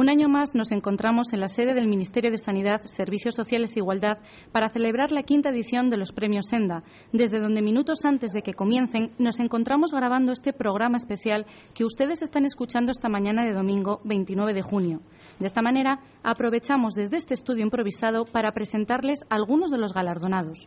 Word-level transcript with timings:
Un 0.00 0.08
año 0.08 0.30
más 0.30 0.54
nos 0.54 0.72
encontramos 0.72 1.34
en 1.34 1.40
la 1.40 1.48
sede 1.48 1.74
del 1.74 1.86
Ministerio 1.86 2.30
de 2.30 2.38
Sanidad, 2.38 2.80
Servicios 2.86 3.34
Sociales 3.34 3.76
e 3.76 3.80
Igualdad 3.80 4.16
para 4.50 4.70
celebrar 4.70 5.12
la 5.12 5.24
quinta 5.24 5.50
edición 5.50 5.90
de 5.90 5.98
los 5.98 6.12
Premios 6.12 6.46
Senda, 6.46 6.84
desde 7.12 7.38
donde 7.38 7.60
minutos 7.60 8.06
antes 8.06 8.32
de 8.32 8.40
que 8.40 8.54
comiencen 8.54 9.12
nos 9.18 9.40
encontramos 9.40 9.92
grabando 9.92 10.32
este 10.32 10.54
programa 10.54 10.96
especial 10.96 11.44
que 11.74 11.84
ustedes 11.84 12.22
están 12.22 12.46
escuchando 12.46 12.92
esta 12.92 13.10
mañana 13.10 13.44
de 13.44 13.52
domingo 13.52 14.00
29 14.04 14.54
de 14.54 14.62
junio. 14.62 15.02
De 15.38 15.44
esta 15.44 15.60
manera, 15.60 16.00
aprovechamos 16.22 16.94
desde 16.94 17.18
este 17.18 17.34
estudio 17.34 17.62
improvisado 17.62 18.24
para 18.24 18.52
presentarles 18.52 19.20
algunos 19.28 19.70
de 19.70 19.76
los 19.76 19.92
galardonados. 19.92 20.66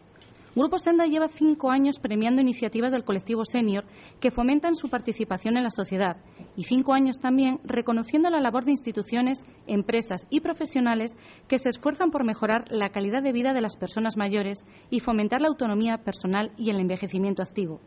Grupo 0.55 0.77
Senda 0.77 1.07
lleva 1.07 1.27
cinco 1.27 1.71
años 1.71 1.97
premiando 1.99 2.39
iniciativas 2.39 2.91
del 2.91 3.03
colectivo 3.03 3.43
senior 3.43 3.85
que 4.19 4.29
fomentan 4.29 4.75
su 4.75 4.87
participación 4.87 5.57
en 5.57 5.63
la 5.63 5.71
sociedad 5.71 6.17
y 6.55 6.65
cinco 6.65 6.93
años 6.93 7.17
también 7.17 7.59
reconociendo 7.63 8.29
la 8.29 8.39
labor 8.39 8.63
de 8.63 8.71
instituciones, 8.71 9.45
empresas 9.65 10.27
y 10.29 10.41
profesionales 10.41 11.17
que 11.47 11.57
se 11.57 11.69
esfuerzan 11.69 12.11
por 12.11 12.23
mejorar 12.23 12.65
la 12.69 12.89
calidad 12.89 13.23
de 13.23 13.31
vida 13.31 13.53
de 13.53 13.61
las 13.61 13.77
personas 13.77 14.15
mayores 14.15 14.63
y 14.91 14.99
fomentar 14.99 15.41
la 15.41 15.47
autonomía 15.47 15.97
personal 15.97 16.51
y 16.55 16.69
el 16.69 16.79
envejecimiento 16.79 17.41
activo. 17.41 17.81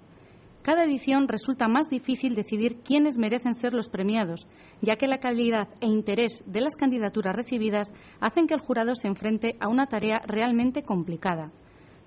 Cada 0.63 0.83
edición 0.83 1.29
resulta 1.29 1.69
más 1.69 1.89
difícil 1.89 2.35
decidir 2.35 2.79
quiénes 2.83 3.17
merecen 3.17 3.55
ser 3.55 3.75
los 3.75 3.89
premiados, 3.89 4.49
ya 4.83 4.97
que 4.97 5.07
la 5.07 5.19
calidad 5.19 5.69
e 5.81 5.87
interés 5.87 6.43
de 6.47 6.63
las 6.63 6.75
candidaturas 6.75 7.37
recibidas 7.37 7.93
hacen 8.19 8.49
que 8.49 8.55
el 8.55 8.61
jurado 8.61 8.97
se 8.97 9.07
enfrente 9.07 9.55
a 9.61 9.69
una 9.69 9.87
tarea 9.87 10.21
realmente 10.27 10.83
complicada. 10.83 11.53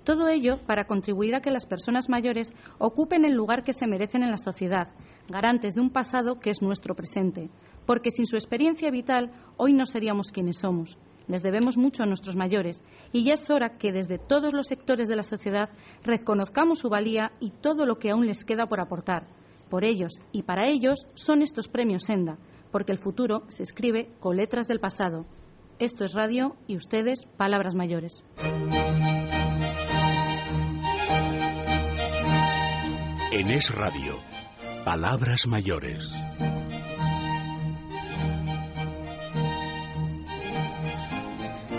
Todo 0.10 0.28
ello 0.28 0.58
para 0.66 0.86
contribuir 0.86 1.36
a 1.36 1.40
que 1.40 1.52
las 1.52 1.68
personas 1.68 2.10
mayores 2.10 2.52
ocupen 2.80 3.26
el 3.26 3.36
lugar 3.36 3.64
que 3.64 3.74
se 3.74 3.86
merecen 3.86 4.24
en 4.24 4.32
la 4.32 4.40
sociedad, 4.40 4.88
garantes 5.28 5.76
de 5.76 5.82
un 5.82 5.92
pasado 5.92 6.40
que 6.40 6.50
es 6.50 6.64
nuestro 6.64 6.96
presente, 6.96 7.52
porque 7.86 8.10
sin 8.10 8.26
su 8.26 8.36
experiencia 8.36 8.90
vital 8.90 9.32
hoy 9.56 9.72
no 9.72 9.86
seríamos 9.86 10.32
quienes 10.32 10.58
somos. 10.58 10.98
Les 11.28 11.44
debemos 11.44 11.78
mucho 11.78 12.02
a 12.02 12.08
nuestros 12.08 12.36
mayores 12.36 12.84
y 13.12 13.24
ya 13.24 13.34
es 13.34 13.52
hora 13.52 13.78
que 13.78 13.92
desde 13.92 14.18
todos 14.18 14.52
los 14.52 14.66
sectores 14.66 15.08
de 15.08 15.16
la 15.16 15.22
sociedad 15.22 15.70
reconozcamos 16.04 16.80
su 16.80 16.90
valía 16.90 17.32
y 17.40 17.52
todo 17.52 17.86
lo 17.86 17.98
que 17.98 18.10
aún 18.10 18.26
les 18.26 18.46
queda 18.46 18.66
por 18.66 18.80
aportar. 18.80 19.28
Por 19.70 19.84
ellos 19.84 20.14
y 20.32 20.42
para 20.42 20.68
ellos 20.68 21.06
son 21.14 21.44
estos 21.44 21.68
premios 21.68 22.06
Senda, 22.06 22.40
porque 22.72 22.94
el 22.94 22.98
futuro 22.98 23.44
se 23.50 23.62
escribe 23.62 24.10
con 24.20 24.38
letras 24.38 24.68
del 24.68 24.80
pasado. 24.80 25.28
Esto 25.78 26.04
es 26.04 26.16
radio 26.16 26.56
y 26.66 26.78
ustedes, 26.78 27.28
palabras 27.38 27.76
mayores. 27.76 28.26
En 33.32 33.52
Es 33.52 33.76
Radio, 33.76 34.16
Palabras 34.84 35.46
Mayores. 35.46 36.20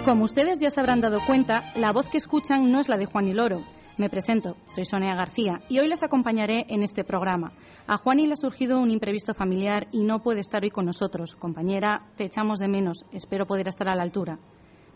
Como 0.05 0.23
ustedes 0.23 0.61
ya 0.61 0.71
se 0.71 0.79
habrán 0.79 1.01
dado 1.01 1.19
cuenta, 1.27 1.65
la 1.75 1.93
voz 1.93 2.09
que 2.09 2.19
escuchan 2.19 2.71
no 2.71 2.79
es 2.79 2.89
la 2.89 2.97
de 2.97 3.07
Juan 3.07 3.27
y 3.27 3.35
Loro. 3.35 3.65
Me 3.99 4.09
presento, 4.09 4.57
soy 4.65 4.85
Sonia 4.85 5.17
García 5.17 5.61
y 5.69 5.81
hoy 5.81 5.89
les 5.89 6.05
acompañaré 6.05 6.67
en 6.69 6.85
este 6.85 7.03
programa. 7.03 7.53
A 7.89 7.97
Juani 7.97 8.29
le 8.29 8.35
ha 8.35 8.37
surgido 8.37 8.79
un 8.79 8.93
imprevisto 8.93 9.35
familiar 9.35 9.89
y 9.91 10.05
no 10.05 10.23
puede 10.23 10.39
estar 10.39 10.63
hoy 10.63 10.71
con 10.71 10.87
nosotros. 10.87 11.35
Compañera, 11.35 12.07
te 12.17 12.27
echamos 12.27 12.61
de 12.61 12.69
menos. 12.69 13.05
Espero 13.11 13.47
poder 13.47 13.67
estar 13.67 13.89
a 13.89 13.97
la 13.97 14.05
altura. 14.05 14.39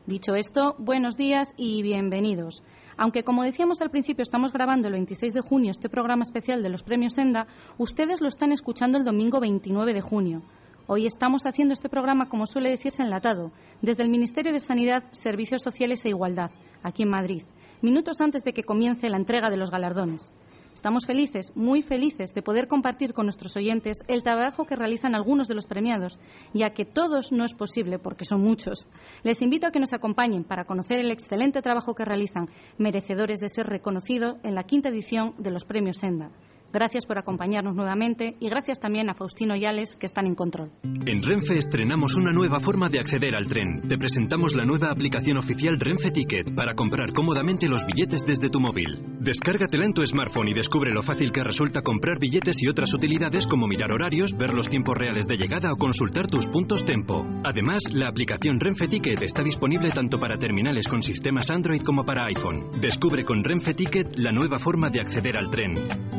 Dicho 0.07 0.35
esto, 0.35 0.77
buenos 0.79 1.17
días 1.17 1.55
y 1.57 1.83
bienvenidos. 1.83 2.63
Aunque, 2.99 3.23
como 3.23 3.43
decíamos 3.43 3.81
al 3.81 3.89
principio, 3.89 4.23
estamos 4.23 4.53
grabando 4.53 4.89
el 4.89 4.93
26 4.93 5.33
de 5.33 5.41
junio 5.41 5.71
este 5.71 5.89
programa 5.89 6.25
especial 6.25 6.63
de 6.63 6.69
los 6.69 6.83
premios 6.83 7.15
Senda, 7.15 7.47
ustedes 7.79 8.21
lo 8.21 8.29
están 8.29 8.53
escuchando 8.53 8.99
el 8.99 9.05
domingo 9.07 9.41
29 9.41 9.95
de 9.95 10.03
junio. 10.03 10.43
Hoy 10.89 11.07
estamos 11.07 11.47
haciendo 11.47 11.73
este 11.73 11.89
programa, 11.89 12.29
como 12.29 12.45
suele 12.45 12.69
decirse, 12.69 13.03
enlatado, 13.03 13.51
desde 13.81 14.03
el 14.03 14.11
Ministerio 14.11 14.53
de 14.53 14.61
Sanidad, 14.61 15.05
Servicios 15.13 15.63
Sociales 15.63 16.05
e 16.05 16.11
Igualdad, 16.11 16.51
aquí 16.83 17.05
en 17.05 17.09
Madrid, 17.09 17.45
minutos 17.81 18.21
antes 18.21 18.45
de 18.45 18.53
que 18.53 18.63
comience 18.63 19.09
la 19.09 19.17
entrega 19.17 19.49
de 19.49 19.57
los 19.57 19.71
galardones. 19.71 20.35
Estamos 20.75 21.07
felices, 21.07 21.53
muy 21.55 21.83
felices, 21.83 22.35
de 22.35 22.43
poder 22.43 22.67
compartir 22.67 23.15
con 23.15 23.27
nuestros 23.27 23.57
oyentes 23.57 23.99
el 24.09 24.25
trabajo 24.25 24.67
que 24.67 24.75
realizan 24.75 25.15
algunos 25.15 25.47
de 25.47 25.55
los 25.55 25.67
premiados, 25.67 26.19
ya 26.53 26.71
que 26.71 26.85
todos 26.85 27.33
no 27.33 27.45
es 27.45 27.55
posible 27.55 28.01
porque 28.01 28.25
son 28.25 28.43
muchos. 28.43 28.89
Les 29.23 29.41
invito 29.41 29.69
a 29.69 29.71
que 29.71 29.81
nos 29.81 29.95
acompañen 29.95 30.43
para 30.43 30.65
conocer 30.65 30.99
el 30.99 31.13
excelente 31.13 31.63
trabajo 31.63 31.95
que 31.95 32.05
realizan, 32.05 32.49
merecedores 32.77 33.41
de 33.41 33.49
ser 33.49 33.67
reconocido 33.67 34.39
en 34.43 34.57
la 34.57 34.65
quinta 34.65 34.89
edición 34.89 35.35
de 35.39 35.53
los 35.53 35.65
premios 35.65 35.99
Senda. 35.99 36.31
Gracias 36.75 37.07
por 37.07 37.19
acompañarnos 37.19 37.77
nuevamente 37.77 38.35
y 38.41 38.49
gracias 38.49 38.81
también 38.81 39.09
a 39.09 39.15
Faustino 39.15 39.55
y 39.55 39.65
Alex 39.65 39.95
que 39.95 40.07
están 40.07 40.27
en 40.27 40.35
control. 40.35 40.73
En 40.83 41.23
Renfe 41.23 41.55
estrenamos 41.55 42.17
una 42.17 42.33
nueva 42.33 42.59
forma 42.59 42.89
de 42.89 42.99
acceder 42.99 43.37
al 43.37 43.47
tren. 43.47 43.83
Te 43.89 43.97
presentamos 43.97 44.57
la 44.57 44.65
nueva 44.65 44.91
aplicación 44.91 45.39
oficial 45.39 45.79
Renfe 45.79 46.11
Ticket 46.11 46.53
para 46.53 46.75
comprar 46.75 47.13
cómodamente 47.13 47.69
los 47.69 47.87
billetes 47.87 48.27
desde 48.27 48.51
tu 48.51 48.59
móvil. 48.59 48.99
Descárgatela 49.21 49.85
en 49.85 49.93
tu 49.93 50.05
smartphone 50.05 50.49
y 50.49 50.53
descubre 50.53 50.91
lo 50.93 51.05
fácil 51.05 51.31
que 51.31 51.45
resulta 51.45 51.83
comprar 51.83 52.19
billetes 52.19 52.61
y 52.61 52.69
otras 52.69 52.93
utilidades 52.93 53.47
como 53.47 53.69
mirar 53.69 53.93
horarios, 53.93 54.37
ver 54.37 54.53
los 54.53 54.69
tiempos 54.69 54.99
reales 54.99 55.29
de 55.29 55.37
llegada 55.37 55.71
o 55.71 55.77
consultar 55.77 56.27
tus 56.27 56.49
puntos 56.49 56.85
tempo. 56.85 57.25
Además, 57.45 57.85
la 57.93 58.09
aplicación 58.09 58.59
Renfe 58.59 58.89
Ticket 58.89 59.23
está 59.23 59.45
disponible 59.45 59.93
tanto 59.93 60.19
para 60.19 60.39
terminales 60.39 60.89
con 60.89 61.05
sistemas 61.05 61.53
Android 61.53 61.83
como 61.83 62.05
para 62.05 62.27
iPhone. 62.27 62.69
Descubre 62.81 63.25
con 63.25 63.45
Renfe 63.45 63.75
Ticket 63.75 64.17
la 64.17 64.33
nueva 64.33 64.59
forma 64.59 64.91
de 64.91 65.03
acceder 65.03 65.37
al 65.37 65.51
tren. 65.51 65.75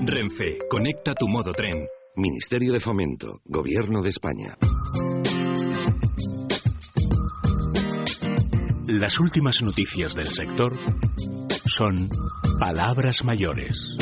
Renfe 0.06 0.45
conecta 0.70 1.14
tu 1.14 1.28
modo 1.28 1.52
tren. 1.54 1.88
Ministerio 2.16 2.72
de 2.74 2.80
Fomento, 2.80 3.42
Gobierno 3.46 4.02
de 4.02 4.10
España. 4.10 4.58
Las 8.88 9.20
últimas 9.20 9.62
noticias 9.62 10.16
del 10.16 10.28
sector 10.28 10.74
son 11.66 12.10
palabras 12.60 13.24
mayores. 13.26 13.98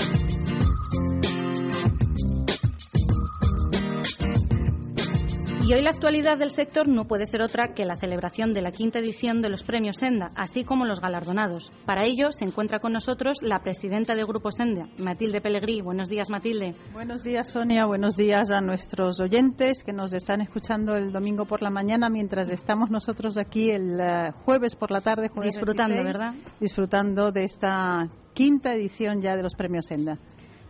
Y 5.65 5.73
hoy 5.73 5.81
la 5.81 5.91
actualidad 5.91 6.37
del 6.37 6.49
sector 6.49 6.89
no 6.89 7.05
puede 7.05 7.25
ser 7.25 7.41
otra 7.41 7.73
que 7.73 7.85
la 7.85 7.95
celebración 7.95 8.53
de 8.53 8.61
la 8.61 8.71
quinta 8.71 8.99
edición 8.99 9.41
de 9.41 9.47
los 9.47 9.63
premios 9.63 9.95
Senda, 9.95 10.27
así 10.35 10.65
como 10.65 10.83
los 10.83 10.99
galardonados. 10.99 11.71
Para 11.85 12.03
ello 12.05 12.31
se 12.31 12.43
encuentra 12.43 12.79
con 12.79 12.91
nosotros 12.91 13.37
la 13.41 13.59
presidenta 13.59 14.13
de 14.13 14.25
Grupo 14.25 14.51
Senda, 14.51 14.89
Matilde 14.97 15.39
Pellegrí. 15.39 15.79
Buenos 15.79 16.09
días, 16.09 16.29
Matilde. 16.29 16.73
Buenos 16.91 17.23
días, 17.23 17.49
Sonia. 17.49 17.85
Buenos 17.85 18.17
días 18.17 18.51
a 18.51 18.59
nuestros 18.59 19.21
oyentes 19.21 19.83
que 19.85 19.93
nos 19.93 20.13
están 20.13 20.41
escuchando 20.41 20.97
el 20.97 21.13
domingo 21.13 21.45
por 21.45 21.61
la 21.61 21.69
mañana 21.69 22.09
mientras 22.09 22.49
estamos 22.49 22.89
nosotros 22.89 23.37
aquí 23.37 23.71
el 23.71 24.01
eh, 24.01 24.31
jueves 24.43 24.75
por 24.75 24.91
la 24.91 24.99
tarde. 24.99 25.29
disfrutando, 25.41 26.03
¿verdad? 26.03 26.33
Disfrutando 26.59 27.31
de 27.31 27.45
esta 27.45 28.09
quinta 28.33 28.73
edición 28.73 29.21
ya 29.21 29.37
de 29.37 29.43
los 29.43 29.55
premios 29.55 29.85
Senda 29.85 30.19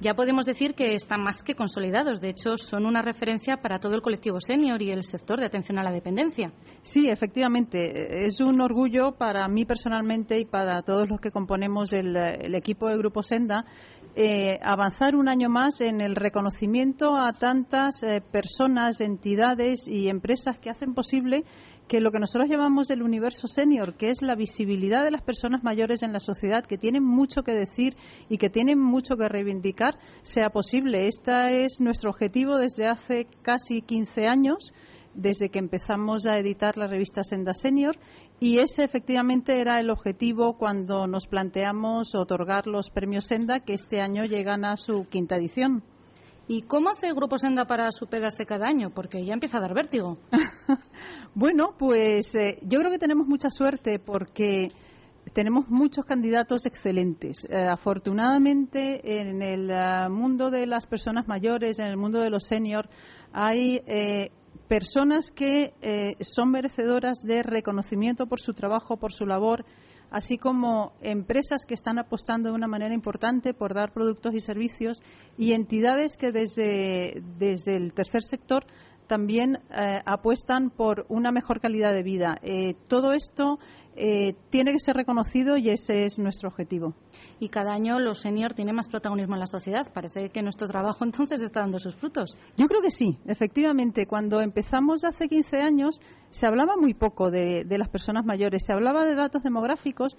ya 0.03 0.14
podemos 0.16 0.46
decir 0.46 0.75
que 0.75 0.96
están 0.96 1.22
más 1.24 1.41
que 1.44 1.56
consolidados. 1.56 2.19
De 2.19 2.30
hecho, 2.30 2.58
son 2.58 2.86
una 2.86 3.02
referencia 3.02 3.58
para 3.58 3.80
todo 3.80 3.96
el 3.96 4.02
colectivo 4.02 4.40
senior 4.41 4.81
y 4.81 4.91
el 4.91 5.03
sector 5.03 5.40
de 5.40 5.46
atención 5.46 5.80
a 5.80 5.84
la 5.84 5.91
dependencia. 5.91 6.52
Sí, 6.81 7.08
efectivamente. 7.09 8.25
Es 8.25 8.42
un 8.42 8.59
orgullo 8.59 9.13
para 9.18 9.47
mí 9.47 9.66
personalmente 9.66 10.38
y 10.40 10.46
para 10.46 10.81
todos 10.81 11.08
los 11.09 11.22
que 11.22 11.31
componemos 11.31 11.94
el, 11.94 12.16
equipo 12.53 12.90
del 12.90 12.97
Grupo 12.97 13.24
Senda 13.24 13.66
eh, 14.16 14.59
avanzar 14.62 15.16
un 15.16 15.28
año 15.28 15.50
más 15.50 15.81
en 15.81 16.02
el 16.02 16.16
reconocimiento 16.16 17.16
a 17.16 17.31
tantas 17.31 18.03
eh, 18.03 18.22
personas, 18.22 19.02
entidades 19.02 19.88
y 19.88 20.09
empresas 20.09 20.59
que 20.59 20.69
hacen 20.69 20.94
posible 20.94 21.46
que 21.88 21.99
lo 21.99 22.11
que 22.11 22.19
nosotros 22.19 22.49
llamamos 22.49 22.89
el 22.89 23.03
universo 23.03 23.47
senior, 23.47 23.95
que 23.95 24.09
es 24.09 24.21
la 24.21 24.35
visibilidad 24.35 25.03
de 25.03 25.11
las 25.11 25.21
personas 25.21 25.63
mayores 25.63 26.03
en 26.03 26.13
la 26.13 26.19
sociedad, 26.19 26.66
que 26.66 26.77
tienen 26.77 27.03
mucho 27.03 27.44
que 27.44 27.53
decir 27.53 27.95
y 28.29 28.38
que 28.38 28.49
tienen 28.49 28.79
mucho 28.79 29.16
que 29.16 29.29
reivindicar, 29.29 29.97
sea 30.21 30.49
posible. 30.49 31.07
Este 31.07 31.66
es 31.66 31.79
nuestro 31.79 32.11
objetivo 32.11 32.57
desde 32.57 32.88
hace 32.88 33.27
casi 33.41 33.81
15 33.81 34.27
años 34.27 34.73
desde 35.13 35.49
que 35.49 35.59
empezamos 35.59 36.25
a 36.25 36.39
editar 36.39 36.77
la 36.77 36.88
revista 36.88 37.23
Senda 37.23 37.53
Senior 37.53 37.95
y 38.39 38.59
ese 38.59 38.83
efectivamente 38.83 39.62
era 39.62 39.79
el 39.79 39.89
objetivo 39.89 40.57
cuando 40.57 41.07
nos 41.07 41.27
planteamos 41.27 42.15
otorgar 42.15 42.68
los 42.68 42.89
premios 42.89 43.27
Senda 43.27 43.59
que 43.59 43.74
este 43.74 44.01
año 44.01 44.25
llegan 44.25 44.65
a 44.65 44.75
su 44.75 45.06
quinta 45.07 45.36
edición. 45.36 45.83
¿Y 46.48 46.63
cómo 46.63 46.90
hace 46.90 47.07
el 47.07 47.16
Grupo 47.16 47.38
Senda 47.38 47.66
para 47.66 47.90
superarse 47.92 48.45
cada 48.45 48.68
año? 48.68 48.90
Porque 48.94 49.25
ya 49.25 49.34
empieza 49.34 49.60
a 49.60 49.62
dar 49.62 49.74
vértigo. 49.74 50.18
bueno, 51.36 51.75
pues 51.80 52.36
eh, 52.36 52.60
yo 52.63 52.80
creo 52.80 52.92
que 52.92 53.00
tenemos 53.00 53.28
mucha 53.28 53.50
suerte 53.50 53.98
porque 53.98 54.68
tenemos 55.34 55.69
muchos 55.69 56.04
candidatos 56.04 56.66
excelentes. 56.66 57.48
Eh, 57.50 57.66
afortunadamente, 57.66 59.22
en 59.22 59.42
el 59.42 59.69
eh, 59.72 60.10
mundo 60.10 60.51
de 60.51 60.68
las 60.68 60.86
personas 60.86 61.30
mayores, 61.30 61.80
en 61.80 61.88
el 61.88 61.95
mundo 61.95 62.19
de 62.19 62.30
los 62.30 62.44
seniors, 62.46 62.89
hay 63.31 63.81
personas 64.68 65.31
que 65.31 65.74
son 66.22 66.51
merecedoras 66.51 67.24
de 67.24 67.42
reconocimiento 67.42 68.28
por 68.28 68.39
su 68.39 68.54
trabajo, 68.54 68.98
por 68.98 69.12
su 69.12 69.25
labor 69.25 69.66
así 70.13 70.38
como 70.38 70.94
empresas 71.01 71.65
que 71.65 71.74
están 71.74 71.98
apostando 71.98 72.50
de 72.50 72.56
una 72.56 72.68
manera 72.68 72.94
importante 72.94 73.54
por 73.54 73.74
dar 73.74 73.92
productos 73.92 74.36
y 74.36 74.39
servicios 74.39 75.01
y 75.38 75.54
entidades 75.54 76.18
que 76.18 76.31
desde, 76.31 77.24
desde 77.39 77.75
el 77.75 77.94
tercer 77.94 78.21
sector 78.24 78.65
también 79.07 79.60
apuestan 80.06 80.69
por 80.69 81.06
una 81.10 81.31
mejor 81.31 81.60
calidad 81.60 81.92
de 81.94 82.04
vida. 82.04 82.39
todo 82.88 83.13
esto 83.13 83.60
eh, 83.95 84.36
tiene 84.50 84.72
que 84.72 84.80
ser 84.80 84.95
reconocido 84.95 85.57
y 85.57 85.69
ese 85.69 86.04
es 86.04 86.18
nuestro 86.19 86.50
objetivo. 86.50 86.95
Y 87.40 87.50
cada 87.50 87.74
año 87.74 88.00
los 88.00 88.19
senior 88.22 88.54
tienen 88.54 88.75
más 88.75 88.88
protagonismo 88.88 89.36
en 89.36 89.40
la 89.40 89.45
sociedad. 89.45 89.92
Parece 89.94 90.30
que 90.30 90.42
nuestro 90.42 90.68
trabajo 90.68 91.04
entonces 91.06 91.42
está 91.42 91.62
dando 91.62 91.80
sus 91.80 91.95
frutos. 91.95 92.38
Yo 92.57 92.68
creo 92.68 92.81
que 92.81 92.92
sí, 92.92 93.19
efectivamente. 93.25 94.07
Cuando 94.07 94.42
empezamos 94.42 95.04
hace 95.04 95.28
15 95.28 95.57
años 95.57 96.00
se 96.31 96.48
hablaba 96.48 96.75
muy 96.75 96.95
poco 96.95 97.30
de, 97.30 97.66
las 97.69 97.90
personas 97.90 98.25
mayores, 98.25 98.66
se 98.66 98.74
hablaba 98.74 99.06
de 99.06 99.13
datos 99.13 99.44
demográficos, 99.44 100.18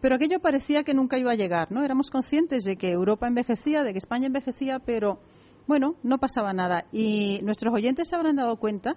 pero 0.00 0.16
aquello 0.16 0.40
parecía 0.40 0.82
que 0.82 0.92
nunca 0.92 1.18
iba 1.18 1.30
a 1.30 1.36
llegar. 1.36 1.70
¿no? 1.70 1.84
Éramos 1.84 2.10
conscientes 2.10 2.64
de 2.64 2.76
que 2.76 2.90
Europa 2.90 3.28
envejecía, 3.28 3.84
de 3.84 3.92
que 3.92 3.98
España 3.98 4.26
envejecía, 4.26 4.80
pero 4.80 5.20
bueno, 5.68 5.94
no 6.02 6.18
pasaba 6.18 6.52
nada. 6.52 6.86
Y 6.90 7.38
nuestros 7.42 7.72
oyentes 7.72 8.08
se 8.08 8.16
habrán 8.16 8.36
dado 8.36 8.56
cuenta 8.56 8.96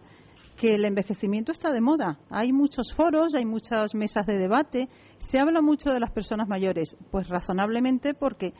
que 0.55 0.75
el 0.75 0.85
envejecimiento 0.85 1.51
está 1.51 1.71
de 1.71 1.81
moda. 1.81 2.19
Hay 2.29 2.53
muchos 2.53 2.93
foros, 2.93 3.35
hay 3.35 3.45
muchas 3.45 3.93
mesas 3.93 4.25
de 4.25 4.37
debate, 4.37 4.89
se 5.17 5.39
habla 5.39 5.61
mucho 5.61 5.91
de 5.91 5.99
las 5.99 6.11
personas 6.11 6.47
mayores, 6.47 6.97
pues 7.11 7.29
razonablemente 7.29 8.13
porque 8.13 8.53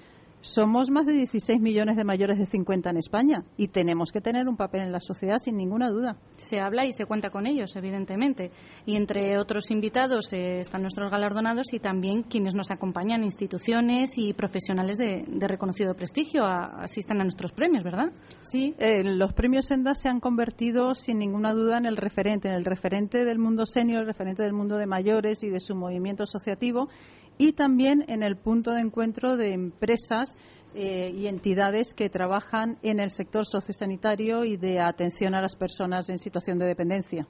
somos 0.46 0.92
más 0.92 1.06
de 1.08 1.14
16 1.14 1.60
millones 1.60 1.98
de 1.98 2.04
mayores 2.04 2.38
de 2.38 2.46
50 2.46 2.92
en 2.92 2.98
España 2.98 3.44
y 3.58 3.70
tenemos 3.70 4.12
que 4.12 4.22
tener 4.22 4.48
un 4.48 4.56
papel 4.56 4.82
en 4.82 4.92
la 4.92 5.00
sociedad 5.00 5.38
sin 5.38 5.58
ninguna 5.58 5.90
duda. 5.90 6.18
Se 6.38 6.60
habla 6.60 6.86
y 6.86 6.92
se 6.92 7.06
cuenta 7.06 7.32
con 7.32 7.48
ellos, 7.48 7.76
evidentemente. 7.76 8.52
Y 8.86 8.96
entre 8.96 9.40
otros 9.40 9.72
invitados 9.72 10.32
eh, 10.34 10.60
están 10.60 10.82
nuestros 10.82 11.10
galardonados 11.10 11.74
y 11.74 11.80
también 11.80 12.24
quienes 12.24 12.54
nos 12.54 12.70
acompañan, 12.70 13.24
instituciones 13.24 14.18
y 14.18 14.34
profesionales 14.34 14.98
de, 14.98 15.26
reconocido 15.48 15.96
prestigio, 15.96 16.44
asisten 16.46 17.22
a 17.22 17.24
nuestros 17.24 17.52
premios, 17.52 17.84
¿verdad? 17.84 18.12
Sí, 18.42 18.76
eh, 18.78 19.04
los 19.04 19.34
premios 19.34 19.66
Senda 19.66 19.96
se 19.96 20.10
han 20.10 20.20
convertido 20.20 20.94
sin 20.94 21.18
ninguna 21.18 21.54
duda 21.54 21.78
en 21.78 21.86
el 21.86 21.98
referente, 21.98 22.50
en 22.50 22.56
el 22.56 22.66
referente 22.66 23.26
del 23.26 23.40
mundo 23.40 23.66
senior, 23.66 24.02
el 24.02 24.08
referente 24.08 24.44
del 24.44 24.54
mundo 24.54 24.78
de 24.78 24.86
mayores 24.86 25.44
y 25.44 25.50
de 25.50 25.60
su 25.60 25.76
movimiento 25.76 26.24
asociativo 26.24 26.88
y 27.38 27.54
también 27.54 28.06
en 28.08 28.24
el 28.24 28.38
punto 28.38 28.72
de 28.72 28.82
encuentro 28.82 29.38
de 29.38 29.54
empresas 29.54 30.36
eh, 30.76 31.12
y 31.16 31.28
entidades 31.28 31.94
que 31.94 32.10
trabajan 32.10 32.78
en 32.84 33.00
el 33.00 33.10
sector 33.10 33.46
sociosanitario 33.46 34.44
y 34.44 34.58
de 34.58 34.80
atención 34.80 35.34
a 35.34 35.42
las 35.42 35.56
personas 35.56 36.10
en 36.10 36.18
situación 36.18 36.60
de 36.60 36.66
dependencia. 36.66 37.28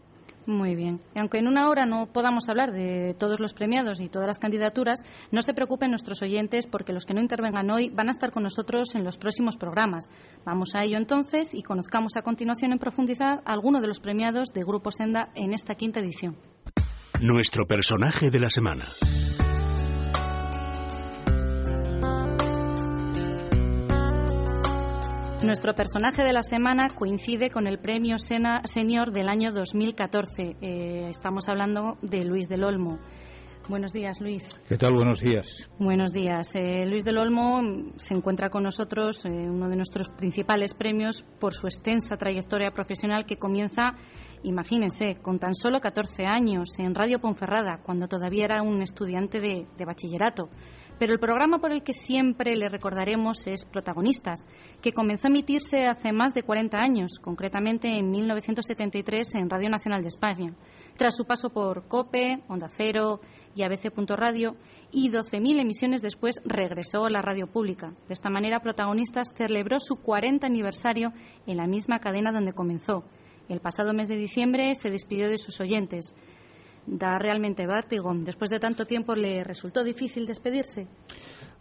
Muy 0.48 0.75
bien. 0.75 1.02
Y 1.16 1.19
aunque 1.19 1.40
en 1.40 1.48
una 1.48 1.69
hora 1.69 1.86
no 1.86 2.07
podamos 2.07 2.48
hablar 2.50 2.72
de 2.72 3.16
todos 3.18 3.40
los 3.40 3.54
premiados 3.54 4.00
y 4.00 4.10
todas 4.10 4.28
las 4.28 4.38
candidaturas, 4.38 5.00
no 5.31 5.42
se 5.42 5.54
preocupen 5.54 5.90
nuestros 5.90 6.22
oyentes 6.22 6.68
porque 6.68 6.94
los 6.94 7.06
que 7.06 7.13
no 7.13 7.22
intervengan 7.22 7.69
hoy 7.72 7.90
van 7.90 8.10
a 8.10 8.12
estar 8.12 8.31
con 8.31 8.44
nosotros 8.44 8.94
en 8.94 9.04
los 9.04 9.18
próximos 9.18 9.57
programas. 9.57 10.10
Vamos 10.46 10.75
a 10.75 10.84
ello 10.84 10.98
entonces 10.98 11.54
y 11.56 11.63
conozcamos 11.63 12.16
a 12.16 12.22
continuación 12.22 12.72
en 12.74 12.80
profundidad 12.80 13.42
a 13.46 13.54
alguno 13.54 13.81
de 13.81 13.88
los 13.88 14.00
premiados 14.00 14.50
de 14.54 14.63
Grupo 14.63 14.92
Senda 14.92 15.30
en 15.34 15.54
esta 15.54 15.75
quinta 15.75 16.00
edición. 16.00 16.38
Nuestro 17.22 17.66
personaje 17.66 18.30
de 18.30 18.40
la 18.40 18.50
semana. 18.50 18.84
Nuestro 25.45 25.75
personaje 25.75 26.24
de 26.24 26.33
la 26.33 26.42
semana 26.42 26.88
coincide 26.89 27.51
con 27.51 27.68
el 27.68 27.77
premio 27.77 28.18
Sena 28.18 28.62
Senior 28.63 29.12
del 29.12 29.30
año 29.30 29.51
2014. 29.51 30.57
Eh, 30.59 31.07
estamos 31.09 31.47
hablando 31.47 32.00
de 32.01 32.24
Luis 32.24 32.50
del 32.50 32.63
Olmo. 32.63 32.97
Buenos 33.69 33.94
días, 33.94 34.19
Luis. 34.21 34.59
¿Qué 34.68 34.75
tal? 34.75 34.94
Buenos 34.94 35.19
días. 35.19 35.69
Buenos 35.77 36.12
días. 36.12 36.56
Eh, 36.56 36.88
Luis 36.88 37.06
del 37.06 37.19
Olmo 37.19 37.62
se 37.97 38.15
encuentra 38.15 38.50
con 38.50 38.63
nosotros, 38.63 39.24
eh, 39.25 39.30
uno 39.30 39.69
de 39.69 39.75
nuestros 39.75 40.09
principales 40.09 40.74
premios, 40.74 41.24
por 41.39 41.53
su 41.53 41.68
extensa 41.68 42.18
trayectoria 42.18 42.71
profesional 42.71 43.24
que 43.25 43.38
comienza, 43.38 43.94
imagínense, 44.42 45.18
con 45.21 45.38
tan 45.38 45.53
solo 45.53 45.80
14 45.80 46.25
años 46.25 46.80
en 46.80 46.95
Radio 46.95 47.19
Ponferrada, 47.19 47.81
cuando 47.83 48.07
todavía 48.07 48.45
era 48.45 48.63
un 48.63 48.81
estudiante 48.81 49.39
de 49.39 49.86
bachillerato. 49.86 50.50
Pero 50.97 51.12
el 51.12 51.19
programa 51.19 51.59
por 51.59 51.74
el 51.74 51.83
que 51.83 51.92
siempre 51.92 52.56
le 52.56 52.69
recordaremos 52.69 53.47
es 53.47 53.65
Protagonistas, 53.65 54.45
que 54.81 54.94
comenzó 54.94 55.27
a 55.27 55.31
emitirse 55.31 55.88
hace 55.88 56.13
más 56.13 56.33
de 56.33 56.44
40 56.44 56.77
años, 56.77 57.19
concretamente 57.21 57.89
en 57.97 58.09
1973 58.12 59.36
en 59.36 59.50
Radio 59.50 59.69
Nacional 59.69 60.01
de 60.01 60.07
España. 60.07 60.53
Tras 60.95 61.18
su 61.18 61.25
paso 61.25 61.50
por 61.50 61.88
COPE, 61.89 62.44
Onda 62.47 62.68
Cero 62.69 63.19
y 63.56 63.63
ABC.radio, 63.63 64.56
y 64.92 65.09
12.000 65.09 65.59
emisiones 65.59 66.01
después 66.01 66.42
regresó 66.45 67.03
a 67.03 67.09
la 67.09 67.21
radio 67.21 67.47
pública. 67.47 67.89
De 68.07 68.13
esta 68.13 68.30
manera, 68.30 68.62
Protagonistas 68.62 69.33
celebró 69.36 69.81
su 69.81 69.97
40 69.97 70.47
aniversario 70.47 71.12
en 71.45 71.57
la 71.57 71.68
misma 71.68 72.00
cadena 72.00 72.31
donde 72.31 72.53
comenzó. 72.53 73.03
El 73.50 73.59
pasado 73.59 73.94
mes 73.94 74.07
de 74.07 74.15
diciembre 74.15 74.74
se 74.75 74.89
despidió 74.89 75.30
de 75.30 75.38
sus 75.38 75.59
oyentes 75.59 76.15
da 76.88 77.18
realmente 77.18 77.66
vértigo. 77.66 78.12
Después 78.14 78.50
de 78.50 78.60
tanto 78.60 78.86
tiempo, 78.86 79.16
¿le 79.16 79.44
resultó 79.44 79.84
difícil 79.84 80.26
despedirse? 80.26 80.88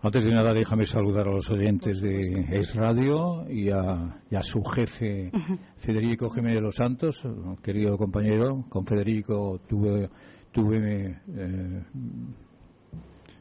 Antes 0.02 0.24
de 0.24 0.32
nada, 0.32 0.52
déjame 0.52 0.84
saludar 0.84 1.28
a 1.28 1.32
los 1.32 1.50
oyentes 1.50 2.00
de 2.00 2.46
Es 2.50 2.74
Radio 2.74 3.48
y 3.48 3.70
a, 3.70 4.42
su 4.42 4.62
jefe, 4.62 5.30
Federico 5.78 6.28
Jiménez 6.28 6.56
de 6.56 6.60
los 6.60 6.76
Santos, 6.76 7.22
querido 7.62 7.96
compañero. 7.96 8.66
Con 8.68 8.84
Federico 8.84 9.60
tuve, 9.66 10.10
tuve 10.52 11.22
eh, 11.34 11.82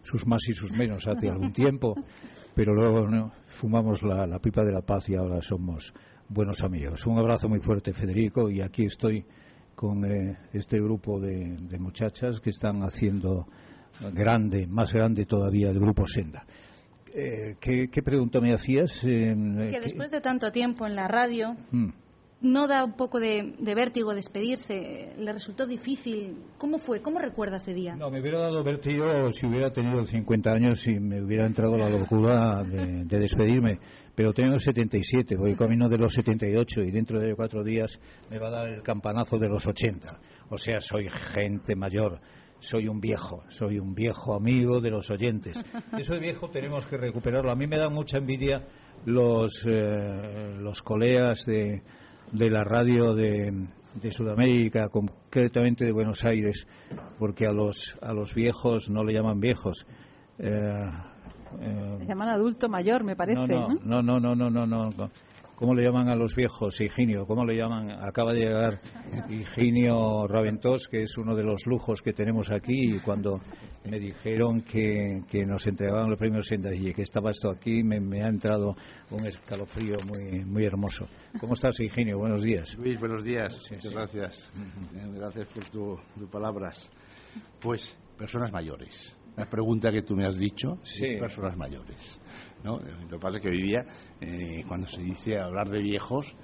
sus 0.03 0.25
más 0.25 0.47
y 0.47 0.53
sus 0.53 0.71
menos 0.71 1.05
hace 1.05 1.27
algún 1.27 1.51
tiempo, 1.53 1.95
pero 2.55 2.73
luego 2.73 3.31
fumamos 3.45 4.01
la, 4.03 4.25
la 4.25 4.39
pipa 4.39 4.63
de 4.63 4.71
la 4.71 4.81
paz 4.81 5.09
y 5.09 5.15
ahora 5.15 5.41
somos 5.41 5.93
buenos 6.29 6.63
amigos. 6.63 7.05
Un 7.05 7.19
abrazo 7.19 7.49
muy 7.49 7.59
fuerte, 7.59 7.91
Federico, 7.91 8.49
y 8.49 8.61
aquí 8.61 8.85
estoy 8.85 9.25
con 9.75 10.05
eh, 10.05 10.37
este 10.53 10.79
grupo 10.79 11.19
de, 11.19 11.57
muchachas 11.79 12.39
que 12.39 12.49
están 12.49 12.81
haciendo 12.81 13.47
grande, 14.13 14.67
más 14.67 14.93
grande 14.93 15.25
todavía 15.25 15.69
el 15.69 15.79
grupo 15.79 16.05
Senda. 16.07 16.45
Eh, 17.15 17.57
¿qué, 17.59 18.01
pregunta 18.03 18.39
me 18.41 18.53
hacías? 18.53 19.03
Eh, 19.05 19.35
que 19.69 19.79
después 19.79 20.09
de 20.09 20.19
tanto 20.19 20.51
tiempo 20.51 20.87
en 20.87 20.95
la 20.95 21.07
radio, 21.07 21.55
mm. 21.71 21.89
¿No 22.43 22.67
da 22.67 22.83
un 22.83 22.93
poco 22.93 23.19
de, 23.19 23.55
vértigo 23.59 24.13
despedirse? 24.13 25.13
¿Le 25.17 25.33
resultó 25.33 25.65
difícil? 25.65 26.43
¿Cómo 26.59 26.77
fue? 26.77 27.01
¿Cómo 27.01 27.19
recuerda 27.19 27.57
ese 27.57 27.73
día? 27.73 27.95
No, 27.95 28.11
me 28.11 28.21
hubiera 28.21 28.39
dado 28.39 28.63
vértigo 28.63 29.31
si 29.31 29.47
hubiera 29.47 29.71
tenido 29.71 30.05
50 30.05 30.51
años 30.51 30.87
y 30.87 30.99
me 30.99 31.23
hubiera 31.23 31.47
entrado 31.47 31.77
la 31.77 31.89
locura 31.89 32.63
de 32.63 33.19
despedirme 33.19 33.79
pero 34.15 34.33
tengo 34.33 34.59
77, 34.59 35.35
voy 35.35 35.55
camino 35.55 35.89
de 35.89 35.97
los 35.97 36.13
78 36.13 36.81
y 36.81 36.91
dentro 36.91 37.19
de 37.19 37.35
cuatro 37.35 37.63
días 37.63 37.99
me 38.29 38.37
va 38.37 38.49
a 38.49 38.51
dar 38.51 38.67
el 38.67 38.83
campanazo 38.83 39.37
de 39.37 39.49
los 39.49 39.65
80. 39.65 40.19
O 40.49 40.57
sea, 40.57 40.79
soy 40.79 41.09
gente 41.09 41.75
mayor, 41.75 42.19
soy 42.59 42.87
un 42.87 42.99
viejo, 42.99 43.43
soy 43.47 43.79
un 43.79 43.95
viejo 43.95 44.35
amigo 44.35 44.81
de 44.81 44.91
los 44.91 45.09
oyentes. 45.09 45.63
Eso 45.97 46.13
de 46.13 46.19
viejo 46.19 46.49
tenemos 46.49 46.85
que 46.85 46.97
recuperarlo. 46.97 47.51
A 47.51 47.55
mí 47.55 47.65
me 47.65 47.77
da 47.77 47.89
mucha 47.89 48.19
envidia 48.19 48.67
los, 49.05 49.65
eh, 49.67 50.57
los 50.59 50.83
colegas 50.83 51.45
de, 51.45 51.81
de 52.31 52.49
la 52.49 52.63
radio 52.63 53.13
de, 53.13 53.67
de 54.01 54.11
Sudamérica, 54.11 54.89
concretamente 54.89 55.85
de 55.85 55.91
Buenos 55.91 56.25
Aires, 56.25 56.67
porque 57.19 57.45
a 57.45 57.51
los, 57.51 57.97
a 58.01 58.13
los 58.13 58.33
viejos 58.33 58.89
no 58.89 59.03
le 59.03 59.13
llaman 59.13 59.39
viejos. 59.39 59.85
Eh, 60.39 60.49
eh, 61.61 61.97
le 61.99 62.05
llaman 62.05 62.29
adulto 62.29 62.69
mayor, 62.69 63.03
me 63.03 63.15
parece. 63.15 63.53
No, 63.83 64.01
no, 64.01 64.19
no, 64.19 64.35
no, 64.35 64.49
no, 64.49 64.65
no. 64.65 64.89
¿Cómo 65.63 65.75
le 65.75 65.83
llaman 65.85 66.09
a 66.09 66.15
los 66.17 66.35
viejos? 66.35 66.81
Higinio. 66.81 67.25
¿Cómo 67.25 67.45
le 67.45 67.55
llaman? 67.55 67.89
Acaba 67.89 68.33
de 68.33 68.41
llegar 68.41 68.81
Higinio 69.29 70.27
Raventós, 70.27 70.89
que 70.89 71.03
es 71.03 71.17
uno 71.17 71.33
de 71.37 71.43
los 71.43 71.65
lujos 71.67 72.01
que 72.01 72.11
tenemos 72.11 72.51
aquí. 72.51 72.95
Y 72.95 72.99
cuando 72.99 73.39
me 73.85 73.97
dijeron 73.97 74.59
que, 74.63 75.23
nos 75.47 75.65
entregaban 75.65 76.09
los 76.09 76.19
premios 76.19 76.51
y 76.51 76.93
que 76.93 77.03
estaba 77.03 77.31
esto 77.31 77.49
aquí, 77.49 77.81
me, 77.81 78.21
ha 78.21 78.27
entrado 78.27 78.75
un 79.09 79.25
escalofrío 79.25 79.95
muy, 80.05 80.43
muy 80.43 80.65
hermoso. 80.65 81.07
¿Cómo 81.39 81.53
estás, 81.53 81.79
Higinio? 81.79 82.17
Buenos 82.17 82.41
días. 82.41 82.75
Luis, 82.77 82.99
buenos 82.99 83.23
días. 83.23 83.57
Muchas 83.71 83.93
gracias. 83.93 84.51
Gracias 85.15 85.47
por 85.47 85.69
tus 85.69 86.29
palabras. 86.29 86.91
Pues, 87.61 87.97
personas 88.17 88.51
mayores 88.51 89.15
la 89.35 89.45
pregunta 89.45 89.91
que 89.91 90.01
tú 90.03 90.15
me 90.15 90.25
has 90.25 90.37
dicho, 90.37 90.77
sí. 90.83 91.17
personas 91.17 91.57
mayores. 91.57 92.19
¿No? 92.63 92.79
Lo 92.79 93.07
que 93.09 93.19
pasa 93.19 93.37
es 93.37 93.43
que 93.43 93.49
hoy 93.49 93.61
día, 93.61 93.85
eh, 94.21 94.63
cuando 94.67 94.87
se 94.87 95.01
dice 95.01 95.37
hablar 95.37 95.69
de 95.69 95.79
viejos, 95.79 96.35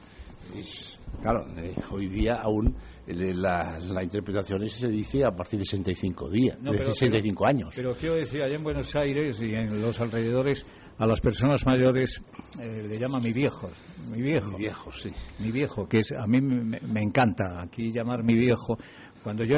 es, 0.55 0.99
claro, 1.21 1.45
eh, 1.57 1.75
hoy 1.91 2.07
día 2.07 2.35
aún 2.41 2.75
eh, 3.05 3.33
la, 3.35 3.77
la, 3.79 4.03
interpretación 4.03 4.67
se 4.67 4.87
dice 4.87 5.23
a 5.25 5.31
partir 5.31 5.59
de 5.59 5.65
65 5.65 6.29
días, 6.29 6.57
de 6.61 6.81
65 6.83 7.47
años. 7.47 7.73
Pero 7.75 7.93
quiero 7.95 8.15
decir, 8.15 8.41
allá 8.41 8.55
en 8.55 8.63
Buenos 8.63 8.95
Aires 8.95 9.41
y 9.41 9.53
en 9.53 9.81
los 9.81 9.99
alrededores, 9.99 10.65
a 10.97 11.05
las 11.05 11.21
personas 11.21 11.65
mayores 11.65 12.21
le 12.57 12.97
llama 12.97 13.19
mi 13.19 13.31
viejo, 13.31 13.69
mi 14.11 14.21
viejo. 14.21 14.51
Mi 14.51 14.57
viejo, 14.57 14.91
sí. 14.91 15.09
Mi 15.39 15.51
viejo, 15.51 15.87
que 15.87 15.99
es, 15.99 16.11
a 16.11 16.27
mí 16.27 16.41
me, 16.41 16.79
me 16.81 17.01
encanta 17.01 17.61
aquí 17.61 17.91
llamar 17.91 18.23
mi 18.23 18.33
viejo. 18.33 18.77
Cuando 19.23 19.43
yo 19.43 19.57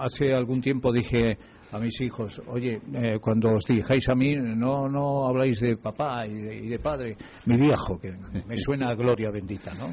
hace 0.00 0.32
algún 0.32 0.60
tiempo 0.60 0.92
dije 0.92 1.38
a 1.70 1.78
mis 1.78 2.00
hijos, 2.00 2.40
oye, 2.46 2.80
eh, 2.94 3.18
cuando 3.20 3.54
os 3.54 3.64
dijáis 3.64 4.08
a 4.08 4.14
mí, 4.14 4.34
no 4.36 4.88
no 4.88 5.28
habláis 5.28 5.60
de 5.60 5.76
papá 5.76 6.26
y 6.26 6.68
de, 6.68 6.78
padre, 6.78 7.16
mi 7.44 7.56
viejo, 7.58 7.98
que 7.98 8.12
me 8.46 8.56
suena 8.56 8.90
a 8.90 8.94
gloria 8.94 9.30
bendita, 9.30 9.72
¿no? 9.74 9.88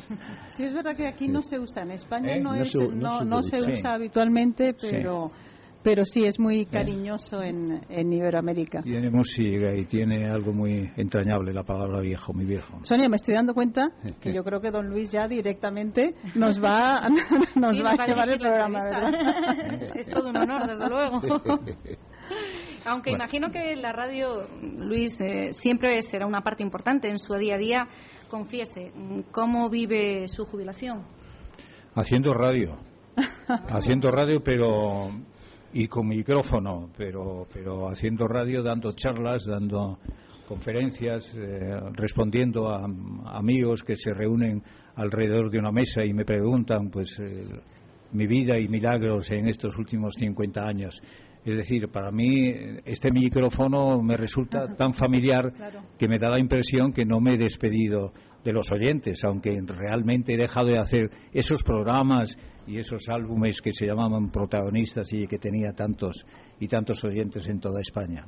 Sí, 0.48 0.64
es 0.64 0.74
verdad 0.74 0.96
que 0.96 1.08
aquí 1.08 1.28
no 1.28 1.42
se 1.42 1.60
usa, 1.60 1.84
en 1.84 1.92
España 1.92 2.36
¿Eh? 2.36 2.42
no, 2.42 2.54
no, 3.24 3.42
se, 3.42 3.58
usa 3.60 3.94
habitualmente, 3.94 4.74
pero 4.80 5.32
pero 5.86 6.04
sí 6.04 6.26
es 6.26 6.40
muy 6.40 6.66
cariñoso 6.66 7.44
en, 7.44 7.80
en 7.90 8.12
Iberoamérica. 8.12 8.82
Tiene 8.82 9.12
música 9.12 9.70
y 9.78 9.86
tiene 9.86 10.26
algo 10.28 10.52
muy 10.52 10.92
entrañable 10.98 11.54
la 11.54 11.62
palabra 11.62 12.02
viejo, 12.02 12.34
mi 12.34 12.44
viejo. 12.44 12.80
Sonia, 12.82 13.08
me 13.08 13.18
estoy 13.18 13.36
dando 13.36 13.54
cuenta 13.54 13.90
que 14.20 14.34
yo 14.34 14.44
creo 14.44 14.60
que 14.60 14.72
don 14.72 14.90
Luis 14.90 15.12
ya 15.12 15.28
directamente 15.28 16.16
nos 16.34 16.60
va, 16.60 17.08
nos 17.56 17.80
va 17.84 17.92
a 18.00 18.08
llevar 18.08 18.30
el 18.30 18.40
programa, 18.40 18.80
es 19.96 20.10
todo 20.10 20.30
un 20.30 20.38
honor, 20.38 20.68
desde 20.68 20.90
luego. 20.90 21.22
Aunque 22.88 23.12
imagino 23.12 23.52
que 23.52 23.76
la 23.76 23.94
radio, 23.94 24.48
Luis, 24.64 25.22
eh, 25.22 25.54
siempre 25.54 26.02
será 26.02 26.26
una 26.26 26.42
parte 26.42 26.64
importante 26.64 27.10
en 27.10 27.20
su 27.20 27.36
día 27.36 27.56
a 27.56 27.60
día. 27.60 27.88
Confiese, 28.28 28.92
¿cómo 29.30 29.70
vive 29.70 30.28
su 30.30 30.46
jubilación? 30.46 31.04
Haciendo 31.94 32.34
radio. 32.34 32.76
Haciendo 33.70 34.10
radio, 34.10 34.42
pero 34.44 35.12
y 35.76 35.90
con 35.90 36.08
micrófono, 36.08 36.90
pero, 36.98 37.46
pero 37.54 37.90
haciendo 37.90 38.30
radio, 38.30 38.64
dando 38.64 38.94
charlas, 38.94 39.46
dando 39.46 40.00
conferencias, 40.48 41.36
eh, 41.36 41.78
respondiendo 41.92 42.70
a, 42.70 42.86
amigos 43.38 43.84
que 43.84 43.98
se 43.98 44.14
reúnen 44.14 44.64
alrededor 44.96 45.52
de 45.52 45.60
una 45.60 45.74
mesa 45.74 46.06
y 46.06 46.14
me 46.14 46.24
preguntan, 46.24 46.90
pues, 46.90 47.20
eh, 47.20 47.60
mi 48.14 48.26
vida 48.26 48.58
y 48.58 48.70
milagros 48.70 49.30
en 49.32 49.50
estos 49.50 49.78
últimos 49.78 50.14
50 50.14 50.62
años. 50.62 51.02
Es 51.44 51.58
decir, 51.58 51.90
para 51.90 52.10
mí 52.10 52.54
este 52.86 53.10
micrófono 53.12 54.02
me 54.02 54.16
resulta 54.16 54.74
tan 54.78 54.94
familiar 54.94 55.52
que 56.00 56.08
me 56.08 56.20
da 56.20 56.30
la 56.30 56.40
impresión 56.40 56.94
que 56.94 57.04
no 57.04 57.20
me 57.20 57.34
he 57.34 57.38
despedido 57.38 58.14
de 58.46 58.54
los 58.54 58.72
oyentes, 58.72 59.26
aunque 59.26 59.60
realmente 59.66 60.36
he 60.36 60.38
dejado 60.38 60.68
de 60.68 60.78
hacer 60.78 61.10
esos 61.34 61.64
programas 61.64 62.38
y 62.68 62.78
esos 62.78 63.10
álbumes 63.10 63.60
que 63.60 63.74
se 63.74 63.88
llamaban 63.88 64.30
protagonistas 64.30 65.12
y 65.14 65.28
que 65.28 65.40
tenía 65.40 65.74
tantos 65.74 66.26
y 66.60 66.68
tantos 66.68 67.04
oyentes 67.04 67.50
en 67.50 67.60
toda 67.60 67.82
España. 67.82 68.26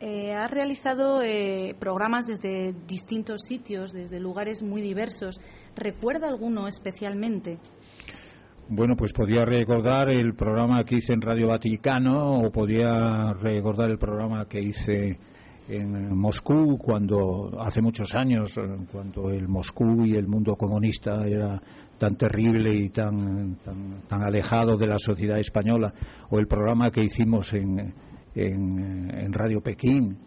Eh, 0.00 0.32
ha 0.32 0.48
realizado 0.48 1.22
eh, 1.22 1.76
programas 1.78 2.26
desde 2.26 2.74
distintos 2.86 3.42
sitios, 3.46 3.92
desde 3.92 4.18
lugares 4.18 4.62
muy 4.62 4.82
diversos. 4.82 5.40
¿Recuerda 5.76 6.28
alguno 6.28 6.66
especialmente? 6.66 7.58
Bueno, 8.68 8.96
pues 8.96 9.12
podía 9.12 9.44
recordar 9.44 10.08
el 10.08 10.34
programa 10.34 10.84
que 10.84 10.96
hice 10.96 11.12
en 11.12 11.20
Radio 11.20 11.48
Vaticano 11.48 12.40
o 12.40 12.50
podía 12.50 13.34
recordar 13.34 13.90
el 13.90 13.98
programa 13.98 14.46
que 14.48 14.62
hice 14.62 15.16
en 15.68 16.16
Moscú 16.16 16.76
cuando 16.78 17.58
hace 17.60 17.80
muchos 17.80 18.14
años 18.14 18.54
cuando 18.92 19.30
el 19.30 19.48
Moscú 19.48 20.04
y 20.04 20.14
el 20.14 20.26
mundo 20.26 20.56
comunista 20.56 21.26
era 21.26 21.60
tan 21.98 22.16
terrible 22.16 22.74
y 22.74 22.90
tan, 22.90 23.56
tan, 24.08 24.22
alejado 24.22 24.76
de 24.76 24.86
la 24.86 24.98
sociedad 24.98 25.38
española 25.38 25.92
o 26.28 26.38
el 26.38 26.46
programa 26.46 26.90
que 26.90 27.02
hicimos 27.02 27.52
en, 27.54 27.94
en, 28.34 29.32
Radio 29.32 29.60
Pekín 29.62 30.18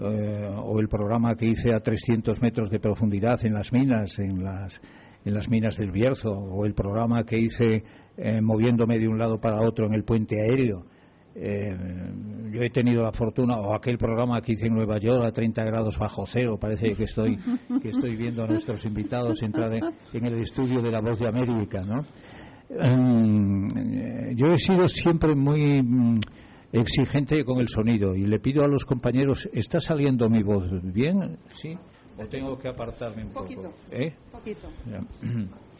eh, 0.00 0.48
o 0.56 0.78
el 0.78 0.88
programa 0.88 1.36
que 1.36 1.46
hice 1.46 1.72
a 1.72 1.80
300 1.80 2.42
metros 2.42 2.68
de 2.70 2.80
profundidad 2.80 3.44
en 3.44 3.54
las 3.54 3.72
minas 3.72 4.18
en 4.18 4.42
las 4.42 4.80
en 5.24 5.34
las 5.34 5.48
minas 5.48 5.76
del 5.76 5.92
Bierzo 5.92 6.30
o 6.30 6.66
el 6.66 6.74
programa 6.74 7.24
que 7.24 7.38
hice 7.38 7.84
eh, 8.16 8.40
moviéndome 8.42 8.98
de 8.98 9.08
un 9.08 9.18
lado 9.18 9.40
para 9.40 9.60
otro 9.62 9.86
en 9.86 9.94
el 9.94 10.04
puente 10.04 10.40
aéreo 10.40 10.84
eh, 11.34 11.74
yo 12.52 12.62
he 12.62 12.70
tenido 12.70 13.02
la 13.02 13.12
fortuna, 13.12 13.56
o 13.56 13.74
aquel 13.74 13.96
programa 13.96 14.40
que 14.40 14.52
hice 14.52 14.66
en 14.66 14.74
Nueva 14.74 14.98
York 14.98 15.24
a 15.24 15.32
30 15.32 15.64
grados 15.64 15.98
bajo 15.98 16.24
cero, 16.26 16.58
parece 16.60 16.92
que 16.92 17.04
estoy, 17.04 17.38
que 17.80 17.88
estoy 17.88 18.16
viendo 18.16 18.44
a 18.44 18.46
nuestros 18.46 18.84
invitados 18.84 19.42
entrar 19.42 19.72
en, 19.74 20.26
el 20.26 20.40
estudio 20.40 20.82
de 20.82 20.90
la 20.90 21.00
voz 21.00 21.18
de 21.18 21.28
América, 21.28 21.82
¿no? 21.82 22.02
Mm, 22.70 24.34
yo 24.34 24.46
he 24.48 24.58
sido 24.58 24.86
siempre 24.88 25.34
muy 25.34 25.82
mm, 25.82 26.20
exigente 26.72 27.44
con 27.44 27.60
el 27.60 27.68
sonido 27.68 28.14
y 28.14 28.26
le 28.26 28.38
pido 28.38 28.64
a 28.64 28.68
los 28.68 28.84
compañeros, 28.84 29.48
¿está 29.52 29.80
saliendo 29.80 30.28
mi 30.28 30.42
voz 30.42 30.70
bien? 30.82 31.38
¿Sí? 31.48 31.76
¿O 32.18 32.26
tengo 32.26 32.58
que 32.58 32.68
apartarme 32.68 33.24
un 33.24 33.32
poquito, 33.32 33.62
poco? 33.62 33.74
¿Eh? 33.92 34.14
Poquito. 34.30 34.68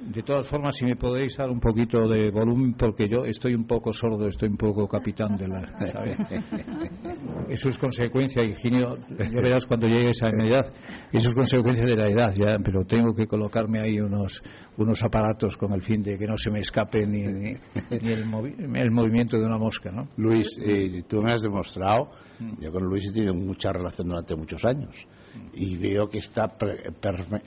De 0.00 0.22
todas 0.22 0.46
formas, 0.46 0.76
si 0.76 0.84
me 0.84 0.96
podéis 0.96 1.36
dar 1.36 1.48
un 1.50 1.60
poquito 1.60 2.06
de 2.08 2.30
volumen, 2.30 2.74
porque 2.74 3.06
yo 3.08 3.24
estoy 3.24 3.54
un 3.54 3.64
poco 3.64 3.92
sordo, 3.92 4.26
estoy 4.26 4.48
un 4.48 4.56
poco 4.56 4.86
capitán 4.86 5.36
de 5.36 5.48
la. 5.48 5.60
Eso 7.48 7.68
es 7.68 7.78
consecuencia, 7.78 8.44
Higinio, 8.44 8.96
ya 9.18 9.40
verás 9.40 9.66
cuando 9.66 9.86
llegues 9.86 10.22
a 10.22 10.30
mi 10.32 10.48
edad, 10.48 10.72
eso 11.12 11.28
es 11.28 11.34
consecuencia 11.34 11.84
de 11.84 11.94
la 11.94 12.08
edad, 12.08 12.32
ya, 12.32 12.56
pero 12.64 12.84
tengo 12.84 13.14
que 13.14 13.26
colocarme 13.26 13.82
ahí 13.82 14.00
unos, 14.00 14.42
unos 14.78 15.02
aparatos 15.04 15.56
con 15.58 15.72
el 15.72 15.82
fin 15.82 16.02
de 16.02 16.16
que 16.16 16.26
no 16.26 16.38
se 16.38 16.50
me 16.50 16.60
escape 16.60 17.06
ni, 17.06 17.22
ni, 17.26 17.56
el, 18.10 18.24
movimiento 18.90 19.36
de 19.36 19.44
una 19.44 19.58
mosca, 19.58 19.90
¿no? 19.90 20.08
Luis, 20.16 20.58
eh, 20.58 21.02
tú 21.06 21.20
me 21.20 21.32
has 21.32 21.42
demostrado, 21.42 22.12
mm. 22.40 22.62
yo 22.62 22.72
con 22.72 22.84
Luis 22.84 23.10
he 23.10 23.12
tenido 23.12 23.34
mucha 23.34 23.70
relación 23.70 24.08
durante 24.08 24.34
muchos 24.34 24.64
años, 24.64 25.06
y 25.52 25.76
veo 25.76 26.08
que 26.08 26.18
está 26.18 26.56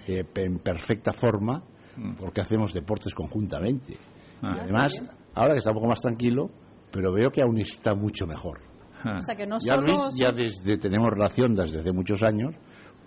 eh, 0.08 0.24
en 0.36 0.60
perfecta 0.60 1.12
forma 1.12 1.64
Mm. 1.68 1.77
Porque 2.20 2.42
hacemos 2.42 2.74
deportes 2.74 3.14
conjuntamente. 3.14 3.96
Ah. 4.42 4.54
y 4.56 4.60
además, 4.60 5.04
ahora 5.34 5.54
que 5.54 5.60
está 5.60 5.72
un 5.72 5.78
poco 5.78 5.88
más 5.88 6.02
tranquilo, 6.02 6.50
pero 6.92 7.12
veo 7.12 7.32
que 7.32 7.42
aún 7.42 7.58
está 7.58 7.96
mucho 7.96 8.28
mejor. 8.28 8.60
Ah. 9.04 9.18
O 9.20 9.22
sea 9.22 9.36
que 9.36 9.46
no 9.46 9.58
ya 9.60 9.78
Luis, 9.78 10.16
ya 10.16 10.32
desde, 10.32 10.78
tenemos 10.78 11.10
relación 11.10 11.56
desde 11.56 11.80
hace 11.80 11.92
muchos 11.92 12.22
años, 12.24 12.56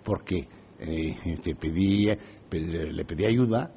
porque 0.03 0.47
eh, 0.79 1.15
te 1.41 1.55
pedí, 1.55 2.07
le 2.51 3.05
pedí 3.05 3.25
ayuda 3.25 3.71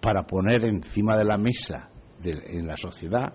para 0.00 0.22
poner 0.22 0.64
encima 0.64 1.16
de 1.16 1.24
la 1.24 1.38
mesa 1.38 1.90
en 2.24 2.66
la 2.66 2.76
sociedad 2.76 3.32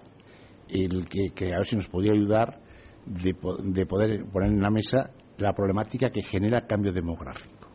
el 0.70 1.08
que, 1.08 1.30
que, 1.36 1.54
a 1.54 1.58
ver 1.58 1.68
si 1.68 1.76
nos 1.76 1.88
podía 1.88 2.14
ayudar 2.14 2.60
de, 3.06 3.36
de, 3.64 3.86
poder 3.86 4.26
poner 4.26 4.50
en 4.50 4.62
la 4.62 4.70
mesa 4.70 5.12
la 5.38 5.54
problemática 5.54 6.10
que 6.10 6.22
genera 6.22 6.60
el 6.60 6.68
cambio 6.68 6.92
demográfico. 6.92 7.70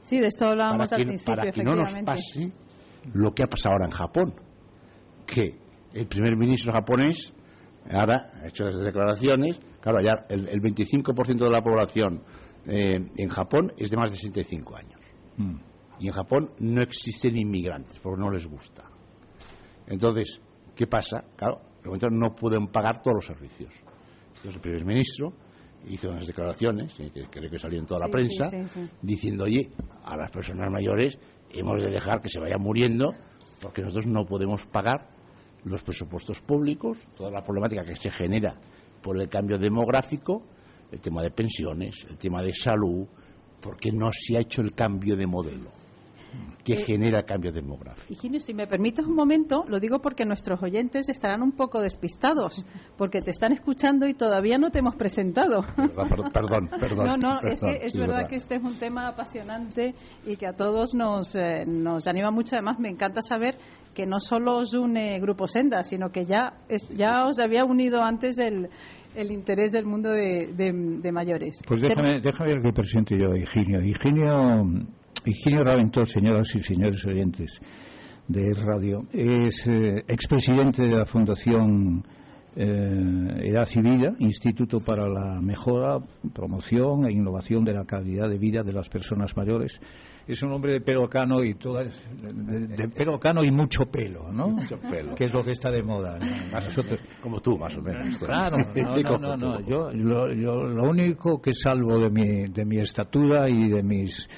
Sí, 0.00 0.20
de 0.20 0.26
esto 0.26 0.48
hablábamos 0.48 0.92
al 0.92 1.04
principio. 1.04 1.34
Para 1.34 1.50
que 1.50 1.62
no 1.62 1.74
nos 1.74 1.94
pase 2.04 2.52
lo 3.12 3.32
que 3.34 3.42
ha 3.42 3.46
pasado 3.46 3.74
ahora 3.74 3.86
en 3.86 3.92
Japón, 3.92 4.34
que 5.26 5.58
el 5.92 6.06
primer 6.06 6.36
ministro 6.36 6.72
japonés 6.72 7.32
ahora 7.90 8.30
ha 8.42 8.48
hecho 8.48 8.64
las 8.64 8.78
declaraciones, 8.78 9.60
claro, 9.80 9.98
ya 10.04 10.26
el, 10.28 10.60
25% 10.60 11.44
de 11.44 11.50
la 11.50 11.62
población 11.62 12.22
eh, 12.66 13.10
en 13.16 13.28
Japón 13.28 13.72
es 13.76 13.90
de 13.90 13.96
más 13.96 14.10
de 14.10 14.16
65 14.16 14.76
años. 14.76 15.00
Mm. 15.36 15.56
Y 16.00 16.08
en 16.08 16.12
Japón 16.12 16.50
no 16.58 16.82
existen 16.82 17.36
inmigrantes, 17.36 17.98
porque 18.00 18.20
no 18.20 18.30
les 18.30 18.48
gusta. 18.48 18.84
Entonces, 19.86 20.40
¿qué 20.74 20.86
pasa? 20.86 21.24
Claro, 21.36 21.60
no 22.10 22.34
pueden 22.34 22.68
pagar 22.68 23.02
todos 23.02 23.16
los 23.16 23.26
servicios. 23.26 23.72
Entonces 24.28 24.54
el 24.54 24.60
primer 24.60 24.84
ministro 24.84 25.32
hizo 25.86 26.10
unas 26.10 26.26
declaraciones, 26.26 26.98
eh, 26.98 27.10
que 27.12 27.26
creo 27.26 27.50
que 27.50 27.58
salió 27.58 27.78
en 27.78 27.86
toda 27.86 28.00
la 28.06 28.10
prensa, 28.10 28.50
diciendo, 29.02 29.44
oye, 29.44 29.70
a 30.04 30.16
las 30.16 30.30
personas 30.30 30.70
mayores 30.70 31.18
hemos 31.54 31.82
de 31.82 31.90
dejar 31.90 32.20
que 32.20 32.28
se 32.28 32.40
vaya 32.40 32.58
muriendo 32.58 33.14
porque 33.60 33.82
nosotros 33.82 34.06
no 34.06 34.24
podemos 34.26 34.66
pagar 34.66 35.08
los 35.64 35.82
presupuestos 35.82 36.40
públicos, 36.40 36.98
toda 37.16 37.30
la 37.30 37.42
problemática 37.42 37.84
que 37.84 37.96
se 37.96 38.10
genera 38.10 38.54
por 39.02 39.20
el 39.20 39.28
cambio 39.28 39.58
demográfico, 39.58 40.42
el 40.92 41.00
tema 41.00 41.22
de 41.22 41.30
pensiones, 41.30 42.04
el 42.08 42.18
tema 42.18 42.42
de 42.42 42.52
salud, 42.52 43.06
porque 43.62 43.90
no 43.90 44.10
se 44.12 44.36
ha 44.36 44.40
hecho 44.40 44.60
el 44.60 44.74
cambio 44.74 45.16
de 45.16 45.26
modelo 45.26 45.83
que 46.64 46.74
eh, 46.74 46.84
genera 46.84 47.22
cambio 47.22 47.52
demográfico. 47.52 48.12
Higinio, 48.12 48.40
si 48.40 48.54
me 48.54 48.66
permites 48.66 49.06
un 49.06 49.14
momento, 49.14 49.64
lo 49.68 49.78
digo 49.78 50.00
porque 50.00 50.24
nuestros 50.24 50.62
oyentes 50.62 51.08
estarán 51.08 51.42
un 51.42 51.52
poco 51.52 51.80
despistados, 51.80 52.64
porque 52.96 53.20
te 53.20 53.30
están 53.30 53.52
escuchando 53.52 54.06
y 54.06 54.14
todavía 54.14 54.58
no 54.58 54.70
te 54.70 54.78
hemos 54.78 54.96
presentado. 54.96 55.62
Perdón, 56.32 56.68
perdón. 56.68 57.06
No, 57.06 57.16
no, 57.16 57.48
es 57.48 57.60
que 57.60 57.80
es 57.82 57.96
verdad, 57.96 58.26
que 58.28 58.36
este 58.36 58.56
es 58.56 58.62
un 58.62 58.78
tema 58.78 59.08
apasionante 59.08 59.94
y 60.26 60.36
que 60.36 60.46
a 60.46 60.52
todos 60.54 60.94
nos, 60.94 61.34
eh, 61.34 61.64
nos 61.66 62.06
anima 62.08 62.30
mucho. 62.30 62.56
Además, 62.56 62.78
me 62.78 62.88
encanta 62.88 63.20
saber 63.20 63.56
que 63.94 64.06
no 64.06 64.18
solo 64.18 64.58
os 64.58 64.74
une 64.74 65.18
Grupo 65.20 65.46
Senda, 65.46 65.82
sino 65.82 66.10
que 66.10 66.24
ya, 66.26 66.54
ya 66.90 67.26
os 67.26 67.38
había 67.38 67.64
unido 67.64 68.02
antes 68.02 68.38
el, 68.38 68.68
el 69.14 69.30
interés 69.30 69.72
del 69.72 69.86
mundo 69.86 70.10
de, 70.10 70.52
de, 70.54 71.12
mayores. 71.12 71.60
Pues 71.66 71.80
déjame, 71.80 72.20
déjame 72.20 72.54
ver 72.54 72.62
que 72.62 72.72
presente 72.72 73.16
yo 73.18 73.32
a 73.32 73.38
Higinio. 73.38 73.80
Higinio 73.82 74.64
Higinio 75.26 75.64
Raventós, 75.64 76.10
señoras 76.10 76.54
y 76.54 76.60
señores 76.60 77.04
oyentes 77.06 77.58
de 78.28 78.52
radio, 78.52 79.06
es 79.10 79.66
eh, 79.66 80.04
expresidente 80.06 80.82
de 80.82 80.96
la 80.96 81.06
Fundación 81.06 82.04
eh, 82.56 83.48
Edad 83.48 83.66
y 83.74 83.80
Vida, 83.80 84.14
Instituto 84.18 84.80
para 84.80 85.08
la 85.08 85.40
Mejora, 85.40 85.98
Promoción 86.34 87.06
e 87.06 87.12
Innovación 87.12 87.64
de 87.64 87.72
la 87.72 87.86
Calidad 87.86 88.28
de 88.28 88.38
Vida 88.38 88.62
de 88.62 88.74
las 88.74 88.90
Personas 88.90 89.34
Mayores. 89.34 89.80
Es 90.26 90.42
un 90.42 90.52
hombre 90.52 90.72
de 90.72 90.80
pelo 90.82 91.08
cano 91.08 91.42
y 91.42 91.54
toda, 91.54 91.84
de, 91.84 92.88
pelo 92.88 93.18
cano 93.18 93.42
y 93.44 93.50
mucho 93.50 93.84
pelo, 93.86 94.30
¿no? 94.30 94.48
Mucho 94.48 94.78
pelo. 94.78 95.14
Que 95.14 95.24
es 95.24 95.32
lo 95.32 95.42
que 95.42 95.52
está 95.52 95.70
de 95.70 95.82
moda. 95.82 96.18
como 97.22 97.40
tú, 97.40 97.58
más 97.58 97.74
o 97.76 97.80
menos. 97.80 98.18
Claro, 98.24 98.56
no, 98.58 99.18
no, 99.18 99.36
no, 99.36 99.60
Yo, 99.60 99.90
lo, 99.90 100.28
lo 100.28 100.90
único 100.90 101.40
que 101.40 101.52
salvo 101.54 101.98
de 101.98 102.10
mi, 102.10 102.48
de 102.48 102.64
mi 102.64 102.78
estatura 102.78 103.48
y 103.48 103.68
de 103.68 103.82
mis 103.82 104.28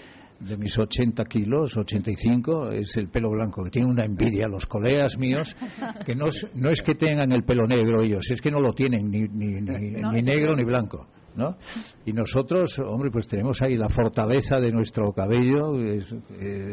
de 0.40 0.56
mis 0.56 0.78
80 0.78 1.24
kilos, 1.24 1.76
85, 1.76 2.72
es 2.72 2.96
el 2.96 3.08
pelo 3.08 3.30
blanco, 3.30 3.64
que 3.64 3.70
tiene 3.70 3.88
una 3.88 4.04
envidia 4.04 4.46
los 4.48 4.66
colegas 4.66 5.18
míos, 5.18 5.56
que 6.04 6.14
no 6.14 6.26
es, 6.26 6.48
no 6.54 6.70
es 6.70 6.82
que 6.82 6.94
tengan 6.94 7.32
el 7.32 7.44
pelo 7.44 7.66
negro 7.66 8.02
ellos, 8.02 8.30
es 8.30 8.40
que 8.40 8.50
no 8.50 8.60
lo 8.60 8.72
tienen 8.72 9.10
ni, 9.10 9.22
ni, 9.22 9.60
ni 9.60 10.22
negro 10.22 10.54
ni 10.54 10.64
blanco. 10.64 11.06
¿No? 11.36 11.56
Y 12.04 12.12
nosotros, 12.12 12.78
hombre, 12.78 13.10
pues 13.10 13.26
tenemos 13.26 13.62
ahí 13.62 13.76
la 13.76 13.88
fortaleza 13.88 14.58
de 14.58 14.72
nuestro 14.72 15.12
cabello, 15.12 15.78
es, 15.80 16.14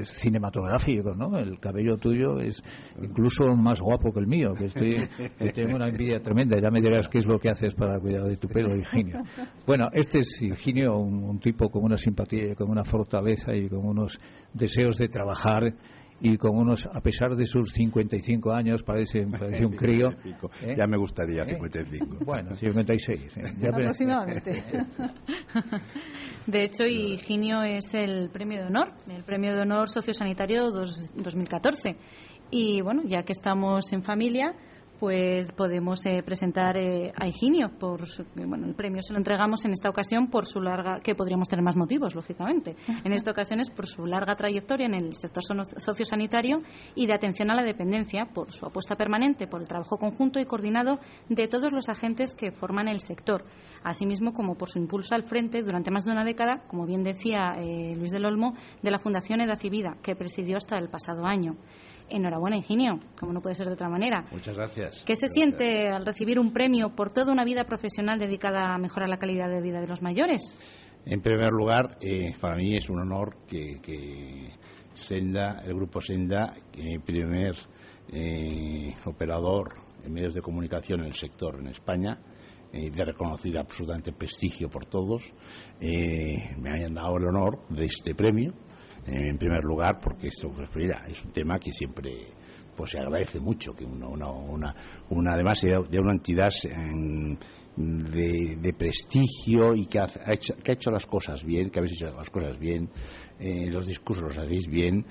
cinematográfico, 0.03 1.13
¿no? 1.15 1.37
El 1.37 1.59
cabello 1.59 1.97
tuyo 1.97 2.39
es 2.39 2.61
incluso 3.01 3.45
más 3.55 3.81
guapo 3.81 4.11
que 4.11 4.19
el 4.19 4.27
mío, 4.27 4.53
que 4.57 4.65
estoy, 4.65 4.91
tengo 5.53 5.75
una 5.75 5.89
envidia 5.89 6.19
tremenda. 6.21 6.57
Ya 6.61 6.69
me 6.69 6.81
dirás 6.81 7.07
qué 7.07 7.19
es 7.19 7.25
lo 7.25 7.39
que 7.39 7.49
haces 7.49 7.75
para 7.75 7.99
cuidar 7.99 8.23
de 8.23 8.37
tu 8.37 8.47
pelo, 8.47 8.75
Higinio. 8.75 9.21
Bueno, 9.65 9.89
este 9.93 10.19
es 10.19 10.41
Higinio, 10.41 10.97
un 10.97 11.39
tipo 11.39 11.69
con 11.69 11.83
una 11.83 11.97
simpatía, 11.97 12.55
con 12.55 12.69
una 12.69 12.83
fortaleza 12.83 13.53
y 13.53 13.67
con 13.69 13.85
unos 13.85 14.19
deseos 14.53 14.97
de 14.97 15.07
trabajar 15.07 15.73
y 16.25 16.37
con 16.37 16.55
unos, 16.55 16.85
a 16.85 17.01
pesar 17.01 17.35
de 17.35 17.45
sus 17.45 17.73
55 17.73 18.53
años, 18.53 18.81
parece, 18.81 19.27
parece 19.39 19.65
un 19.65 19.73
crío. 19.73 20.11
¿eh? 20.61 20.73
Ya 20.77 20.87
me 20.87 20.97
gustaría 20.97 21.43
55. 21.43 22.05
¿Eh? 22.05 22.17
Bueno, 22.25 22.55
56. 22.55 23.37
¿eh? 23.37 23.67
Aproximadamente. 23.67 24.63
De 26.47 26.63
hecho, 26.63 26.85
Higinio 26.85 27.61
es 27.63 27.93
el 27.93 28.29
premio 28.29 28.61
de 28.61 28.67
honor, 28.67 28.93
el 29.13 29.23
premio 29.25 29.53
de 29.53 29.63
honor 29.63 29.89
sociosanitario 29.89 30.71
2014. 30.71 31.97
Y 32.51 32.81
bueno, 32.81 33.01
ya 33.05 33.23
que 33.23 33.33
estamos 33.33 33.91
en 33.91 34.01
familia, 34.01 34.55
pues 35.03 35.51
podemos 35.51 36.05
eh, 36.05 36.23
presentar 36.23 36.77
eh, 36.77 37.11
a 37.13 37.27
Higinio 37.27 37.77
por 37.77 37.99
bueno 38.35 38.67
el 38.67 38.73
premio 38.73 39.01
se 39.01 39.11
lo 39.11 39.19
entregamos 39.19 39.65
en 39.65 39.71
esta 39.71 39.89
ocasión 39.89 40.27
por 40.27 40.45
su 40.45 40.61
larga 40.61 41.01
que 41.03 41.13
podríamos 41.13 41.49
tener 41.49 41.61
más 41.61 41.75
motivos 41.75 42.15
lógicamente. 42.15 42.77
En 43.03 43.11
esta 43.11 43.31
ocasión 43.31 43.59
es 43.59 43.69
por 43.69 43.85
su 43.85 44.05
larga 44.05 44.37
trayectoria 44.37 44.85
en 44.85 44.93
el 44.93 45.13
sector 45.13 45.43
sociosanitario 45.43 46.61
y 46.95 47.05
de 47.05 47.13
atención 47.13 47.51
a 47.51 47.55
la 47.55 47.63
dependencia 47.63 48.27
por 48.33 48.49
su 48.51 48.65
apuesta 48.65 48.95
permanente 48.95 49.45
por 49.45 49.59
el 49.59 49.67
trabajo 49.67 49.97
conjunto 49.97 50.39
y 50.39 50.45
coordinado 50.45 50.99
de 51.27 51.49
todos 51.49 51.73
los 51.73 51.89
agentes 51.89 52.33
que 52.33 52.53
forman 52.53 52.87
el 52.87 53.01
sector 53.01 53.43
asimismo 53.83 54.31
como 54.31 54.55
por 54.55 54.69
su 54.69 54.79
impulso 54.79 55.15
al 55.15 55.23
frente 55.23 55.63
durante 55.63 55.91
más 55.91 56.05
de 56.05 56.13
una 56.13 56.23
década 56.23 56.63
como 56.67 56.85
bien 56.85 57.03
decía 57.03 57.55
eh, 57.57 57.93
Luis 57.97 58.11
del 58.11 58.23
Olmo 58.23 58.53
de 58.81 58.91
la 58.91 58.99
Fundación 58.99 59.41
Edad 59.41 59.59
y 59.61 59.69
Vida 59.69 59.97
que 60.01 60.15
presidió 60.15 60.55
hasta 60.55 60.77
el 60.77 60.87
pasado 60.87 61.25
año 61.25 61.57
Enhorabuena, 62.13 62.55
Ingenio, 62.55 62.99
como 63.19 63.33
no 63.33 63.41
puede 63.41 63.55
ser 63.55 63.67
de 63.67 63.73
otra 63.73 63.89
manera. 63.89 64.25
Muchas 64.31 64.55
gracias. 64.55 65.03
¿Qué 65.05 65.15
se 65.15 65.27
siente 65.27 65.89
al 65.89 66.05
recibir 66.05 66.39
un 66.39 66.53
premio 66.53 66.95
por 66.95 67.11
toda 67.11 67.31
una 67.31 67.43
vida 67.43 67.63
profesional 67.65 68.19
dedicada 68.19 68.73
a 68.73 68.77
mejorar 68.77 69.09
la 69.09 69.17
calidad 69.17 69.49
de 69.49 69.61
vida 69.61 69.81
de 69.81 69.87
los 69.87 70.01
mayores? 70.01 70.55
En 71.05 71.21
primer 71.21 71.51
lugar, 71.51 71.97
eh, 72.01 72.33
para 72.39 72.55
mí 72.55 72.75
es 72.75 72.89
un 72.89 72.99
honor 72.99 73.35
que, 73.47 74.51
Senda, 74.93 75.61
el 75.65 75.73
grupo 75.73 75.99
Senda, 75.99 76.53
primer 77.03 77.55
eh, 78.09 78.89
operador 79.05 79.73
en 80.03 80.13
medios 80.13 80.33
de 80.33 80.41
comunicación 80.41 81.01
en 81.01 81.07
el 81.07 81.13
sector 81.13 81.59
en 81.59 81.67
España, 81.67 82.19
eh, 82.71 82.89
de 82.89 83.05
reconocido 83.05 83.59
absolutamente 83.59 84.13
prestigio 84.13 84.69
por 84.69 84.85
todos, 84.85 85.33
me 85.79 86.71
hayan 86.71 86.93
dado 86.93 87.17
el 87.17 87.27
honor 87.27 87.67
de 87.69 87.85
este 87.85 88.15
premio 88.15 88.53
en 89.05 89.37
primer 89.37 89.63
lugar 89.63 89.99
porque 89.99 90.27
esto 90.27 90.49
pues, 90.49 90.69
es 91.07 91.23
un 91.23 91.31
tema 91.31 91.59
que 91.59 91.71
siempre 91.71 92.27
pues 92.75 92.91
se 92.91 92.99
agradece 92.99 93.39
mucho 93.39 93.73
que 93.73 93.85
una, 93.85 94.07
una, 94.07 94.75
una, 95.09 95.33
además 95.33 95.61
de 95.61 95.99
una 95.99 96.13
entidad 96.13 96.51
de, 97.75 98.75
prestigio 98.77 99.75
y 99.75 99.85
que 99.85 99.99
ha, 99.99 100.07
hecho, 100.31 100.55
que 100.55 100.71
ha 100.71 100.73
hecho 100.75 100.91
las 100.91 101.05
cosas 101.05 101.43
bien, 101.43 101.69
que 101.69 101.79
habéis 101.79 101.93
hecho 101.93 102.13
las 102.15 102.29
cosas 102.29 102.57
bien, 102.57 102.89
eh, 103.39 103.67
los 103.69 103.85
discursos 103.85 104.23
los 104.23 104.37
hacéis 104.37 104.67
bien, 104.67 105.05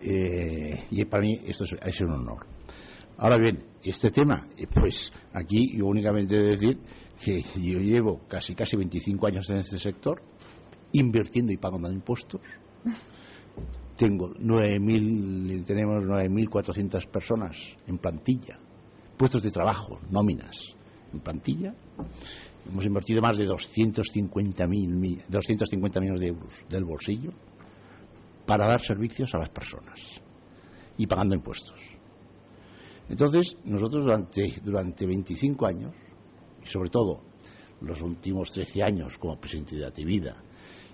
eh, 0.00 0.86
y 0.90 1.04
para 1.06 1.22
mí 1.22 1.40
esto 1.46 1.64
es, 1.64 1.76
es, 1.84 2.00
un 2.02 2.12
honor. 2.12 2.46
Ahora 3.18 3.38
bien, 3.38 3.64
este 3.82 4.10
tema, 4.10 4.46
eh, 4.58 4.66
pues 4.72 5.12
aquí 5.32 5.76
yo 5.76 5.86
únicamente 5.86 6.36
decir 6.36 6.78
que 7.22 7.40
yo 7.40 7.78
llevo 7.78 8.20
casi 8.28 8.54
casi 8.54 8.76
25 8.76 9.26
años 9.26 9.48
en 9.50 9.56
este 9.56 9.78
sector, 9.78 10.22
invirtiendo 10.92 11.52
y 11.52 11.56
pagando 11.56 11.90
impuestos 11.90 12.40
tengo 13.96 14.30
9.000, 14.34 15.64
tenemos 15.64 16.04
9.400 16.04 17.06
personas 17.08 17.56
en 17.86 17.98
plantilla, 17.98 18.58
puestos 19.16 19.42
de 19.42 19.50
trabajo, 19.50 20.00
nóminas 20.10 20.76
en 21.12 21.20
plantilla. 21.20 21.74
Hemos 22.68 22.84
invertido 22.84 23.22
más 23.22 23.38
de 23.38 23.46
250, 23.46 24.66
250 25.28 26.00
millones 26.00 26.20
de 26.20 26.26
euros 26.26 26.64
del 26.68 26.84
bolsillo 26.84 27.30
para 28.44 28.68
dar 28.68 28.80
servicios 28.80 29.34
a 29.34 29.38
las 29.38 29.50
personas 29.50 30.20
y 30.98 31.06
pagando 31.06 31.34
impuestos. 31.34 31.80
Entonces, 33.08 33.56
nosotros 33.64 34.04
durante, 34.04 34.60
durante 34.62 35.06
25 35.06 35.66
años, 35.66 35.94
y 36.62 36.66
sobre 36.66 36.90
todo 36.90 37.22
los 37.80 38.02
últimos 38.02 38.50
13 38.50 38.82
años 38.82 39.16
como 39.18 39.38
presidente 39.38 39.76
de 39.76 39.86
Ativida, 39.86 40.42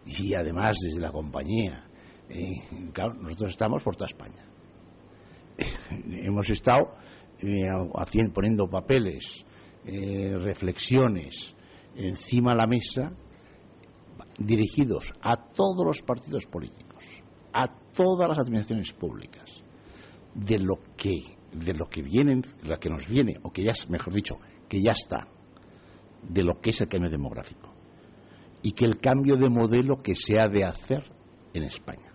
y 0.04 0.34
además 0.34 0.76
desde 0.82 1.00
la 1.00 1.10
compañía, 1.10 1.84
claro, 2.92 3.14
nosotros 3.14 3.50
estamos 3.50 3.82
por 3.82 3.96
toda 3.96 4.06
España. 4.06 4.44
Hemos 5.90 6.48
estado 6.50 6.94
eh, 7.42 7.68
haciendo, 7.94 8.32
poniendo 8.32 8.68
papeles, 8.68 9.44
eh, 9.84 10.32
reflexiones 10.38 11.56
encima 11.96 12.52
de 12.52 12.56
la 12.56 12.66
mesa 12.66 13.12
dirigidos 14.38 15.12
a 15.20 15.36
todos 15.36 15.84
los 15.84 16.02
partidos 16.02 16.46
políticos, 16.46 17.04
a 17.52 17.66
todas 17.92 18.28
las 18.28 18.38
administraciones 18.38 18.92
públicas, 18.92 19.44
de 20.34 20.58
lo 20.58 20.76
que 20.96 21.36
de 21.52 21.74
lo 21.74 21.86
que 21.86 22.00
viene, 22.00 22.40
lo 22.62 22.78
que 22.78 22.88
nos 22.88 23.06
viene, 23.06 23.38
o 23.42 23.50
que 23.50 23.62
ya, 23.62 23.72
mejor 23.90 24.14
dicho, 24.14 24.38
que 24.68 24.80
ya 24.80 24.92
está, 24.92 25.28
de 26.22 26.42
lo 26.42 26.60
que 26.62 26.70
es 26.70 26.80
el 26.80 26.88
cambio 26.88 27.10
demográfico. 27.10 27.74
Y 28.62 28.72
que 28.72 28.86
el 28.86 28.98
cambio 28.98 29.36
de 29.36 29.50
modelo 29.50 30.00
que 30.02 30.14
se 30.14 30.36
ha 30.40 30.48
de 30.48 30.64
hacer 30.64 31.04
en 31.52 31.64
España 31.64 32.11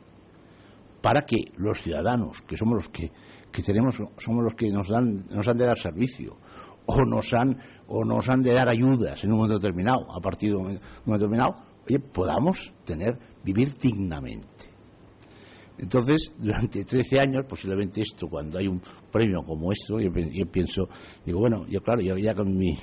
para 1.07 1.21
que 1.21 1.53
los 1.55 1.81
ciudadanos, 1.81 2.41
que 2.41 2.57
somos 2.57 2.75
los 2.75 2.89
que, 2.89 3.09
tenemos, 3.65 3.95
somos 4.17 4.43
los 4.43 4.53
que 4.55 4.69
nos 4.69 4.89
dan, 4.89 5.25
nos 5.33 5.47
han 5.47 5.57
de 5.57 5.65
dar 5.65 5.77
servicio, 5.77 6.35
o 6.85 6.97
nos 7.05 7.33
han, 7.33 7.57
o 7.87 8.03
nos 8.03 8.27
han 8.27 8.41
de 8.41 8.51
dar 8.51 8.67
ayudas 8.67 9.23
en 9.23 9.31
un 9.31 9.37
momento 9.37 9.57
determinado, 9.57 10.05
a 10.13 10.19
partir 10.19 10.49
de 10.49 10.57
un 10.57 10.63
momento, 10.63 10.83
determinado, 11.05 11.55
oye, 11.87 11.99
podamos 11.99 12.73
tener, 12.83 13.17
vivir 13.41 13.77
dignamente. 13.77 14.69
Entonces, 15.77 16.29
durante 16.37 16.83
13 16.83 17.19
años, 17.21 17.45
posiblemente 17.47 18.01
esto, 18.01 18.27
cuando 18.27 18.59
hay 18.59 18.67
un 18.67 18.81
premio 19.09 19.43
como 19.43 19.71
esto, 19.71 20.01
yo, 20.01 20.11
pienso, 20.11 20.89
digo, 21.25 21.39
bueno, 21.39 21.65
yo 21.69 21.79
claro, 21.79 22.01
yo 22.01 22.17
ya 22.17 22.35
con 22.35 22.53
mi 22.53 22.73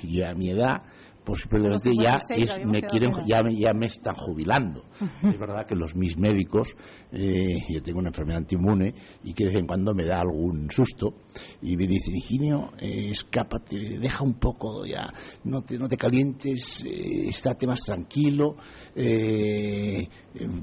edad, 0.49 0.81
posiblemente 1.25 1.91
ya, 2.01 2.17
me 2.65 2.81
quieren, 2.81 3.11
ya, 3.25 3.37
ya, 3.51 3.73
me 3.73 3.87
están 3.87 4.15
jubilando. 4.15 4.83
Es 5.23 5.39
verdad 5.39 5.65
que 5.67 5.75
los 5.75 5.95
mis 5.95 6.17
médicos, 6.17 6.75
eh, 7.11 7.63
yo 7.73 7.81
tengo 7.81 7.99
una 7.99 8.09
enfermedad 8.09 8.39
antiinmune 8.39 8.93
y 9.23 9.33
que 9.33 9.45
de 9.45 9.49
vez 9.49 9.57
en 9.57 9.67
cuando 9.67 9.93
me 9.93 10.05
da 10.05 10.21
algún 10.21 10.69
susto 10.69 11.15
y 11.61 11.75
me 11.75 11.87
dice, 11.87 12.11
Higinio, 12.13 12.71
eh, 12.77 13.09
escápate, 13.09 13.99
deja 13.99 14.23
un 14.23 14.35
poco 14.35 14.85
ya, 14.85 15.11
no 15.43 15.61
te, 15.61 15.77
no 15.77 15.87
te 15.87 15.97
calientes, 15.97 16.83
eh, 16.85 17.27
estate 17.27 17.65
más 17.65 17.81
tranquilo, 17.81 18.55
eh, 18.95 20.07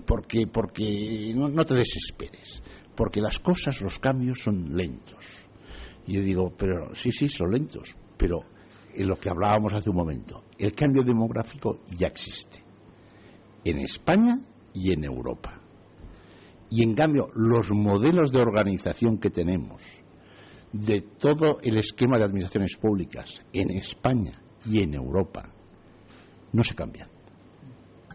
porque, 0.07 0.47
porque 0.47 1.33
no, 1.35 1.49
no 1.49 1.65
te 1.65 1.75
desesperes, 1.75 2.63
porque 2.95 3.21
las 3.21 3.41
cosas, 3.41 3.81
los 3.83 3.99
cambios 3.99 4.41
son 4.41 4.77
lentos. 4.77 5.49
Y 6.07 6.15
yo 6.15 6.23
digo, 6.23 6.53
pero 6.57 6.95
sí, 6.95 7.11
sí, 7.13 7.29
son 7.29 7.51
lentos, 7.53 7.97
pero 8.17 8.41
en 8.95 9.09
lo 9.09 9.17
que 9.17 9.31
hablábamos 9.31 9.73
hace 9.73 9.91
un 9.91 9.97
momento. 9.97 10.45
El 10.59 10.75
cambio 10.75 11.03
demográfico 11.03 11.81
ya 11.97 12.09
existe 12.09 12.63
en 13.65 13.79
España 13.79 14.39
y 14.75 14.93
en 14.93 15.05
Europa. 15.05 15.61
Y 16.71 16.83
en 16.83 16.95
cambio, 16.95 17.27
los 17.35 17.71
modelos 17.71 18.33
de 18.33 18.41
organización 18.41 19.19
que 19.19 19.31
tenemos 19.31 19.83
de 20.73 21.03
todo 21.03 21.59
el 21.63 21.77
esquema 21.77 22.17
de 22.17 22.25
administraciones 22.25 22.77
públicas 22.77 23.41
en 23.53 23.71
España 23.71 24.41
y 24.67 24.83
en 24.83 24.95
Europa 24.95 25.51
no 26.53 26.63
se 26.63 26.75
cambian. 26.75 27.09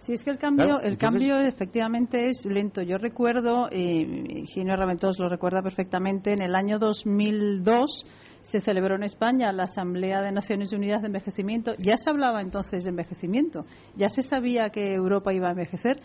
Sí, 0.02 0.14
es 0.14 0.24
que 0.24 0.32
el 0.32 0.38
cambio, 0.38 0.80
el 0.82 0.98
cambio 0.98 1.38
efectivamente 1.38 2.30
es 2.30 2.46
lento. 2.46 2.82
Yo 2.82 2.98
recuerdo, 2.98 3.68
eh, 3.70 4.46
Ginio 4.46 4.78
Raventos 4.78 5.20
lo 5.20 5.28
recuerda 5.28 5.62
perfectamente, 5.62 6.32
en 6.32 6.42
el 6.42 6.56
año 6.56 6.80
2002 6.80 8.06
se 8.48 8.62
celebró 8.62 8.96
en 8.96 9.04
España 9.04 9.52
la 9.52 9.64
Asamblea 9.64 10.22
de 10.22 10.32
Naciones 10.32 10.72
Unidas 10.72 11.02
de 11.02 11.08
Envejecimiento. 11.08 11.74
Ya 11.80 11.98
se 11.98 12.10
hablaba 12.10 12.42
entonces 12.42 12.86
de 12.86 12.92
envejecimiento, 12.92 13.66
ya 13.98 14.08
se 14.08 14.24
sabía 14.24 14.70
que 14.70 14.94
Europa 14.94 15.34
iba 15.34 15.50
a 15.50 15.52
envejecer, 15.52 15.98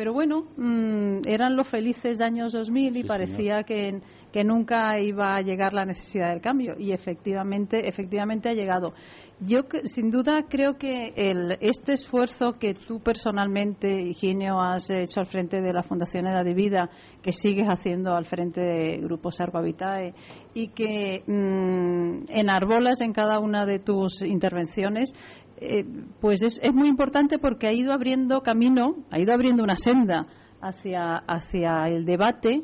pero 0.00 0.14
bueno, 0.14 0.46
mm, 0.56 1.28
eran 1.28 1.56
los 1.56 1.68
felices 1.68 2.22
años 2.22 2.54
2000 2.54 2.96
y 2.96 3.04
parecía 3.04 3.64
que, 3.64 4.00
que, 4.32 4.44
nunca 4.44 4.98
iba 4.98 5.36
a 5.36 5.42
llegar 5.42 5.74
la 5.74 5.84
necesidad 5.84 6.30
del 6.30 6.40
cambio 6.40 6.74
y 6.78 6.92
efectivamente, 6.92 7.86
efectivamente 7.86 8.48
ha 8.48 8.54
llegado. 8.54 8.94
Yo 9.40 9.60
sin 9.84 10.10
duda 10.10 10.46
creo 10.48 10.78
que 10.78 11.12
el, 11.16 11.58
este 11.60 11.94
esfuerzo 11.94 12.52
que 12.52 12.72
tú 12.72 13.00
personalmente, 13.00 13.88
Higinio, 14.02 14.58
has 14.60 14.90
hecho 14.90 15.20
al 15.20 15.26
frente 15.26 15.60
de 15.60 15.72
la 15.72 15.82
Fundación 15.82 16.26
Edad 16.26 16.44
de 16.44 16.54
Vida, 16.54 16.88
que 17.22 17.32
sigues 17.32 17.66
haciendo 17.66 18.14
al 18.14 18.24
frente 18.24 18.62
de 18.62 18.98
Grupo 18.98 19.30
Sarco 19.30 19.60
Vitae 19.60 20.14
y 20.54 20.68
que 20.68 21.22
mm, 21.26 22.30
enarbolas 22.30 23.02
en 23.02 23.12
cada 23.12 23.38
una 23.38 23.66
de 23.66 23.78
tus 23.78 24.22
intervenciones, 24.22 25.12
eh, 25.60 25.84
pues 26.20 26.42
es, 26.42 26.60
muy 26.72 26.88
importante 26.88 27.38
porque 27.38 27.66
ha 27.66 27.72
ido 27.72 27.92
abriendo 27.92 28.40
camino, 28.40 28.96
ha 29.10 29.18
ido 29.18 29.32
abriendo 29.34 29.62
una 29.62 29.76
senda 29.76 30.26
hacia, 30.60 31.16
hacia 31.16 31.86
el 31.88 32.06
debate 32.06 32.62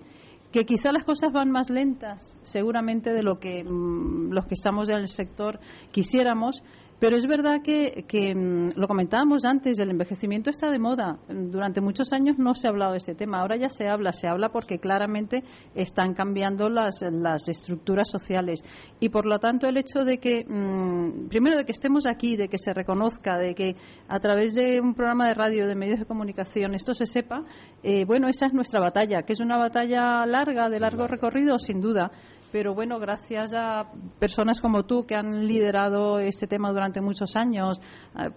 que 0.50 0.64
quizá 0.64 0.92
las 0.92 1.04
cosas 1.04 1.32
van 1.32 1.50
más 1.50 1.68
lentas, 1.68 2.38
seguramente, 2.42 3.12
de 3.12 3.22
lo 3.22 3.38
que 3.38 3.62
mm, 3.62 4.32
los 4.32 4.46
que 4.46 4.54
estamos 4.54 4.88
en 4.88 4.96
el 4.96 5.08
sector 5.08 5.60
quisiéramos, 5.90 6.62
pero 6.98 7.16
es 7.16 7.26
verdad 7.26 7.60
que, 7.62 8.34
mm, 8.34 8.78
lo 8.78 8.88
comentábamos 8.88 9.44
antes, 9.44 9.78
el 9.78 9.90
envejecimiento 9.90 10.48
está 10.48 10.70
de 10.70 10.78
moda. 10.78 11.18
Durante 11.28 11.82
muchos 11.82 12.12
años 12.12 12.38
no 12.38 12.54
se 12.54 12.66
ha 12.66 12.70
hablado 12.70 12.92
de 12.92 12.98
ese 12.98 13.14
tema. 13.14 13.40
Ahora 13.40 13.56
ya 13.56 13.68
se 13.68 13.86
habla, 13.86 14.12
se 14.12 14.28
habla 14.28 14.48
porque 14.48 14.78
claramente 14.78 15.44
están 15.74 16.14
cambiando 16.14 16.70
las, 16.70 17.02
las 17.12 17.48
estructuras 17.48 18.08
sociales. 18.08 18.62
Y 18.98 19.10
por 19.10 19.26
lo 19.26 19.38
tanto, 19.38 19.66
el 19.66 19.76
hecho 19.76 20.04
de 20.04 20.18
que, 20.18 20.44
mm, 20.48 21.28
primero, 21.28 21.58
de 21.58 21.66
que 21.66 21.72
estemos 21.72 22.06
aquí, 22.06 22.36
de 22.36 22.48
que 22.48 22.56
se 22.56 22.72
reconozca, 22.72 23.36
de 23.36 23.54
que 23.54 23.76
a 24.08 24.18
través 24.18 24.54
de 24.54 24.80
un 24.80 24.94
programa 24.94 25.28
de 25.28 25.34
radio, 25.34 25.66
de 25.66 25.74
medios 25.74 25.98
de 25.98 26.06
comunicación, 26.06 26.74
esto 26.74 26.94
se 26.94 27.04
sepa, 27.04 27.44
eh, 27.82 28.06
bueno, 28.06 28.26
esa 28.28 28.46
es 28.46 28.54
nuestra 28.54 28.80
batalla, 28.80 29.22
que 29.22 29.34
es 29.34 29.40
una 29.40 29.58
batalla 29.58 30.24
larga, 30.24 30.68
de 30.70 30.80
largo 30.80 31.06
recorrido, 31.06 31.58
sin 31.58 31.80
duda 31.80 32.10
pero 32.52 32.74
bueno, 32.74 32.98
gracias 32.98 33.52
a 33.54 33.90
personas 34.18 34.60
como 34.60 34.84
tú 34.84 35.04
que 35.06 35.14
han 35.14 35.46
liderado 35.46 36.18
este 36.18 36.46
tema 36.46 36.70
durante 36.70 37.00
muchos 37.00 37.36
años 37.36 37.80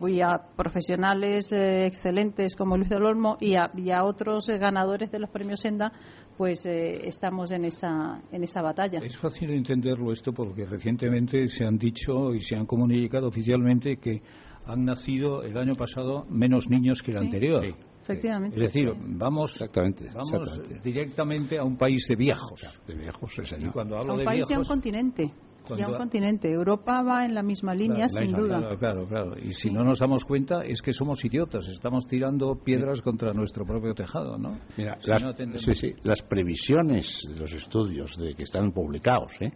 y 0.08 0.22
a 0.22 0.39
profesionales 0.56 1.52
eh, 1.54 1.86
excelentes 1.86 2.56
como 2.56 2.78
Luis 2.78 2.89
del 2.89 3.04
Olmo 3.04 3.38
y 3.39 3.56
a, 3.56 4.04
otros 4.04 4.50
eh, 4.50 4.58
ganadores 4.58 5.12
de 5.12 5.19
los 5.19 5.30
premios 5.30 5.62
Senda, 5.62 5.91
pues 6.38 6.65
eh, 6.65 7.08
estamos 7.08 7.52
en 7.52 7.65
esa, 7.65 8.22
en 8.32 8.43
esa 8.43 8.62
batalla. 8.62 9.00
Es 9.04 9.17
fácil 9.17 9.52
entenderlo 9.52 10.12
esto 10.12 10.32
porque 10.32 10.65
recientemente 10.65 11.48
se 11.48 11.65
han 11.65 11.78
dicho 11.78 12.34
y 12.34 12.41
se 12.41 12.56
han 12.56 12.65
comunicado 12.65 13.28
oficialmente 13.28 13.98
que 13.98 14.22
han 14.65 14.84
nacido 14.84 15.43
el 15.43 15.58
año 15.58 15.74
pasado 15.76 16.26
menos 16.30 16.69
niños 16.69 17.02
que 17.02 17.12
el 17.12 17.17
anterior. 17.17 17.63
Efectivamente. 18.10 18.56
Es 18.56 18.62
decir, 18.62 18.91
vamos, 18.98 19.54
exactamente, 19.54 20.10
vamos 20.13 20.62
directamente 20.84 21.58
a 21.58 21.63
un 21.63 21.78
país 21.78 22.08
de 22.08 22.15
viejos. 22.15 22.82
De 22.88 22.95
viejos, 22.95 23.32
Y 23.58 23.67
cuando 23.67 23.98
hablo 23.98 24.12
a 24.12 24.13
un 24.13 24.19
de 24.19 24.26
país 24.26 24.50
y 24.50 24.54
a 24.54 24.60
un 24.60 24.65
continente. 24.65 25.32
Y 25.78 25.82
a 25.82 25.88
un 25.88 25.98
continente. 25.98 26.50
Europa 26.50 27.04
va 27.04 27.26
en 27.26 27.36
la 27.36 27.43
misma 27.43 27.76
línea, 27.76 28.08
sin 28.08 28.32
duda. 28.32 28.60
Claro, 28.60 28.78
claro, 28.80 29.08
claro. 29.08 29.39
Y 29.39 29.52
si 29.52 29.69
no 29.69 29.84
nos 29.84 30.00
damos 30.00 30.26
cuenta, 30.26 30.63
es 30.65 30.82
que 30.82 30.93
somos 30.93 31.24
idiotas. 31.24 31.67
Estamos 31.67 32.08
tirando 32.08 32.56
piedras 32.56 33.02
contra 33.02 33.34
nuestro 33.34 33.65
propio 33.65 33.93
tejado, 33.93 34.38
¿no? 34.38 34.58
Mira, 34.78 34.98
las, 35.06 35.24
sí, 35.62 35.76
sí, 35.76 35.93
las 36.04 36.24
previsiones 36.24 37.30
de 37.32 37.39
los 37.39 37.54
estudios 37.54 38.17
de 38.17 38.34
que 38.34 38.43
están 38.43 38.72
publicados, 38.72 39.39
¿eh? 39.41 39.52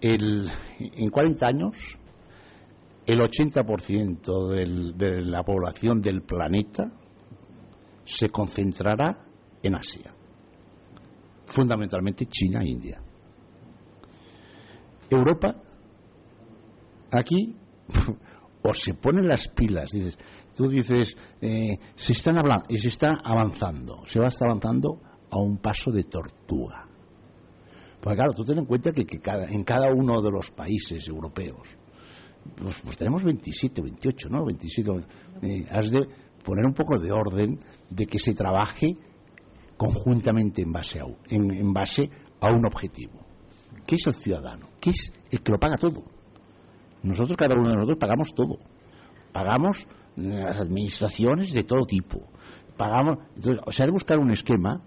El, 0.00 0.48
en 0.78 1.10
40 1.10 1.46
años, 1.46 1.98
el 3.06 3.20
80% 3.20 4.48
del, 4.48 4.96
de 4.96 5.22
la 5.22 5.42
población 5.42 6.00
del 6.00 6.22
planeta 6.22 6.92
se 8.08 8.30
concentrará 8.30 9.26
en 9.62 9.74
Asia, 9.74 10.14
fundamentalmente 11.44 12.24
China 12.26 12.60
e 12.62 12.68
India. 12.68 13.02
Europa, 15.10 15.54
aquí, 17.12 17.54
o 18.62 18.72
se 18.72 18.94
ponen 18.94 19.28
las 19.28 19.48
pilas, 19.48 19.90
dices, 19.90 20.18
tú 20.56 20.68
dices, 20.68 21.16
eh, 21.42 21.78
se 21.94 22.12
están 22.12 22.38
hablando, 22.38 22.64
y 22.70 22.78
se 22.78 22.88
está 22.88 23.08
avanzando, 23.22 24.06
se 24.06 24.18
va 24.18 24.26
a 24.26 24.28
estar 24.28 24.48
avanzando 24.48 25.00
a 25.30 25.38
un 25.38 25.58
paso 25.58 25.90
de 25.90 26.04
tortuga. 26.04 26.88
Porque 28.00 28.16
claro, 28.16 28.32
tú 28.32 28.42
ten 28.44 28.58
en 28.58 28.64
cuenta 28.64 28.92
que, 28.92 29.04
en 29.50 29.64
cada 29.64 29.92
uno 29.92 30.22
de 30.22 30.30
los 30.30 30.50
países 30.50 31.06
europeos, 31.08 31.76
pues, 32.56 32.80
pues 32.82 32.96
tenemos 32.96 33.22
27, 33.22 33.82
28, 33.82 34.28
¿no? 34.30 34.46
27. 34.46 34.92
Eh, 35.42 35.66
has 35.70 35.90
de, 35.90 36.08
poner 36.44 36.64
un 36.64 36.74
poco 36.74 36.98
de 36.98 37.12
orden, 37.12 37.60
de 37.90 38.06
que 38.06 38.18
se 38.18 38.32
trabaje 38.32 38.96
conjuntamente 39.76 40.62
en 40.62 40.72
base 40.72 41.00
a, 41.00 41.04
en, 41.28 41.72
base 41.72 42.10
a 42.40 42.52
un 42.52 42.66
objetivo. 42.66 43.20
¿Qué 43.86 43.94
es 43.96 44.06
el 44.06 44.14
ciudadano? 44.14 44.68
¿Qué 44.80 44.90
es 44.90 45.12
el 45.30 45.40
que 45.40 45.52
lo 45.52 45.58
paga 45.58 45.76
todo? 45.76 46.02
Nosotros, 47.02 47.36
cada 47.36 47.54
uno 47.54 47.70
de 47.70 47.76
nosotros, 47.76 47.98
pagamos 47.98 48.34
todo. 48.34 48.58
Pagamos 49.32 49.86
las 50.16 50.60
administraciones 50.60 51.52
de 51.52 51.62
todo 51.62 51.86
tipo. 51.86 52.28
Pagamos. 52.76 53.18
Entonces, 53.36 53.62
o 53.64 53.70
sea, 53.70 53.86
que 53.86 53.92
buscar 53.92 54.18
un 54.18 54.30
esquema 54.30 54.82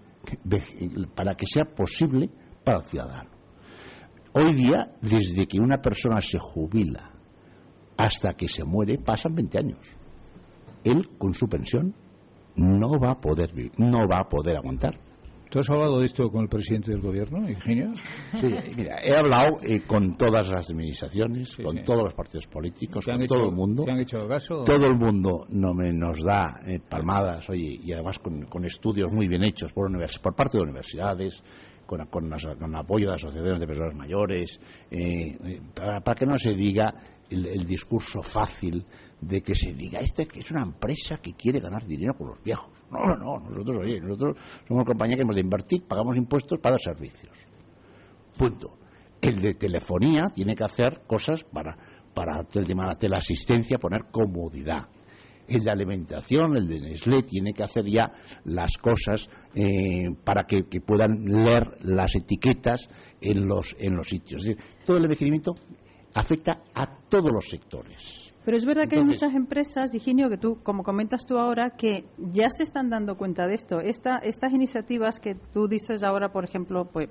para 1.14 1.34
que 1.34 1.46
sea 1.46 1.64
posible 1.74 2.30
para 2.64 2.78
el 2.78 2.84
ciudadano. 2.84 3.30
Hoy 4.34 4.54
día, 4.54 4.92
desde 5.00 5.46
que 5.46 5.58
una 5.58 5.78
persona 5.78 6.20
se 6.20 6.38
jubila 6.38 7.12
hasta 7.96 8.34
que 8.34 8.48
se 8.48 8.64
muere, 8.64 8.98
pasan 8.98 9.34
20 9.34 9.58
años 9.58 10.01
él 10.84 11.08
con 11.18 11.34
su 11.34 11.48
pensión 11.48 11.94
no 12.56 12.98
va 12.98 13.12
a 13.12 13.20
poder 13.20 13.52
vivir, 13.52 13.72
no 13.78 14.06
va 14.08 14.18
a 14.18 14.28
poder 14.28 14.56
aguantar. 14.56 14.98
¿Tú 15.52 15.58
has 15.58 15.68
hablado 15.68 15.98
de 15.98 16.06
esto 16.06 16.30
con 16.30 16.44
el 16.44 16.48
presidente 16.48 16.92
del 16.92 17.02
gobierno, 17.02 17.46
Ingenio? 17.46 17.92
Sí, 17.94 18.54
mira, 18.74 18.96
he 19.04 19.14
hablado 19.14 19.58
eh, 19.62 19.82
con 19.86 20.16
todas 20.16 20.48
las 20.48 20.70
administraciones, 20.70 21.54
con 21.58 21.84
todos 21.84 22.04
los 22.04 22.14
partidos 22.14 22.46
políticos, 22.46 23.04
con 23.04 23.26
todo 23.26 23.50
el 23.50 23.54
mundo. 23.54 23.84
¿Te 23.84 23.90
han 23.90 24.00
hecho 24.00 24.26
caso? 24.26 24.62
Todo 24.64 24.86
el 24.86 24.96
mundo 24.96 25.44
no 25.50 25.74
me, 25.74 25.92
nos 25.92 26.24
da 26.24 26.58
eh, 26.66 26.80
palmadas, 26.88 27.50
oye, 27.50 27.78
y 27.82 27.92
además 27.92 28.18
con, 28.18 28.64
estudios 28.64 29.12
muy 29.12 29.28
bien 29.28 29.44
hechos 29.44 29.74
por, 29.74 29.90
por 30.22 30.34
parte 30.34 30.56
de 30.56 30.64
universidades, 30.64 31.44
con, 31.84 32.06
con, 32.06 32.74
apoyo 32.74 33.08
de 33.08 33.14
asociaciones 33.16 33.60
de 33.60 33.66
personas 33.66 33.94
mayores, 33.94 34.58
eh, 34.90 35.60
para, 35.74 36.00
para, 36.00 36.18
que 36.18 36.24
no 36.24 36.38
se 36.38 36.54
diga 36.54 36.94
el, 37.28 37.64
discurso 37.66 38.22
fácil 38.22 38.84
de 39.22 39.40
que 39.40 39.54
se 39.54 39.72
diga 39.72 40.00
este 40.00 40.26
que 40.26 40.40
es 40.40 40.50
una 40.50 40.62
empresa 40.62 41.18
que 41.18 41.32
quiere 41.34 41.60
ganar 41.60 41.86
dinero 41.86 42.14
con 42.14 42.28
los 42.28 42.42
viejos. 42.42 42.68
No, 42.90 43.00
no, 43.16 43.38
nosotros, 43.48 43.78
oye, 43.80 44.00
nosotros 44.00 44.36
somos 44.68 44.82
una 44.82 44.84
compañía 44.84 45.16
que 45.16 45.22
hemos 45.22 45.36
de 45.36 45.40
invertir, 45.40 45.84
pagamos 45.86 46.16
impuestos 46.16 46.58
para 46.60 46.76
servicios. 46.76 47.32
Punto. 48.36 48.78
El 49.20 49.36
de 49.40 49.54
telefonía 49.54 50.24
tiene 50.34 50.54
que 50.54 50.64
hacer 50.64 51.02
cosas 51.06 51.44
para, 51.44 51.76
para 52.12 52.40
el 52.40 52.66
tema 52.66 52.82
de 52.84 52.88
la 52.88 52.98
teleasistencia, 52.98 53.78
poner 53.78 54.06
comodidad. 54.10 54.88
El 55.46 55.60
de 55.60 55.70
alimentación, 55.70 56.56
el 56.56 56.66
de 56.66 56.80
Nestlé, 56.80 57.22
tiene 57.22 57.52
que 57.52 57.62
hacer 57.62 57.84
ya 57.86 58.12
las 58.44 58.76
cosas 58.78 59.28
eh, 59.54 60.08
para 60.24 60.44
que, 60.44 60.64
puedan 60.80 61.24
leer 61.24 61.78
las 61.82 62.14
etiquetas 62.16 62.90
en 63.20 63.46
los, 63.46 63.76
en 63.78 63.94
los 63.94 64.08
sitios. 64.08 64.44
todo 64.84 64.96
el 64.96 65.04
envejecimiento 65.04 65.54
afecta 66.14 66.62
a 66.74 66.86
todos 67.08 67.30
los 67.32 67.48
sectores. 67.48 68.21
Pero 68.44 68.56
es 68.56 68.64
verdad 68.64 68.88
que 68.88 68.96
hay 68.96 69.04
muchas 69.04 69.34
empresas, 69.34 69.94
Higinio, 69.94 70.28
que 70.28 70.36
tú, 70.36 70.58
como 70.62 70.82
comentas 70.82 71.24
tú 71.26 71.38
ahora, 71.38 71.70
que 71.70 72.06
ya 72.18 72.48
se 72.48 72.64
están 72.64 72.90
dando 72.90 73.16
cuenta 73.16 73.46
de 73.46 73.54
esto. 73.54 73.80
Esta, 73.80 74.18
estas 74.18 74.52
iniciativas 74.52 75.20
que 75.20 75.36
tú 75.52 75.68
dices 75.68 76.02
ahora, 76.02 76.32
por 76.32 76.44
ejemplo, 76.44 76.86
pues 76.92 77.08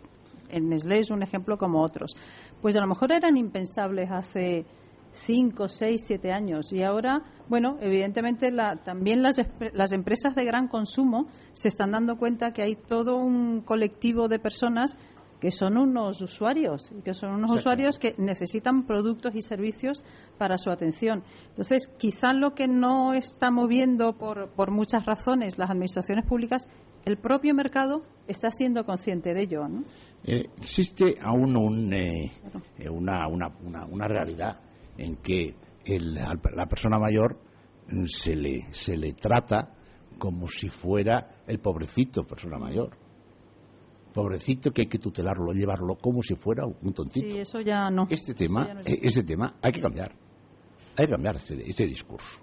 en 0.50 0.67
Nestlé 0.67 1.00
es 1.00 1.10
un 1.10 1.24
ejemplo 1.24 1.58
como 1.58 1.82
otros, 1.82 2.15
pues 2.62 2.76
a 2.76 2.82
lo 2.82 2.88
mejor 2.88 3.13
eran 3.13 3.38
impensables 3.38 4.10
hace 4.12 4.65
cinco, 5.12 5.70
seis, 5.70 6.04
siete 6.06 6.32
años. 6.32 6.72
Y 6.74 6.84
ahora, 6.84 7.22
bueno, 7.48 7.78
evidentemente 7.80 8.52
la, 8.52 8.78
también 8.78 9.22
las, 9.24 9.38
las 9.74 9.94
empresas 9.94 10.36
de 10.36 10.46
gran 10.46 10.67
consumo 10.67 11.28
se 11.54 11.70
están 11.70 11.91
dando 11.91 12.17
cuenta 12.17 12.52
que 12.52 12.63
hay 12.63 12.76
todo 12.76 13.15
un 13.17 13.62
colectivo 13.62 14.28
de 14.28 14.39
personas 14.39 14.98
que 15.41 15.49
son 15.49 15.75
unos 15.75 16.21
usuarios 16.21 16.91
y 16.95 17.01
que 17.01 17.13
son 17.13 17.32
unos 17.32 17.51
usuarios 17.51 17.97
que 17.97 18.13
necesitan 18.19 18.86
productos 18.86 19.36
y 19.36 19.41
servicios 19.41 20.04
para 20.38 20.58
su 20.58 20.69
atención. 20.69 21.23
Entonces, 21.49 21.88
quizá 21.97 22.32
lo 22.32 22.54
que 22.54 22.67
no 22.67 23.13
está 23.13 23.49
moviendo 23.49 24.13
por, 24.13 24.51
por 24.51 24.69
muchas 24.69 25.04
razones 25.04 25.58
las 25.58 25.71
administraciones 25.71 26.27
públicas, 26.27 26.67
el 27.06 27.17
propio 27.17 27.56
mercado 27.56 28.04
está 28.27 28.51
siendo 28.51 28.86
consciente 28.86 29.34
de 29.34 29.41
ello. 29.41 29.67
¿no? 29.67 29.84
Eh, 30.23 30.45
existe 30.58 31.15
aún 31.19 31.58
un, 31.58 31.91
eh, 31.91 32.32
eh, 32.77 32.89
una, 32.89 33.27
una, 33.27 33.47
una, 33.89 34.08
realidad 34.08 34.60
en 34.95 35.15
que 35.17 35.56
la 35.88 36.67
persona 36.67 36.99
mayor 36.99 37.39
se 38.06 38.36
le, 38.36 38.62
se 38.73 38.95
le 38.95 39.13
trata 39.13 39.73
como 40.19 40.45
si 40.45 40.69
fuera 40.69 41.41
el 41.47 41.58
pobrecito 41.58 42.23
persona 42.25 42.60
mayor. 42.60 43.01
Pobrecito 44.13 44.71
que 44.71 44.82
hay 44.82 44.88
que 44.88 45.00
tutelarlo, 45.00 45.54
llevarlo 45.54 45.95
como 45.95 46.21
si 46.21 46.36
fuera 46.36 46.65
un 46.65 46.93
tontito. 46.93 47.30
Sí, 47.30 47.39
eso 47.39 47.62
ya 47.62 47.89
no. 47.89 48.08
Este 48.10 48.34
tema, 48.34 48.82
eh, 48.86 49.00
ese 49.02 49.24
tema 49.24 49.56
hay 49.62 49.71
que 49.71 49.82
cambiar. 49.82 50.13
Hay 50.97 51.06
que 51.06 51.12
cambiar 51.12 51.38
este, 51.38 51.67
este 51.67 51.86
discurso. 51.86 52.41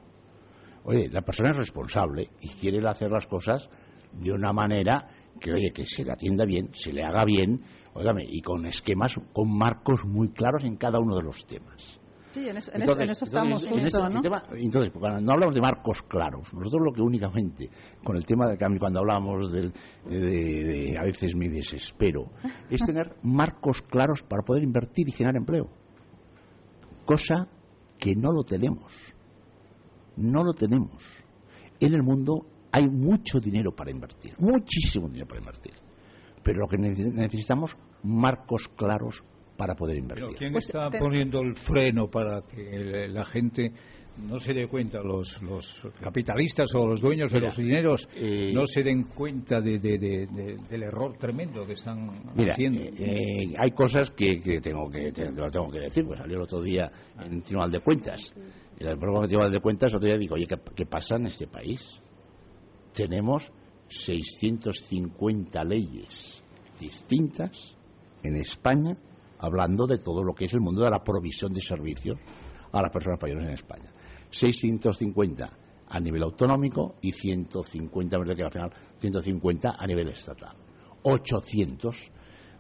Oye, 0.85 1.09
la 1.11 1.21
persona 1.21 1.51
es 1.51 1.57
responsable 1.59 2.31
y 2.41 2.49
quiere 2.49 2.87
hacer 2.89 3.11
las 3.11 3.27
cosas 3.27 3.69
de 4.13 4.33
una 4.33 4.53
manera 4.53 5.09
que, 5.39 5.53
oye, 5.53 5.71
que 5.73 5.85
se 5.85 6.05
le 6.05 6.13
atienda 6.13 6.45
bien, 6.45 6.71
se 6.73 6.93
le 6.93 7.05
haga 7.05 7.25
bien, 7.25 7.61
óigame, 7.95 8.25
y 8.27 8.41
con 8.41 8.65
esquemas, 8.67 9.21
con 9.33 9.51
marcos 9.57 10.05
muy 10.07 10.31
claros 10.31 10.65
en 10.65 10.77
cada 10.77 10.99
uno 10.99 11.17
de 11.17 11.23
los 11.23 11.47
temas. 11.47 11.98
Sí, 12.31 12.47
en 12.47 12.57
eso, 12.57 13.25
estamos 13.25 13.67
justo, 13.67 14.09
¿no? 14.09 14.21
entonces, 14.55 14.93
cuando 14.93 15.21
no 15.21 15.33
hablamos 15.33 15.55
de 15.55 15.63
marcos 15.63 16.03
claros, 16.03 16.53
nosotros 16.53 16.83
lo 16.85 16.93
que 16.93 17.01
únicamente, 17.01 17.71
con 18.05 18.17
el 18.17 18.27
tema 18.27 18.47
del 18.47 18.59
cambio, 18.59 18.81
cuando 18.81 19.01
hablamos 19.01 19.51
del, 19.51 19.73
de, 20.05 20.97
a 20.99 21.05
veces 21.05 21.35
me 21.35 21.49
desespero, 21.49 22.31
es 22.69 22.85
tener 22.85 23.17
marcos 23.23 23.81
claros 23.83 24.23
para 24.23 24.43
poder 24.43 24.63
invertir 24.63 25.09
y 25.09 25.13
generar 25.13 25.37
empleo. 25.37 25.71
Cosa 27.07 27.49
que 27.99 28.15
no 28.15 28.33
lo 28.33 28.45
tenemos. 28.45 28.93
No 30.17 30.45
lo 30.45 30.53
tenemos. 30.53 31.03
En 31.81 31.95
el 31.95 32.03
mundo 32.03 32.47
hay 32.73 32.89
mucho 32.89 33.41
dinero 33.41 33.75
para 33.75 33.91
invertir, 33.91 34.35
muchísimo 34.39 35.09
dinero 35.09 35.27
para 35.27 35.41
invertir. 35.41 35.75
Pero 36.43 36.61
lo 36.61 36.69
que 36.69 36.77
necesitamos, 36.77 37.77
marcos 38.03 38.69
claros 38.77 39.23
para 39.59 39.75
poder 39.75 39.99
invertir. 39.99 40.25
Pero 40.29 40.39
¿quién 40.39 40.53
pues 40.53 40.67
está 40.67 40.89
poniendo 40.89 41.41
el 41.41 41.57
freno 41.57 42.09
para 42.09 42.43
que 42.43 43.09
la 43.09 43.25
gente 43.25 43.73
no 44.17 44.39
se 44.39 44.53
dé 44.53 44.67
cuenta, 44.67 45.01
los, 45.01 45.43
los 45.43 45.89
capitalistas 46.01 46.73
o 46.75 46.87
los 46.87 47.01
dueños 47.01 47.31
de 47.31 47.41
los 47.41 47.57
dineros 47.57 48.09
eh, 48.15 48.53
no 48.55 48.67
se 48.67 48.83
den 48.83 49.05
cuenta 49.05 49.61
de, 49.61 49.79
del 49.79 50.83
error 50.83 51.17
tremendo 51.19 51.67
que 51.67 51.73
están 51.73 52.09
haciendo? 52.37 52.81
Eh, 52.81 52.93
eh, 52.99 53.55
hay 53.59 53.71
cosas 53.73 54.11
que, 54.13 54.61
tengo 54.61 54.89
que 54.89 55.13
lo 55.37 55.51
tengo 55.51 55.71
que 55.71 55.81
decir, 55.81 56.05
pues 56.05 56.21
salió 56.21 56.37
el 56.37 56.43
otro 56.43 56.63
día 56.63 56.91
en 57.21 57.35
el 57.35 57.43
Tribunal 57.43 57.71
de 57.73 57.81
Cuentas. 57.81 58.33
En 58.79 58.87
el 58.87 58.97
propio 58.97 59.27
Tribunal 59.27 59.53
de 59.53 59.61
Cuentas, 59.61 59.93
otro 59.93 60.07
día 60.07 60.17
digo, 60.17 60.37
oye, 60.37 60.47
¿qué, 60.47 60.87
pasa 60.87 61.17
en 61.17 61.27
este 61.27 61.49
país? 61.49 62.01
Tenemos 62.93 63.53
650 63.89 65.65
leyes 65.65 66.45
distintas 66.79 67.77
en 68.23 68.37
España 68.37 68.97
hablando 69.39 69.87
de 69.87 69.99
todo 69.99 70.23
lo 70.23 70.35
que 70.35 70.47
es 70.47 70.55
el 70.55 70.61
mundo 70.61 70.83
de 70.83 70.91
la 70.91 71.03
provisión 71.03 71.53
de 71.53 71.61
servicios 71.61 72.19
a 72.73 72.83
las 72.83 72.91
personas 72.91 73.21
mayores 73.21 73.47
en 73.47 73.53
España. 73.53 73.93
650 74.31 75.59
a 75.89 76.01
nivel 76.01 76.23
autonómico 76.23 76.97
y 77.01 77.13
150 77.13 78.17
a 78.17 78.21
nivel 78.21 78.37
150 78.99 79.77
a 79.79 79.87
nivel 79.87 80.09
estatal. 80.09 80.57
800 81.03 82.13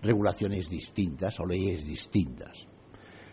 regulaciones 0.02 0.70
distintas 0.70 1.38
o 1.40 1.46
leyes 1.46 1.84
distintas. 1.84 2.66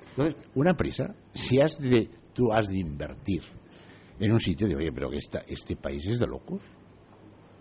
Entonces, 0.09 0.35
una 0.55 0.71
empresa, 0.71 1.15
si 1.33 1.61
has 1.61 1.79
de, 1.79 2.09
tú 2.33 2.51
has 2.51 2.67
de 2.67 2.79
invertir 2.79 3.43
en 4.19 4.31
un 4.31 4.39
sitio, 4.39 4.67
de, 4.67 4.75
oye, 4.75 4.91
pero 4.91 5.09
que 5.09 5.17
este 5.17 5.75
país 5.75 6.05
es 6.07 6.19
de 6.19 6.27
locos 6.27 6.61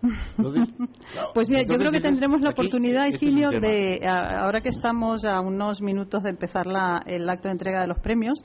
pues 1.33 1.49
mira, 1.49 1.63
yo 1.63 1.77
creo 1.77 1.91
que 1.91 1.99
tendremos 1.99 2.41
la 2.41 2.51
oportunidad, 2.51 3.07
Icilio, 3.07 3.49
de, 3.51 4.01
ahora 4.07 4.61
que 4.61 4.69
estamos 4.69 5.25
a 5.25 5.39
unos 5.41 5.81
minutos 5.81 6.23
de 6.23 6.29
empezar 6.29 6.65
el 7.05 7.29
acto 7.29 7.47
de 7.47 7.53
entrega 7.53 7.81
de 7.81 7.87
los 7.87 7.99
premios, 7.99 8.39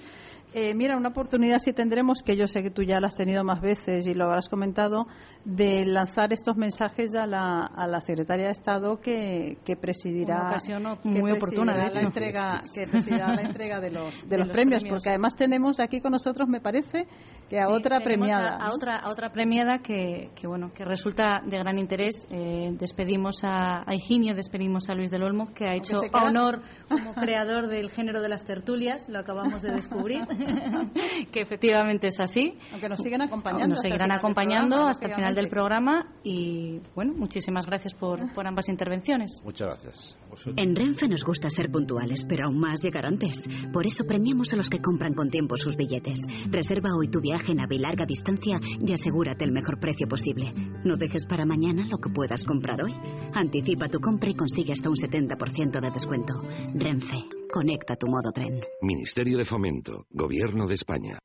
eh, 0.52 0.74
mira, 0.74 0.96
una 0.96 1.10
oportunidad 1.10 1.58
sí 1.58 1.72
tendremos, 1.72 2.22
que 2.24 2.36
yo 2.36 2.46
sé 2.46 2.62
que 2.62 2.70
tú 2.70 2.82
ya 2.82 3.00
la 3.00 3.06
has 3.06 3.16
tenido 3.16 3.44
más 3.44 3.60
veces 3.60 4.06
y 4.06 4.14
lo 4.14 4.24
habrás 4.24 4.48
comentado, 4.48 5.06
de 5.44 5.86
lanzar 5.86 6.32
estos 6.32 6.56
mensajes 6.56 7.14
a 7.14 7.26
la, 7.26 7.66
a 7.66 7.86
la 7.86 8.00
secretaria 8.00 8.46
de 8.46 8.52
Estado 8.52 9.00
que, 9.00 9.58
que 9.64 9.76
presidirá, 9.76 10.48
ocasión 10.48 10.82
muy 11.04 11.32
oportuna, 11.32 11.74
de 11.74 11.90
La 11.94 12.00
entrega, 12.00 12.62
que 12.74 12.86
presidirá 12.86 13.34
la 13.34 13.42
entrega 13.42 13.80
de 13.80 13.90
los, 13.90 14.26
de, 14.28 14.38
los, 14.38 14.48
premios, 14.48 14.82
porque 14.84 15.10
además 15.10 15.36
tenemos 15.36 15.80
aquí 15.80 16.00
con 16.00 16.12
nosotros, 16.12 16.48
me 16.48 16.60
parece, 16.60 17.06
que 17.48 17.60
a 17.60 17.68
otra 17.68 18.00
premiada. 18.00 18.56
A, 18.56 18.72
otra, 18.74 18.96
a 18.96 19.10
otra 19.10 19.30
premiada 19.32 19.78
que, 19.78 20.30
que, 20.34 20.46
bueno, 20.46 20.72
que 20.72 20.84
resulta 20.84 21.40
de 21.44 21.58
gran 21.58 21.78
interés. 21.78 22.26
Eh, 22.30 22.70
despedimos 22.78 23.42
a, 23.44 23.82
a 23.86 23.94
Higinio, 23.94 24.34
despedimos 24.34 24.88
a 24.88 24.94
Luis 24.94 25.10
del 25.10 25.22
Olmo, 25.22 25.52
que 25.52 25.66
ha 25.66 25.74
hecho 25.74 26.00
honor 26.12 26.62
como 26.88 27.14
creador 27.14 27.68
del 27.68 27.90
género 27.90 28.20
de 28.20 28.28
las 28.28 28.44
tertulias, 28.44 29.08
lo 29.08 29.18
acabamos 29.18 29.62
de 29.62 29.72
descubrir. 29.72 30.22
que 31.32 31.40
efectivamente 31.40 32.08
es 32.08 32.20
así. 32.20 32.54
Aunque 32.72 32.88
nos 32.88 33.00
siguen 33.00 33.22
acompañando. 33.22 33.68
Nos 33.68 33.80
seguirán 33.80 34.12
acompañando 34.12 34.86
hasta 34.86 35.08
el 35.08 35.14
final 35.14 35.34
del 35.34 35.48
programa 35.48 36.06
y, 36.22 36.80
bueno, 36.94 37.14
muchísimas 37.14 37.66
gracias 37.66 37.94
por, 37.94 38.32
por 38.34 38.46
ambas 38.46 38.68
intervenciones. 38.68 39.40
Muchas 39.44 39.68
gracias. 39.68 40.16
En 40.56 40.76
Renfe 40.76 41.08
nos 41.08 41.24
gusta 41.24 41.50
ser 41.50 41.70
puntuales, 41.70 42.24
pero 42.28 42.46
aún 42.46 42.60
más 42.60 42.82
llegar 42.82 43.06
antes. 43.06 43.48
Por 43.72 43.86
eso 43.86 44.04
premiamos 44.04 44.52
a 44.52 44.56
los 44.56 44.70
que 44.70 44.80
compran 44.80 45.14
con 45.14 45.28
tiempo 45.30 45.56
sus 45.56 45.76
billetes. 45.76 46.20
Reserva 46.50 46.90
hoy 46.96 47.08
tu 47.08 47.20
viaje 47.20 47.52
en 47.52 47.60
AVE 47.60 47.78
larga 47.78 48.06
distancia 48.06 48.58
y 48.80 48.92
asegúrate 48.92 49.44
el 49.44 49.52
mejor 49.52 49.78
precio 49.80 50.06
posible. 50.06 50.52
No 50.84 50.96
dejes 50.96 51.26
para 51.26 51.44
mañana 51.44 51.86
lo 51.88 51.98
que 51.98 52.10
puedas 52.10 52.44
comprar 52.44 52.82
hoy. 52.82 52.94
Anticipa 53.34 53.88
tu 53.88 54.00
compra 54.00 54.30
y 54.30 54.34
consigue 54.34 54.72
hasta 54.72 54.88
un 54.88 54.96
70% 54.96 55.80
de 55.80 55.90
descuento. 55.90 56.34
Renfe. 56.74 57.39
Conecta 57.52 57.96
tu 57.96 58.06
modo 58.06 58.30
tren. 58.30 58.60
Ministerio 58.80 59.36
de 59.36 59.44
Fomento, 59.44 60.06
Gobierno 60.10 60.68
de 60.68 60.74
España. 60.74 61.18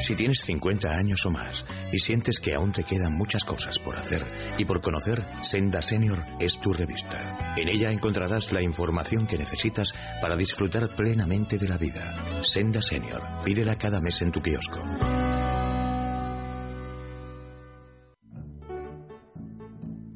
Si 0.00 0.14
tienes 0.14 0.40
50 0.40 0.88
años 0.88 1.26
o 1.26 1.30
más 1.30 1.62
y 1.92 1.98
sientes 1.98 2.40
que 2.40 2.54
aún 2.58 2.72
te 2.72 2.84
quedan 2.84 3.12
muchas 3.12 3.44
cosas 3.44 3.78
por 3.78 3.96
hacer 3.96 4.22
y 4.56 4.64
por 4.64 4.80
conocer, 4.80 5.22
Senda 5.42 5.82
Senior 5.82 6.20
es 6.40 6.58
tu 6.58 6.72
revista. 6.72 7.54
En 7.58 7.68
ella 7.68 7.88
encontrarás 7.90 8.50
la 8.50 8.62
información 8.62 9.26
que 9.26 9.36
necesitas 9.36 9.92
para 10.22 10.36
disfrutar 10.36 10.96
plenamente 10.96 11.58
de 11.58 11.68
la 11.68 11.76
vida. 11.76 12.42
Senda 12.42 12.80
Senior. 12.80 13.22
Pídela 13.44 13.76
cada 13.76 14.00
mes 14.00 14.22
en 14.22 14.32
tu 14.32 14.40
kiosco. 14.40 14.80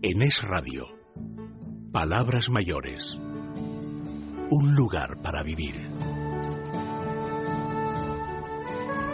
En 0.00 0.22
Es 0.22 0.42
Radio. 0.42 0.86
Palabras 1.92 2.48
mayores 2.48 3.18
un 4.52 4.74
lugar 4.74 5.22
para 5.22 5.42
vivir. 5.42 5.88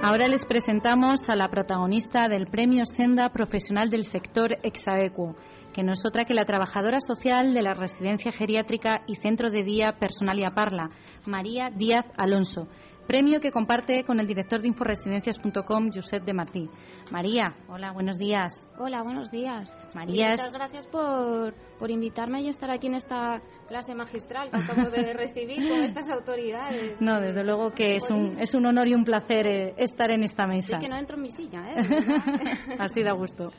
Ahora 0.03 0.27
les 0.27 0.45
presentamos 0.45 1.29
a 1.29 1.37
la 1.37 1.49
protagonista 1.49 2.27
del 2.27 2.49
Premio 2.49 2.85
Senda 2.85 3.29
Profesional 3.29 3.89
del 3.89 4.03
Sector 4.03 4.57
Exaequo, 4.65 5.37
que 5.73 5.85
no 5.85 5.93
es 5.93 6.05
otra 6.05 6.25
que 6.25 6.35
la 6.35 6.45
trabajadora 6.45 6.99
social 6.99 7.55
de 7.55 7.63
la 7.63 7.75
Residencia 7.75 8.33
Geriátrica 8.33 9.03
y 9.07 9.15
Centro 9.15 9.51
de 9.51 9.63
Día 9.63 9.95
Personalia 10.01 10.51
Parla, 10.57 10.91
María 11.25 11.71
Díaz 11.71 12.07
Alonso, 12.17 12.67
premio 13.09 13.41
que 13.41 13.51
comparte 13.51 14.05
con 14.05 14.21
el 14.21 14.27
director 14.27 14.61
de 14.61 14.69
inforesidencias.com, 14.69 15.91
Josep 15.93 16.25
de 16.25 16.35
Martí. 16.35 16.69
María, 17.11 17.57
hola, 17.67 17.91
buenos 17.93 18.19
días. 18.19 18.69
Hola, 18.79 19.03
buenos 19.03 19.31
días. 19.31 19.75
María 19.95 20.29
Muchas 20.29 20.53
gracias 20.53 20.87
por, 20.87 21.55
por 21.79 21.91
invitarme 21.91 22.43
y 22.43 22.49
estar 22.49 22.71
aquí 22.71 22.87
en 22.87 22.97
esta 22.97 23.41
clase 23.67 23.95
magistral 23.95 24.51
que 24.51 24.59
acabo 24.59 24.91
de 24.91 25.15
recibir 25.15 25.67
con 25.67 25.83
estas 25.83 26.11
autoridades. 26.11 27.01
No, 27.01 27.19
desde 27.19 27.43
luego 27.45 27.71
que 27.71 27.97
es 27.97 28.11
un, 28.11 28.39
es 28.39 28.55
un 28.55 28.67
honor 28.67 28.89
y 28.89 28.95
un 28.95 29.05
placer 29.05 29.47
eh, 29.47 29.75
estar 29.79 30.11
en 30.11 30.23
esta 30.23 30.47
mesa. 30.47 30.77
Sí 30.77 30.85
que 30.85 30.91
no 30.91 30.99
entro 30.99 31.17
en 31.17 31.23
mi 31.23 31.31
silla, 31.31 31.63
¿eh? 31.67 31.77
Así 32.79 33.03
da 33.03 33.15
gusto. 33.15 33.53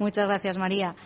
Muchas 0.00 0.26
gracias, 0.26 0.58
María. 0.58 0.96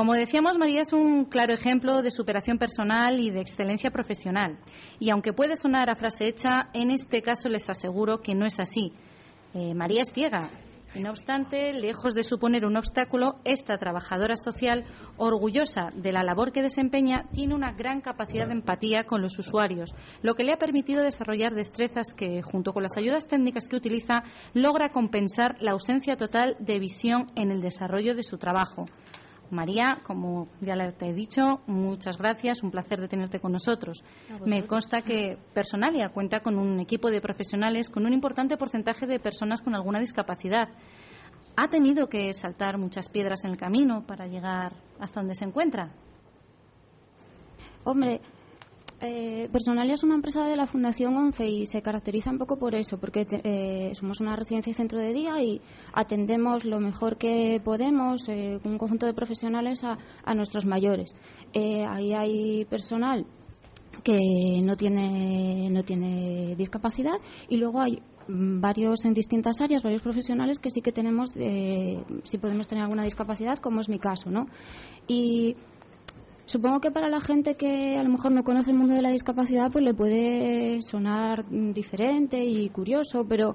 Como 0.00 0.14
decíamos, 0.14 0.56
María 0.56 0.80
es 0.80 0.94
un 0.94 1.26
claro 1.26 1.52
ejemplo 1.52 2.00
de 2.00 2.10
superación 2.10 2.56
personal 2.56 3.20
y 3.20 3.28
de 3.28 3.42
excelencia 3.42 3.90
profesional. 3.90 4.56
Y 4.98 5.10
aunque 5.10 5.34
puede 5.34 5.56
sonar 5.56 5.90
a 5.90 5.94
frase 5.94 6.26
hecha, 6.26 6.70
en 6.72 6.90
este 6.90 7.20
caso 7.20 7.50
les 7.50 7.68
aseguro 7.68 8.22
que 8.22 8.34
no 8.34 8.46
es 8.46 8.58
así. 8.60 8.94
Eh, 9.52 9.74
María 9.74 10.00
es 10.00 10.10
ciega. 10.10 10.48
Y 10.94 11.00
no 11.00 11.10
obstante, 11.10 11.74
lejos 11.74 12.14
de 12.14 12.22
suponer 12.22 12.64
un 12.64 12.78
obstáculo, 12.78 13.40
esta 13.44 13.76
trabajadora 13.76 14.36
social, 14.36 14.86
orgullosa 15.18 15.90
de 15.94 16.12
la 16.12 16.22
labor 16.22 16.50
que 16.50 16.62
desempeña, 16.62 17.26
tiene 17.34 17.54
una 17.54 17.72
gran 17.72 18.00
capacidad 18.00 18.46
de 18.46 18.54
empatía 18.54 19.04
con 19.04 19.20
los 19.20 19.38
usuarios, 19.38 19.94
lo 20.22 20.34
que 20.34 20.44
le 20.44 20.54
ha 20.54 20.58
permitido 20.58 21.02
desarrollar 21.02 21.54
destrezas 21.54 22.14
que, 22.14 22.40
junto 22.40 22.72
con 22.72 22.84
las 22.84 22.96
ayudas 22.96 23.28
técnicas 23.28 23.68
que 23.68 23.76
utiliza, 23.76 24.22
logra 24.54 24.92
compensar 24.92 25.56
la 25.60 25.72
ausencia 25.72 26.16
total 26.16 26.56
de 26.58 26.78
visión 26.78 27.30
en 27.36 27.50
el 27.50 27.60
desarrollo 27.60 28.14
de 28.14 28.22
su 28.22 28.38
trabajo. 28.38 28.86
María, 29.50 29.98
como 30.02 30.48
ya 30.60 30.76
le 30.76 30.94
he 31.00 31.12
dicho, 31.12 31.60
muchas 31.66 32.16
gracias, 32.18 32.62
un 32.62 32.70
placer 32.70 33.00
de 33.00 33.08
tenerte 33.08 33.40
con 33.40 33.52
nosotros. 33.52 34.02
Me 34.44 34.66
consta 34.66 35.02
que 35.02 35.38
Personalia 35.54 36.10
cuenta 36.10 36.40
con 36.40 36.58
un 36.58 36.80
equipo 36.80 37.10
de 37.10 37.20
profesionales 37.20 37.90
con 37.90 38.06
un 38.06 38.12
importante 38.12 38.56
porcentaje 38.56 39.06
de 39.06 39.18
personas 39.18 39.62
con 39.62 39.74
alguna 39.74 40.00
discapacidad. 40.00 40.68
¿Ha 41.56 41.68
tenido 41.68 42.08
que 42.08 42.32
saltar 42.32 42.78
muchas 42.78 43.08
piedras 43.08 43.44
en 43.44 43.50
el 43.50 43.56
camino 43.56 44.06
para 44.06 44.26
llegar 44.26 44.72
hasta 44.98 45.20
donde 45.20 45.34
se 45.34 45.44
encuentra? 45.44 45.92
Hombre, 47.84 48.20
Eh, 49.02 49.48
Personalia 49.50 49.94
es 49.94 50.04
una 50.04 50.14
empresa 50.14 50.44
de 50.44 50.56
la 50.56 50.66
Fundación 50.66 51.16
ONCE 51.16 51.48
y 51.48 51.66
se 51.66 51.80
caracteriza 51.80 52.30
un 52.30 52.38
poco 52.38 52.58
por 52.58 52.74
eso, 52.74 52.98
porque 52.98 53.26
eh, 53.30 53.92
somos 53.94 54.20
una 54.20 54.36
residencia 54.36 54.70
y 54.70 54.74
centro 54.74 54.98
de 54.98 55.14
día 55.14 55.42
y 55.42 55.62
atendemos 55.94 56.66
lo 56.66 56.80
mejor 56.80 57.16
que 57.16 57.60
podemos, 57.64 58.28
eh, 58.28 58.60
un 58.62 58.76
conjunto 58.76 59.06
de 59.06 59.14
profesionales, 59.14 59.84
a, 59.84 59.96
a 60.22 60.34
nuestros 60.34 60.66
mayores. 60.66 61.16
Eh, 61.54 61.84
ahí 61.88 62.12
hay 62.12 62.64
personal 62.66 63.24
que 64.04 64.60
no 64.62 64.76
tiene, 64.76 65.70
no 65.70 65.82
tiene 65.82 66.54
discapacidad 66.56 67.18
y 67.48 67.56
luego 67.56 67.80
hay 67.80 68.02
varios 68.28 69.04
en 69.04 69.14
distintas 69.14 69.60
áreas, 69.60 69.82
varios 69.82 70.02
profesionales 70.02 70.58
que 70.58 70.70
sí 70.70 70.82
que 70.82 70.92
tenemos, 70.92 71.34
eh, 71.36 72.02
si 72.22 72.38
podemos 72.38 72.68
tener 72.68 72.84
alguna 72.84 73.04
discapacidad, 73.04 73.58
como 73.58 73.80
es 73.80 73.88
mi 73.88 73.98
caso, 73.98 74.30
¿no? 74.30 74.46
Y 75.08 75.56
Supongo 76.50 76.80
que 76.80 76.90
para 76.90 77.08
la 77.08 77.20
gente 77.20 77.54
que 77.54 77.96
a 77.96 78.02
lo 78.02 78.10
mejor 78.10 78.32
no 78.32 78.42
conoce 78.42 78.72
el 78.72 78.76
mundo 78.76 78.94
de 78.94 79.02
la 79.02 79.10
discapacidad, 79.10 79.70
pues 79.70 79.84
le 79.84 79.94
puede 79.94 80.82
sonar 80.82 81.44
mm, 81.48 81.70
diferente 81.72 82.42
y 82.44 82.68
curioso, 82.70 83.24
pero 83.28 83.54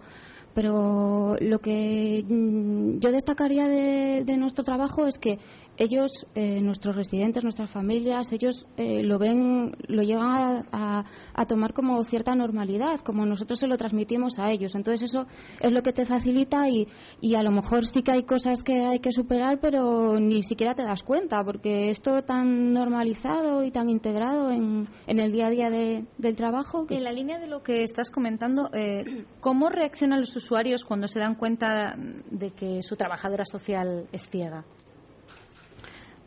pero 0.54 1.36
lo 1.42 1.60
que 1.60 2.24
mm, 2.26 3.00
yo 3.00 3.12
destacaría 3.12 3.68
de, 3.68 4.24
de 4.24 4.38
nuestro 4.38 4.64
trabajo 4.64 5.08
es 5.08 5.20
que 5.20 5.40
ellos, 5.78 6.26
eh, 6.36 6.62
nuestros 6.62 6.96
residentes, 6.96 7.44
nuestras 7.44 7.70
familias, 7.70 8.32
ellos 8.32 8.66
eh, 8.78 9.04
lo 9.04 9.20
ven, 9.20 9.76
lo 9.88 10.04
llegan 10.04 10.66
a, 10.72 11.06
a- 11.34 11.46
tomar 11.46 11.74
como 11.74 12.02
cierta 12.04 12.34
normalidad, 12.36 13.00
como 13.02 13.26
nosotros 13.26 13.60
se 13.60 13.68
lo 13.68 13.78
transmitimos 13.78 14.40
a 14.40 14.50
ellos. 14.52 14.74
Entonces 14.76 15.04
eso 15.12 15.28
es 15.60 15.72
lo 15.72 15.82
que 15.84 15.94
te 15.94 16.06
facilita 16.06 16.68
y, 16.70 16.88
y 17.22 17.36
a 17.36 17.44
lo 17.44 17.52
mejor 17.52 17.86
sí 17.86 18.02
que 18.04 18.12
hay 18.12 18.24
cosas 18.24 18.64
que 18.64 18.86
hay 18.86 19.00
que 19.00 19.12
superar, 19.12 19.60
pero 19.60 20.20
ni 20.20 20.44
siquiera 20.44 20.74
te 20.76 20.84
das 20.84 21.04
cuenta, 21.04 21.44
porque 21.44 21.90
esto 21.90 22.22
tan 22.24 22.74
normalizado 22.74 23.64
y 23.64 23.72
tan 23.72 23.90
integrado 23.90 24.52
en, 24.52 24.88
en 25.08 25.20
el 25.20 25.32
día 25.32 25.48
a 25.48 25.50
día 25.50 25.70
de- 25.70 26.06
del 26.18 26.36
trabajo 26.36 26.86
En 26.90 27.04
la 27.04 27.12
línea 27.12 27.40
de 27.40 27.48
lo 27.48 27.62
que 27.64 27.84
estás 27.84 28.10
comentando, 28.10 28.70
eh, 28.74 29.26
¿cómo 29.40 29.70
reaccionan 29.70 30.20
los 30.22 30.36
usuarios 30.36 30.84
cuando 30.86 31.08
se 31.08 31.20
dan 31.20 31.36
cuenta 31.36 31.96
de 32.32 32.52
que 32.52 32.82
su 32.82 32.96
trabajadora 32.96 33.44
social 33.46 34.08
es 34.12 34.30
ciega? 34.30 34.64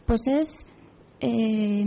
Pues 0.08 0.26
es, 0.26 0.66
eh, 1.20 1.84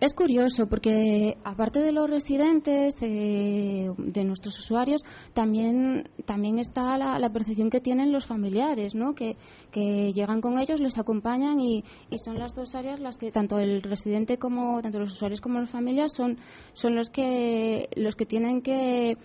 es 0.00 0.12
curioso 0.12 0.66
porque 0.66 1.36
aparte 1.44 1.78
de 1.78 1.92
los 1.92 2.10
residentes, 2.10 2.96
eh, 3.00 3.88
de 3.96 4.24
nuestros 4.24 4.58
usuarios, 4.58 5.02
también, 5.34 6.10
también 6.26 6.58
está 6.58 6.98
la, 6.98 7.16
la 7.20 7.30
percepción 7.30 7.70
que 7.70 7.80
tienen 7.80 8.10
los 8.10 8.26
familiares, 8.26 8.96
¿no? 8.96 9.14
que, 9.14 9.36
que 9.70 10.12
llegan 10.12 10.40
con 10.40 10.58
ellos, 10.58 10.80
les 10.80 10.98
acompañan 10.98 11.60
y, 11.60 11.84
y 12.10 12.18
son 12.18 12.40
las 12.40 12.56
dos 12.56 12.74
áreas 12.74 12.98
las 12.98 13.18
que 13.18 13.30
tanto 13.30 13.60
el 13.60 13.82
residente 13.82 14.36
como 14.36 14.82
tanto 14.82 14.98
los 14.98 15.12
usuarios 15.12 15.40
como 15.40 15.60
las 15.60 15.70
familias 15.70 16.12
son, 16.12 16.38
son 16.72 16.96
los 16.96 17.08
que 17.08 17.88
los 17.94 18.16
que 18.16 18.26
tienen 18.26 18.62
que 18.62 19.16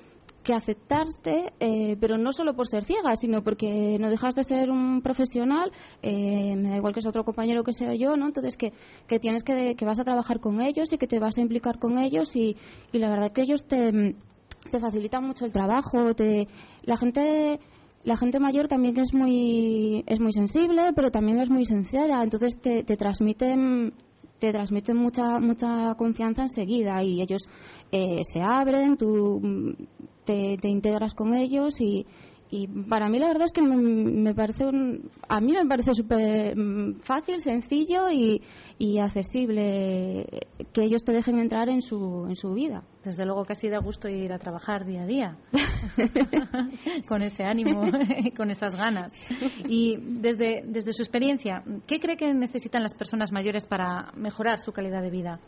que 0.43 0.53
aceptarte, 0.53 1.53
eh, 1.59 1.97
pero 1.99 2.17
no 2.17 2.31
solo 2.31 2.55
por 2.55 2.67
ser 2.67 2.83
ciega, 2.83 3.15
sino 3.15 3.43
porque 3.43 3.97
no 3.99 4.09
dejas 4.09 4.35
de 4.35 4.43
ser 4.43 4.69
un 4.69 5.01
profesional, 5.01 5.71
eh, 6.01 6.55
me 6.55 6.69
da 6.69 6.77
igual 6.77 6.93
que 6.93 6.99
es 6.99 7.07
otro 7.07 7.23
compañero 7.23 7.63
que 7.63 7.73
sea 7.73 7.93
yo, 7.93 8.15
¿no? 8.15 8.27
Entonces 8.27 8.57
que, 8.57 8.73
que 9.07 9.19
tienes 9.19 9.43
que, 9.43 9.75
que 9.75 9.85
vas 9.85 9.99
a 9.99 10.03
trabajar 10.03 10.39
con 10.39 10.61
ellos 10.61 10.91
y 10.93 10.97
que 10.97 11.07
te 11.07 11.19
vas 11.19 11.37
a 11.37 11.41
implicar 11.41 11.79
con 11.79 11.97
ellos 11.97 12.35
y, 12.35 12.55
y 12.91 12.99
la 12.99 13.09
verdad 13.09 13.31
que 13.31 13.41
ellos 13.41 13.65
te, 13.65 14.15
te 14.71 14.79
facilitan 14.79 15.25
mucho 15.25 15.45
el 15.45 15.51
trabajo, 15.51 16.13
te, 16.15 16.47
la 16.83 16.97
gente 16.97 17.59
la 18.05 18.15
gente 18.15 18.39
mayor 18.39 18.69
también 18.69 18.97
es 18.97 19.13
muy 19.13 20.03
es 20.07 20.19
muy 20.21 20.31
sensible, 20.31 20.93
pero 20.95 21.11
también 21.11 21.39
es 21.39 21.49
muy 21.49 21.65
sincera, 21.65 22.23
entonces 22.23 22.59
te, 22.61 22.83
te 22.83 22.95
transmiten 22.95 23.93
te 24.39 24.51
transmiten 24.51 24.97
mucha 24.97 25.39
mucha 25.39 25.93
confianza 25.95 26.43
enseguida 26.43 27.03
y 27.03 27.21
ellos 27.21 27.47
eh, 27.91 28.19
se 28.23 28.41
abren, 28.41 28.97
tú 28.97 29.39
mm, 29.41 29.71
te, 30.25 30.57
te 30.57 30.67
integras 30.67 31.13
con 31.13 31.33
ellos 31.33 31.79
y, 31.81 32.05
y 32.51 32.67
para 32.67 33.09
mí 33.09 33.19
la 33.19 33.27
verdad 33.27 33.45
es 33.45 33.51
que 33.51 33.61
me, 33.61 33.77
me 33.77 34.33
parece 34.33 34.65
un, 34.65 35.11
a 35.27 35.39
mí 35.39 35.53
me 35.53 35.65
parece 35.67 35.93
súper 35.93 36.57
mm, 36.57 36.99
fácil, 37.01 37.39
sencillo 37.41 38.09
y, 38.09 38.41
y 38.79 38.99
accesible 38.99 40.25
que 40.73 40.83
ellos 40.83 41.03
te 41.03 41.11
dejen 41.11 41.37
entrar 41.37 41.69
en 41.69 41.81
su, 41.81 42.25
en 42.27 42.35
su 42.35 42.53
vida. 42.53 42.83
Desde 43.03 43.25
luego 43.25 43.45
que 43.45 43.53
así 43.53 43.69
da 43.69 43.77
gusto 43.77 44.09
ir 44.09 44.33
a 44.33 44.39
trabajar 44.39 44.85
día 44.85 45.03
a 45.03 45.05
día, 45.05 45.37
con 47.07 47.21
ese 47.21 47.43
ánimo, 47.43 47.83
con 48.35 48.49
esas 48.49 48.75
ganas. 48.75 49.13
Y 49.67 49.97
desde, 49.97 50.63
desde 50.65 50.93
su 50.93 51.03
experiencia, 51.03 51.63
¿qué 51.85 51.99
cree 51.99 52.17
que 52.17 52.33
necesitan 52.33 52.81
las 52.81 52.95
personas 52.95 53.31
mayores 53.31 53.67
para 53.67 54.11
mejorar 54.15 54.59
su 54.59 54.71
calidad 54.71 55.03
de 55.03 55.11
vida? 55.11 55.39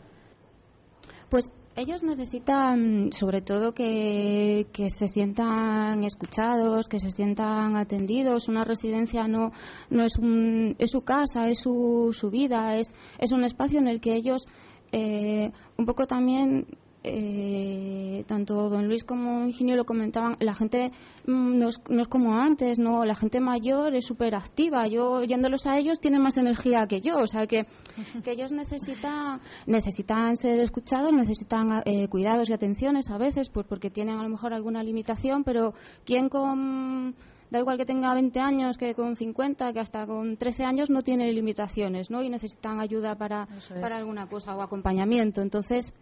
Pues 1.28 1.50
ellos 1.76 2.02
necesitan, 2.02 3.12
sobre 3.12 3.40
todo, 3.40 3.72
que, 3.72 4.66
se 4.88 5.08
sientan 5.08 6.04
escuchados, 6.04 6.88
que 6.88 7.00
se 7.00 7.10
sientan 7.10 7.76
atendidos. 7.76 8.48
Una 8.48 8.64
residencia 8.64 9.26
no, 9.26 9.52
no 9.90 10.04
es, 10.04 10.18
un, 10.18 10.76
es 10.78 10.90
su 10.90 11.00
casa, 11.02 11.48
es 11.48 11.60
su, 11.60 12.10
su 12.12 12.30
vida, 12.30 12.76
es, 12.76 12.94
es 13.18 13.32
un 13.32 13.44
espacio 13.44 13.78
en 13.78 13.88
el 13.88 14.00
que 14.00 14.14
ellos 14.14 14.46
eh, 14.92 15.50
un 15.78 15.86
poco 15.86 16.06
también 16.06 16.66
eh, 17.04 17.81
tanto 18.24 18.68
don 18.68 18.86
Luis 18.86 19.04
como 19.04 19.46
Ingenio 19.46 19.76
lo 19.76 19.84
comentaban, 19.84 20.36
la 20.40 20.54
gente 20.54 20.92
mm, 21.26 21.58
no, 21.58 21.68
es, 21.68 21.80
no 21.88 22.02
es 22.02 22.08
como 22.08 22.34
antes, 22.34 22.78
no, 22.78 23.04
la 23.04 23.14
gente 23.14 23.40
mayor 23.40 23.94
es 23.94 24.06
súper 24.06 24.34
activa. 24.34 24.86
Yo 24.86 25.22
yéndolos 25.22 25.66
a 25.66 25.78
ellos 25.78 26.00
tienen 26.00 26.22
más 26.22 26.36
energía 26.36 26.86
que 26.86 27.00
yo, 27.00 27.16
o 27.18 27.26
sea 27.26 27.46
que, 27.46 27.66
que 28.24 28.32
ellos 28.32 28.52
necesitan 28.52 29.40
necesitan 29.66 30.36
ser 30.36 30.60
escuchados, 30.60 31.12
necesitan 31.12 31.82
eh, 31.84 32.08
cuidados 32.08 32.50
y 32.50 32.52
atenciones 32.52 33.10
a 33.10 33.18
veces, 33.18 33.48
pues 33.50 33.66
porque 33.66 33.90
tienen 33.90 34.18
a 34.18 34.22
lo 34.22 34.28
mejor 34.28 34.54
alguna 34.54 34.82
limitación, 34.82 35.44
pero 35.44 35.74
quien 36.04 36.28
con 36.28 37.14
da 37.52 37.58
igual 37.58 37.76
que 37.76 37.84
tenga 37.84 38.14
20 38.14 38.40
años 38.40 38.78
que 38.78 38.94
con 38.94 39.14
50, 39.14 39.72
que 39.74 39.80
hasta 39.80 40.06
con 40.06 40.38
13 40.38 40.64
años 40.64 40.88
no 40.88 41.02
tiene 41.02 41.30
limitaciones, 41.32 42.10
¿no? 42.10 42.22
Y 42.22 42.30
necesitan 42.30 42.80
ayuda 42.80 43.14
para, 43.14 43.46
es. 43.56 43.68
para 43.78 43.96
alguna 43.96 44.26
cosa 44.26 44.56
o 44.56 44.62
acompañamiento. 44.62 45.42
Entonces, 45.42 45.92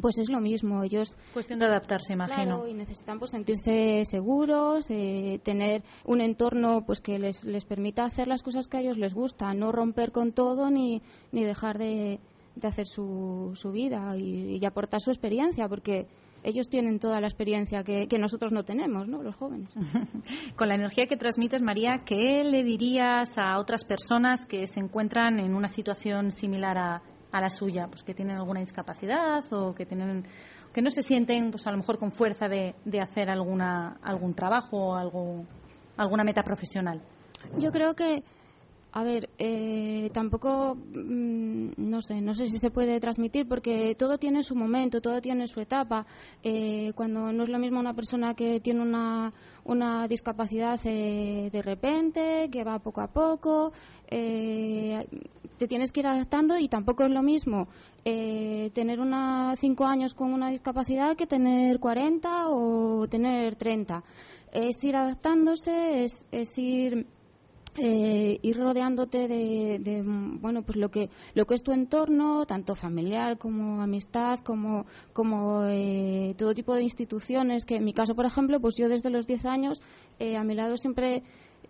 pues 0.00 0.18
es 0.18 0.30
lo 0.30 0.40
mismo. 0.40 0.82
Ellos 0.82 1.16
Cuestión 1.32 1.58
de 1.58 1.66
adaptarse, 1.66 2.12
imagino. 2.12 2.58
Claro, 2.58 2.68
y 2.68 2.74
necesitan 2.74 3.18
pues 3.18 3.30
sentirse 3.30 4.04
seguros, 4.04 4.86
eh, 4.90 5.40
tener 5.44 5.82
un 6.04 6.20
entorno 6.20 6.84
pues 6.84 7.00
que 7.00 7.18
les, 7.18 7.44
les 7.44 7.64
permita 7.64 8.04
hacer 8.04 8.28
las 8.28 8.42
cosas 8.42 8.68
que 8.68 8.78
a 8.78 8.80
ellos 8.80 8.98
les 8.98 9.14
gusta, 9.14 9.54
no 9.54 9.72
romper 9.72 10.12
con 10.12 10.32
todo 10.32 10.70
ni, 10.70 11.02
ni 11.32 11.44
dejar 11.44 11.78
de, 11.78 12.20
de 12.54 12.68
hacer 12.68 12.86
su, 12.86 13.52
su 13.54 13.70
vida 13.70 14.16
y, 14.16 14.58
y 14.60 14.66
aportar 14.66 15.00
su 15.00 15.10
experiencia, 15.10 15.68
porque 15.68 16.06
ellos 16.42 16.68
tienen 16.68 17.00
toda 17.00 17.20
la 17.20 17.26
experiencia 17.26 17.82
que, 17.82 18.06
que 18.06 18.18
nosotros 18.18 18.52
no 18.52 18.64
tenemos, 18.64 19.08
¿no? 19.08 19.22
Los 19.22 19.34
jóvenes. 19.34 19.68
Con 20.56 20.68
la 20.68 20.76
energía 20.76 21.06
que 21.06 21.16
transmites, 21.16 21.60
María, 21.60 22.02
¿qué 22.06 22.44
le 22.44 22.62
dirías 22.62 23.36
a 23.36 23.58
otras 23.58 23.84
personas 23.84 24.46
que 24.46 24.66
se 24.68 24.78
encuentran 24.80 25.40
en 25.40 25.54
una 25.54 25.66
situación 25.66 26.30
similar 26.30 26.78
a, 26.78 27.02
a 27.38 27.40
la 27.40 27.50
suya? 27.50 27.86
Pues 27.88 28.02
que 28.02 28.14
tienen 28.14 28.36
alguna 28.36 28.60
discapacidad 28.60 29.44
o 29.52 29.74
que 29.74 29.86
tienen 29.86 30.24
que 30.72 30.82
no 30.82 30.90
se 30.90 31.00
sienten, 31.00 31.50
pues 31.50 31.66
a 31.66 31.70
lo 31.70 31.78
mejor 31.78 31.98
con 31.98 32.10
fuerza 32.12 32.48
de, 32.48 32.74
de 32.84 33.00
hacer 33.00 33.30
alguna 33.30 33.96
algún 34.02 34.34
trabajo 34.34 34.76
o 34.76 34.94
algo, 34.94 35.44
alguna 35.96 36.22
meta 36.22 36.42
profesional. 36.42 37.00
Yo 37.58 37.70
creo 37.72 37.94
que, 37.94 38.22
a 38.92 39.02
ver, 39.02 39.30
eh, 39.38 40.10
tampoco, 40.12 40.74
mm, 40.74 41.70
no 41.78 42.02
sé, 42.02 42.20
no 42.20 42.34
sé 42.34 42.46
si 42.46 42.58
se 42.58 42.70
puede 42.70 43.00
transmitir 43.00 43.48
porque 43.48 43.94
todo 43.94 44.18
tiene 44.18 44.42
su 44.42 44.54
momento, 44.54 45.00
todo 45.00 45.20
tiene 45.20 45.46
su 45.46 45.60
etapa. 45.60 46.06
Eh, 46.42 46.92
cuando 46.94 47.32
no 47.32 47.42
es 47.44 47.48
lo 47.48 47.58
mismo 47.58 47.80
una 47.80 47.94
persona 47.94 48.34
que 48.34 48.60
tiene 48.60 48.82
una, 48.82 49.32
una 49.66 50.08
discapacidad 50.08 50.80
eh, 50.84 51.50
de 51.50 51.62
repente, 51.62 52.48
que 52.50 52.64
va 52.64 52.78
poco 52.78 53.00
a 53.00 53.08
poco, 53.08 53.72
eh, 54.08 55.06
te 55.58 55.66
tienes 55.66 55.92
que 55.92 56.00
ir 56.00 56.06
adaptando 56.06 56.58
y 56.58 56.68
tampoco 56.68 57.04
es 57.04 57.10
lo 57.10 57.22
mismo 57.22 57.68
eh, 58.04 58.70
tener 58.74 59.00
una 59.00 59.54
cinco 59.56 59.84
años 59.84 60.14
con 60.14 60.32
una 60.32 60.50
discapacidad 60.50 61.16
que 61.16 61.26
tener 61.26 61.80
40 61.80 62.48
o 62.48 63.06
tener 63.08 63.56
30. 63.56 64.04
Es 64.52 64.82
ir 64.84 64.96
adaptándose, 64.96 66.04
es, 66.04 66.26
es 66.30 66.56
ir 66.56 67.06
eh, 67.78 68.38
ir 68.42 68.56
rodeándote 68.56 69.28
de, 69.28 69.78
de, 69.80 70.02
bueno 70.04 70.62
pues 70.62 70.76
lo 70.76 70.90
que 70.90 71.10
lo 71.34 71.46
que 71.46 71.54
es 71.54 71.62
tu 71.62 71.72
entorno 71.72 72.46
tanto 72.46 72.74
familiar 72.74 73.38
como 73.38 73.82
amistad 73.82 74.38
como 74.40 74.86
como 75.12 75.64
eh, 75.66 76.34
todo 76.38 76.54
tipo 76.54 76.74
de 76.74 76.82
instituciones 76.82 77.64
que 77.64 77.76
en 77.76 77.84
mi 77.84 77.92
caso 77.92 78.14
por 78.14 78.26
ejemplo 78.26 78.60
pues 78.60 78.76
yo 78.76 78.88
desde 78.88 79.10
los 79.10 79.26
10 79.26 79.46
años 79.46 79.82
eh, 80.18 80.36
a 80.36 80.44
mi 80.44 80.54
lado 80.54 80.76
siempre 80.76 81.22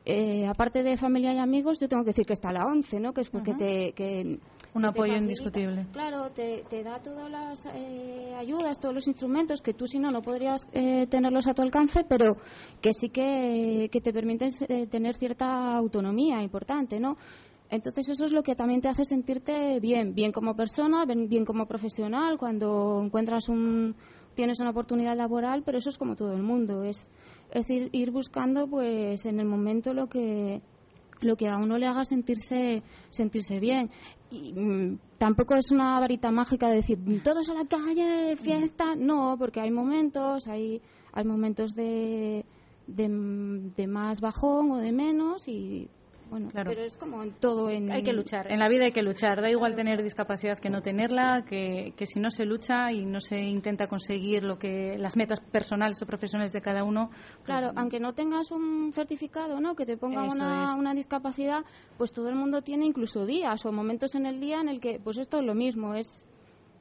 eh, 0.07 0.47
aparte 0.47 0.85
de 0.85 0.97
familia 0.97 1.35
y 1.35 1.39
amigos, 1.39 1.81
yo 1.81 1.89
tengo 1.89 2.05
que 2.05 2.11
decir 2.11 2.25
que 2.25 2.33
está 2.33 2.53
la 2.53 2.65
ONCE, 2.65 3.01
¿no? 3.01 3.13
Que 3.13 3.23
es 3.23 3.29
porque 3.29 3.55
te, 3.55 3.93
que, 3.93 4.21
Un 4.23 4.39
que 4.39 4.81
te 4.81 4.87
apoyo 4.87 5.13
facilita. 5.13 5.19
indiscutible. 5.19 5.87
Claro, 5.93 6.31
te, 6.31 6.65
te 6.71 6.85
da 6.85 7.01
todas 7.03 7.29
las 7.29 7.67
eh, 7.75 8.33
ayudas, 8.39 8.79
todos 8.79 8.95
los 8.95 9.09
instrumentos 9.09 9.61
que 9.61 9.75
tú 9.75 9.89
si 9.89 9.99
no 9.99 10.11
no 10.11 10.23
podrías 10.23 10.69
eh, 10.73 11.09
tenerlos 11.09 11.49
a 11.49 11.55
tu 11.55 11.63
alcance, 11.63 12.05
pero 12.09 12.37
que 12.81 12.93
sí 12.93 13.09
que, 13.09 13.89
que 13.91 14.01
te 14.01 14.13
permiten 14.13 14.51
eh, 14.69 14.87
tener 14.87 15.17
cierta 15.17 15.77
autonomía 15.77 16.41
importante, 16.41 17.01
¿no? 17.01 17.17
Entonces 17.69 18.09
eso 18.11 18.27
es 18.27 18.33
lo 18.33 18.45
que 18.45 18.55
también 18.55 18.81
te 18.81 18.89
hace 18.89 19.05
sentirte 19.05 19.81
bien, 19.81 20.15
bien 20.15 20.31
como 20.31 20.55
persona, 20.55 21.05
bien 21.05 21.45
como 21.45 21.67
profesional, 21.67 22.39
cuando 22.39 23.03
encuentras 23.05 23.49
un, 23.49 23.97
tienes 24.37 24.61
una 24.61 24.71
oportunidad 24.71 25.17
laboral, 25.17 25.65
pero 25.65 25.79
eso 25.79 25.91
es 25.91 25.99
como 25.99 26.15
todo 26.15 26.33
el 26.33 26.43
mundo, 26.43 26.85
es, 26.85 27.11
es 27.51 27.71
ir, 27.71 27.89
ir 27.93 28.11
buscando 28.11 28.67
pues 28.67 29.25
en 29.27 29.41
el 29.41 29.47
momento 29.47 29.93
lo 29.93 30.09
que 30.09 30.63
lo 31.21 31.37
que 31.37 31.49
a 31.49 31.57
uno 31.57 31.79
le 31.79 31.87
haga 31.87 32.05
sentirse 32.05 32.83
sentirse 33.11 33.59
bien. 33.59 33.91
Y 34.31 34.53
mm, 34.53 34.99
tampoco 35.19 35.55
es 35.55 35.71
una 35.71 35.99
varita 35.99 36.31
mágica 36.31 36.69
de 36.69 36.77
decir 36.77 36.99
todos 37.23 37.49
a 37.51 37.55
la 37.55 37.65
calle 37.65 38.37
fiesta 38.37 38.95
no 38.97 39.37
porque 39.39 39.61
hay 39.61 39.71
momentos 39.71 40.47
hay 40.47 40.83
hay 41.13 41.25
momentos 41.25 41.75
de, 41.75 42.45
de 42.87 43.87
más 43.87 44.21
bajón 44.21 44.73
o 44.73 44.77
de 44.79 44.93
menos 44.93 45.49
y 45.49 45.89
bueno, 46.31 46.49
claro. 46.49 46.71
pero 46.71 46.85
es 46.85 46.97
como 46.97 47.23
en 47.23 47.33
todo. 47.33 47.71
En... 47.71 47.91
Hay 47.93 48.03
que 48.03 48.13
luchar, 48.13 48.51
en 48.51 48.59
la 48.59 48.69
vida 48.69 48.85
hay 48.85 48.93
que 48.93 49.03
luchar. 49.03 49.41
Da 49.41 49.51
igual 49.51 49.75
tener 49.75 50.03
discapacidad 50.03 50.59
que 50.59 50.71
no 50.71 50.83
tenerla, 50.83 51.45
que, 51.49 51.95
que 51.97 52.07
si 52.07 52.21
no 52.21 52.31
se 52.31 52.45
lucha 52.45 52.93
y 52.93 53.05
no 53.05 53.21
se 53.21 53.39
intenta 53.39 53.87
conseguir 53.87 54.43
lo 54.43 54.59
que 54.59 54.97
las 54.99 55.17
metas 55.17 55.41
personales 55.41 56.01
o 56.03 56.07
profesionales 56.07 56.53
de 56.53 56.61
cada 56.61 56.85
uno. 56.85 57.09
Pues 57.11 57.45
claro, 57.45 57.73
aunque 57.77 58.01
no 58.01 58.13
tengas 58.15 58.51
un 58.51 58.93
certificado, 58.93 59.61
¿no? 59.61 59.75
Que 59.77 59.87
te 59.87 59.97
ponga 59.97 60.23
una, 60.25 60.77
una, 60.77 60.95
discapacidad, 60.95 61.65
pues 61.97 62.13
todo 62.13 62.29
el 62.29 62.35
mundo 62.35 62.63
tiene 62.63 62.87
incluso 62.87 63.27
días 63.27 63.65
o 63.67 63.73
momentos 63.73 64.15
en 64.15 64.27
el 64.27 64.41
día 64.41 64.61
en 64.61 64.69
el 64.69 64.81
que, 64.81 65.01
pues 65.03 65.19
esto 65.19 65.39
es 65.39 65.45
lo 65.45 65.55
mismo, 65.55 65.95
es 65.95 66.27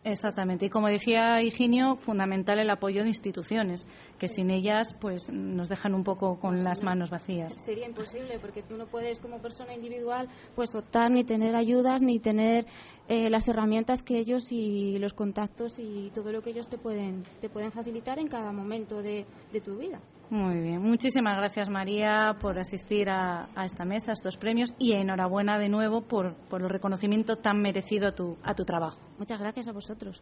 Exactamente. 0.06 0.68
Y 0.68 0.70
como 0.70 0.88
decía 0.88 1.42
Higinio, 1.42 1.96
fundamental 1.96 2.60
el 2.60 2.70
apoyo 2.70 3.02
de 3.02 3.08
instituciones, 3.08 3.88
que 4.20 4.28
sin 4.28 4.52
ellas 4.52 4.96
pues 5.02 5.32
nos 5.34 5.68
dejan 5.68 5.96
un 5.96 6.04
poco 6.04 6.40
con 6.40 6.64
las 6.64 6.84
manos 6.84 7.10
vacías. 7.10 7.56
Sería 7.58 7.88
imposible 7.88 8.38
porque 8.40 8.62
tú 8.62 8.78
no 8.78 8.86
puedes 8.86 9.20
como 9.20 9.42
persona 9.42 9.74
individual 9.74 10.30
pues 10.56 10.76
optar 10.76 11.10
ni 11.10 11.24
tener 11.24 11.56
ayudas 11.56 12.04
ni 12.04 12.20
tener 12.20 12.68
eh, 13.08 13.32
las 13.32 13.48
herramientas 13.48 14.04
que 14.04 14.20
ellos 14.20 14.52
y 14.52 15.00
los 15.00 15.14
contactos 15.14 15.80
y 15.80 16.12
todo 16.14 16.32
lo 16.32 16.44
que 16.44 16.52
ellos 16.52 16.70
te 16.70 16.78
pueden 16.78 17.24
te 17.42 17.50
pueden 17.50 17.72
facilitar 17.72 18.20
en 18.20 18.28
cada 18.28 18.52
momento 18.52 19.02
de 19.02 19.26
tu 19.64 19.76
vida. 19.76 20.00
Muy 20.30 20.60
bien. 20.60 20.82
Muchísimas 20.82 21.38
gracias, 21.38 21.70
María, 21.70 22.36
por 22.42 22.58
asistir 22.58 23.10
a, 23.10 23.48
esta 23.64 23.86
mesa, 23.86 24.12
a 24.12 24.14
estos 24.14 24.38
premios 24.38 24.74
y 24.80 24.94
enhorabuena 24.94 25.60
de 25.60 25.70
nuevo 25.70 26.02
por, 26.02 26.36
por 26.50 26.64
el 26.64 26.70
reconocimiento 26.70 27.38
tan 27.38 27.62
merecido 27.62 28.08
a 28.08 28.12
tu, 28.14 28.38
a 28.44 28.56
tu 28.56 28.66
trabajo. 28.66 29.00
Muchas 29.20 29.40
gracias 29.40 29.68
a 29.68 29.72
vosotros. 29.72 30.22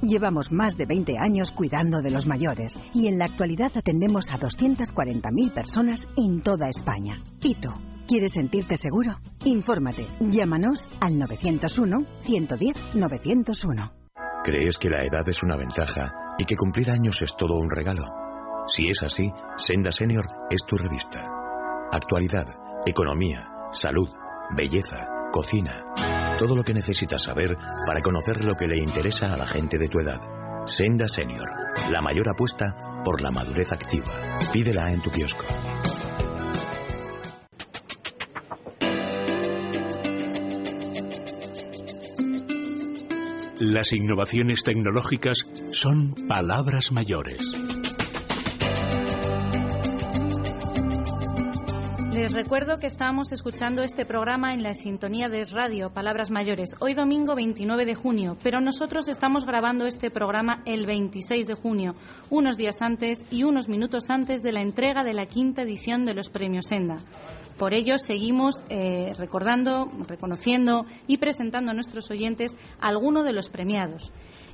Llevamos 0.01 0.51
más 0.51 0.77
de 0.77 0.85
20 0.85 1.17
años 1.19 1.51
cuidando 1.51 2.01
de 2.01 2.09
los 2.09 2.25
mayores 2.25 2.79
y 2.93 3.05
en 3.07 3.19
la 3.19 3.25
actualidad 3.25 3.73
atendemos 3.75 4.31
a 4.31 4.39
240.000 4.39 5.53
personas 5.53 6.07
en 6.17 6.41
toda 6.41 6.69
España. 6.69 7.21
¿Y 7.43 7.53
tú? 7.55 7.69
¿Quieres 8.07 8.31
sentirte 8.33 8.77
seguro? 8.77 9.19
Infórmate. 9.45 10.07
Llámanos 10.19 10.89
al 10.99 11.19
901-110-901. 11.19 13.91
¿Crees 14.43 14.79
que 14.79 14.89
la 14.89 15.03
edad 15.03 15.29
es 15.29 15.43
una 15.43 15.55
ventaja 15.55 16.11
y 16.39 16.45
que 16.45 16.55
cumplir 16.55 16.89
años 16.89 17.21
es 17.21 17.35
todo 17.37 17.53
un 17.55 17.69
regalo? 17.69 18.01
Si 18.67 18.87
es 18.87 19.03
así, 19.03 19.31
Senda 19.57 19.91
Senior 19.91 20.25
es 20.49 20.65
tu 20.65 20.77
revista. 20.77 21.19
Actualidad, 21.91 22.47
economía, 22.87 23.47
salud, 23.71 24.09
belleza, 24.57 24.97
cocina 25.31 25.83
todo 26.41 26.55
lo 26.55 26.63
que 26.63 26.73
necesitas 26.73 27.21
saber 27.21 27.55
para 27.85 28.01
conocer 28.01 28.43
lo 28.43 28.55
que 28.55 28.65
le 28.65 28.79
interesa 28.79 29.31
a 29.31 29.37
la 29.37 29.45
gente 29.45 29.77
de 29.77 29.87
tu 29.87 29.99
edad. 29.99 30.19
Senda 30.65 31.07
Senior, 31.07 31.47
la 31.91 32.01
mayor 32.01 32.29
apuesta 32.29 32.75
por 33.05 33.21
la 33.21 33.29
madurez 33.29 33.71
activa. 33.71 34.11
Pídela 34.51 34.91
en 34.91 35.03
tu 35.03 35.11
kiosco. 35.11 35.45
Las 43.59 43.93
innovaciones 43.93 44.63
tecnológicas 44.63 45.45
son 45.73 46.15
palabras 46.27 46.91
mayores. 46.91 47.60
Les 52.31 52.43
recuerdo 52.45 52.75
que 52.79 52.87
estamos 52.87 53.33
escuchando 53.33 53.83
este 53.83 54.05
programa 54.05 54.53
en 54.53 54.63
la 54.63 54.73
sintonía 54.73 55.27
de 55.27 55.43
Radio 55.51 55.91
Palabras 55.91 56.31
Mayores, 56.31 56.77
hoy 56.79 56.93
domingo 56.93 57.35
29 57.35 57.85
de 57.85 57.93
junio, 57.93 58.37
pero 58.41 58.61
nosotros 58.61 59.09
estamos 59.09 59.43
grabando 59.43 59.85
este 59.85 60.09
programa 60.11 60.63
el 60.65 60.85
26 60.85 61.45
de 61.45 61.55
junio, 61.55 61.93
unos 62.29 62.55
días 62.55 62.81
antes 62.81 63.25
y 63.31 63.43
unos 63.43 63.67
minutos 63.67 64.09
antes 64.09 64.41
de 64.43 64.53
la 64.53 64.61
entrega 64.61 65.03
de 65.03 65.13
la 65.13 65.25
quinta 65.25 65.63
edición 65.63 66.05
de 66.05 66.13
los 66.13 66.29
Premios 66.29 66.67
Senda. 66.67 66.99
Por 67.57 67.73
ello, 67.73 67.97
seguimos 67.97 68.63
eh, 68.69 69.11
recordando, 69.17 69.91
reconociendo 70.07 70.85
y 71.07 71.17
presentando 71.17 71.71
a 71.71 71.73
nuestros 71.73 72.09
oyentes 72.11 72.55
algunos 72.79 73.25
de 73.25 73.33
los 73.33 73.49
premiados. 73.49 74.09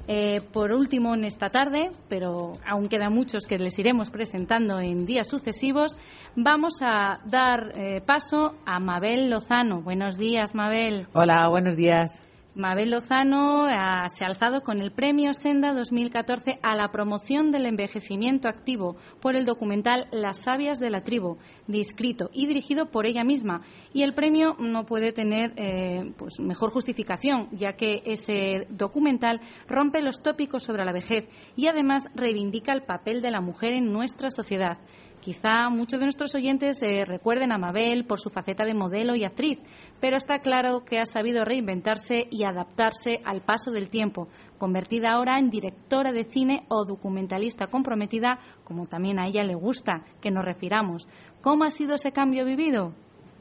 Eh, 0.07 0.39
por 0.53 0.71
último, 0.71 1.13
en 1.13 1.25
esta 1.25 1.49
tarde, 1.49 1.91
pero 2.07 2.53
aún 2.65 2.87
quedan 2.87 3.13
muchos 3.13 3.45
que 3.45 3.57
les 3.57 3.77
iremos 3.77 4.09
presentando 4.09 4.79
en 4.79 5.05
días 5.05 5.27
sucesivos, 5.27 5.97
vamos 6.35 6.79
a 6.81 7.19
dar 7.25 7.73
eh, 7.77 8.01
paso 8.01 8.55
a 8.65 8.79
Mabel 8.79 9.29
Lozano. 9.29 9.81
Buenos 9.81 10.17
días, 10.17 10.55
Mabel. 10.55 11.07
Hola, 11.13 11.47
buenos 11.49 11.75
días. 11.75 12.26
Mabel 12.57 12.89
Lozano 12.89 13.67
se 14.09 14.23
ha 14.23 14.27
alzado 14.27 14.61
con 14.61 14.81
el 14.81 14.91
Premio 14.91 15.33
Senda 15.33 15.73
2014 15.73 16.57
a 16.63 16.75
la 16.75 16.89
promoción 16.91 17.51
del 17.51 17.67
envejecimiento 17.67 18.49
activo 18.49 18.97
por 19.21 19.35
el 19.35 19.45
documental 19.45 20.07
Las 20.11 20.41
sabias 20.41 20.79
de 20.79 20.89
la 20.89 21.03
tribu, 21.03 21.37
descrito 21.67 22.31
y 22.33 22.47
dirigido 22.47 22.89
por 22.89 23.05
ella 23.05 23.23
misma. 23.23 23.61
Y 23.93 24.01
el 24.01 24.15
premio 24.15 24.55
no 24.57 24.87
puede 24.87 25.11
tener 25.11 25.53
eh, 25.55 26.13
pues 26.17 26.39
mejor 26.39 26.71
justificación, 26.71 27.47
ya 27.51 27.73
que 27.73 28.01
ese 28.05 28.65
documental 28.71 29.39
rompe 29.67 30.01
los 30.01 30.23
tópicos 30.23 30.63
sobre 30.63 30.83
la 30.83 30.93
vejez 30.93 31.29
y 31.55 31.67
además 31.67 32.09
reivindica 32.15 32.73
el 32.73 32.81
papel 32.81 33.21
de 33.21 33.29
la 33.29 33.39
mujer 33.39 33.73
en 33.73 33.91
nuestra 33.93 34.31
sociedad. 34.31 34.79
Quizá 35.21 35.69
muchos 35.69 35.99
de 35.99 36.05
nuestros 36.05 36.33
oyentes 36.35 36.81
eh, 36.83 37.03
recuerden 37.05 37.51
a 37.51 37.57
Mabel 37.57 38.05
por 38.05 38.19
su 38.19 38.29
faceta 38.29 38.63
de 38.63 38.73
modelo 38.73 39.15
y 39.15 39.25
actriz, 39.25 39.59
pero 39.99 40.15
está 40.15 40.39
claro 40.39 40.85
que 40.85 40.99
ha 40.99 41.05
sabido 41.05 41.43
reinventarse 41.43 42.27
y 42.31 42.45
adaptarse 42.45 43.19
al 43.25 43.41
paso 43.41 43.71
del 43.71 43.89
tiempo, 43.89 44.29
convertida 44.57 45.11
ahora 45.11 45.37
en 45.39 45.49
directora 45.49 46.11
de 46.11 46.25
cine 46.25 46.61
o 46.69 46.85
documentalista 46.85 47.67
comprometida, 47.67 48.39
como 48.63 48.85
también 48.85 49.19
a 49.19 49.27
ella 49.27 49.43
le 49.43 49.55
gusta 49.55 50.03
que 50.21 50.31
nos 50.31 50.45
refiramos. 50.45 51.07
¿Cómo 51.41 51.65
ha 51.65 51.69
sido 51.71 51.95
ese 51.95 52.11
cambio 52.11 52.45
vivido? 52.45 52.93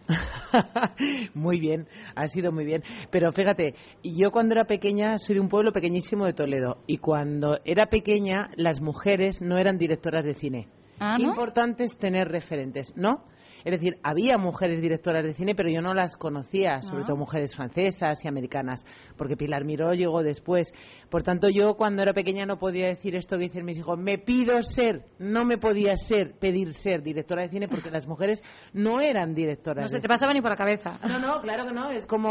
muy 1.35 1.61
bien, 1.61 1.87
ha 2.15 2.27
sido 2.27 2.53
muy 2.53 2.65
bien. 2.65 2.83
Pero 3.11 3.33
fíjate, 3.33 3.75
yo 4.03 4.31
cuando 4.31 4.55
era 4.55 4.65
pequeña 4.65 5.19
soy 5.19 5.37
de 5.37 5.41
un 5.41 5.49
pueblo 5.49 5.73
pequeñísimo 5.73 6.27
de 6.27 6.33
Toledo 6.33 6.79
y 6.87 6.99
cuando 6.99 7.59
era 7.65 7.87
pequeña 7.87 8.51
las 8.57 8.81
mujeres 8.81 9.43
no 9.43 9.59
eran 9.59 9.79
directoras 9.79 10.25
de 10.25 10.35
cine. 10.35 10.69
Ah, 10.99 11.17
Importante 11.19 11.85
es 11.85 11.99
tener 11.99 12.29
referentes, 12.29 12.97
¿no? 12.97 13.25
Es 13.67 13.73
decir, 13.73 13.99
había 14.05 14.39
mujeres 14.39 14.81
directoras 14.81 15.25
de 15.25 15.33
cine, 15.33 15.57
pero 15.57 15.69
yo 15.69 15.81
no 15.81 15.93
las 15.93 16.17
conocía, 16.17 16.83
sobre 16.83 17.03
ah. 17.03 17.07
todo 17.07 17.17
mujeres 17.17 17.57
francesas 17.57 18.25
y 18.25 18.29
americanas, 18.29 18.87
porque 19.17 19.37
Pilar 19.37 19.65
Miró 19.65 19.93
llegó 19.93 20.23
después. 20.23 20.73
Por 21.11 21.25
tanto, 21.25 21.49
yo 21.49 21.75
cuando 21.75 22.01
era 22.01 22.13
pequeña 22.13 22.47
no 22.47 22.61
podía 22.61 22.87
decir 22.87 23.17
esto 23.17 23.37
que 23.37 23.45
dicen 23.47 23.65
mis 23.65 23.79
hijos, 23.79 23.99
me 23.99 24.19
pido 24.19 24.63
ser, 24.63 25.07
no 25.19 25.45
me 25.45 25.59
podía 25.59 25.97
ser, 25.97 26.39
pedir 26.39 26.75
ser 26.75 27.03
directora 27.03 27.43
de 27.43 27.49
cine, 27.49 27.67
porque 27.67 27.91
las 27.91 28.07
mujeres 28.07 28.41
no 28.73 29.01
eran 29.01 29.35
directoras. 29.35 29.83
No 29.83 29.89
se 29.89 29.99
te 29.99 30.07
pasaba 30.07 30.33
ni 30.33 30.41
por 30.41 30.51
la 30.51 30.57
cabeza. 30.57 31.01
No, 31.09 31.19
no, 31.19 31.41
claro 31.41 31.67
que 31.67 31.73
no, 31.73 31.91
es 31.91 32.07
como, 32.07 32.31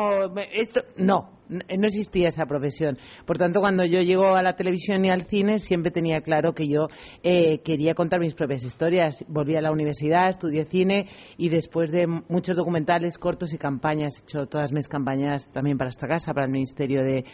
esto, 0.53 0.83
no, 0.95 1.41
no 1.49 1.85
existía 1.85 2.27
esa 2.27 2.45
profesión. 2.45 2.97
Por 3.25 3.37
tanto, 3.37 3.59
cuando 3.59 3.85
yo 3.85 4.01
llego 4.01 4.35
a 4.35 4.43
la 4.43 4.55
televisión 4.55 5.05
y 5.05 5.09
al 5.09 5.25
cine, 5.27 5.59
siempre 5.59 5.91
tenía 5.91 6.21
claro 6.21 6.53
que 6.53 6.67
yo 6.67 6.87
eh, 7.23 7.59
quería 7.63 7.93
contar 7.93 8.19
mis 8.19 8.33
propias 8.33 8.63
historias. 8.63 9.23
Volví 9.27 9.55
a 9.55 9.61
la 9.61 9.71
universidad, 9.71 10.29
estudié 10.29 10.65
cine 10.65 11.07
y 11.37 11.49
después 11.49 11.91
de 11.91 12.07
muchos 12.07 12.55
documentales 12.55 13.17
cortos 13.17 13.53
y 13.53 13.57
campañas, 13.57 14.17
he 14.17 14.23
hecho 14.23 14.47
todas 14.47 14.71
mis 14.71 14.87
campañas 14.87 15.47
también 15.51 15.77
para 15.77 15.89
esta 15.89 16.07
casa, 16.07 16.33
para 16.33 16.45
el 16.45 16.51
Ministerio 16.51 17.01
de, 17.03 17.25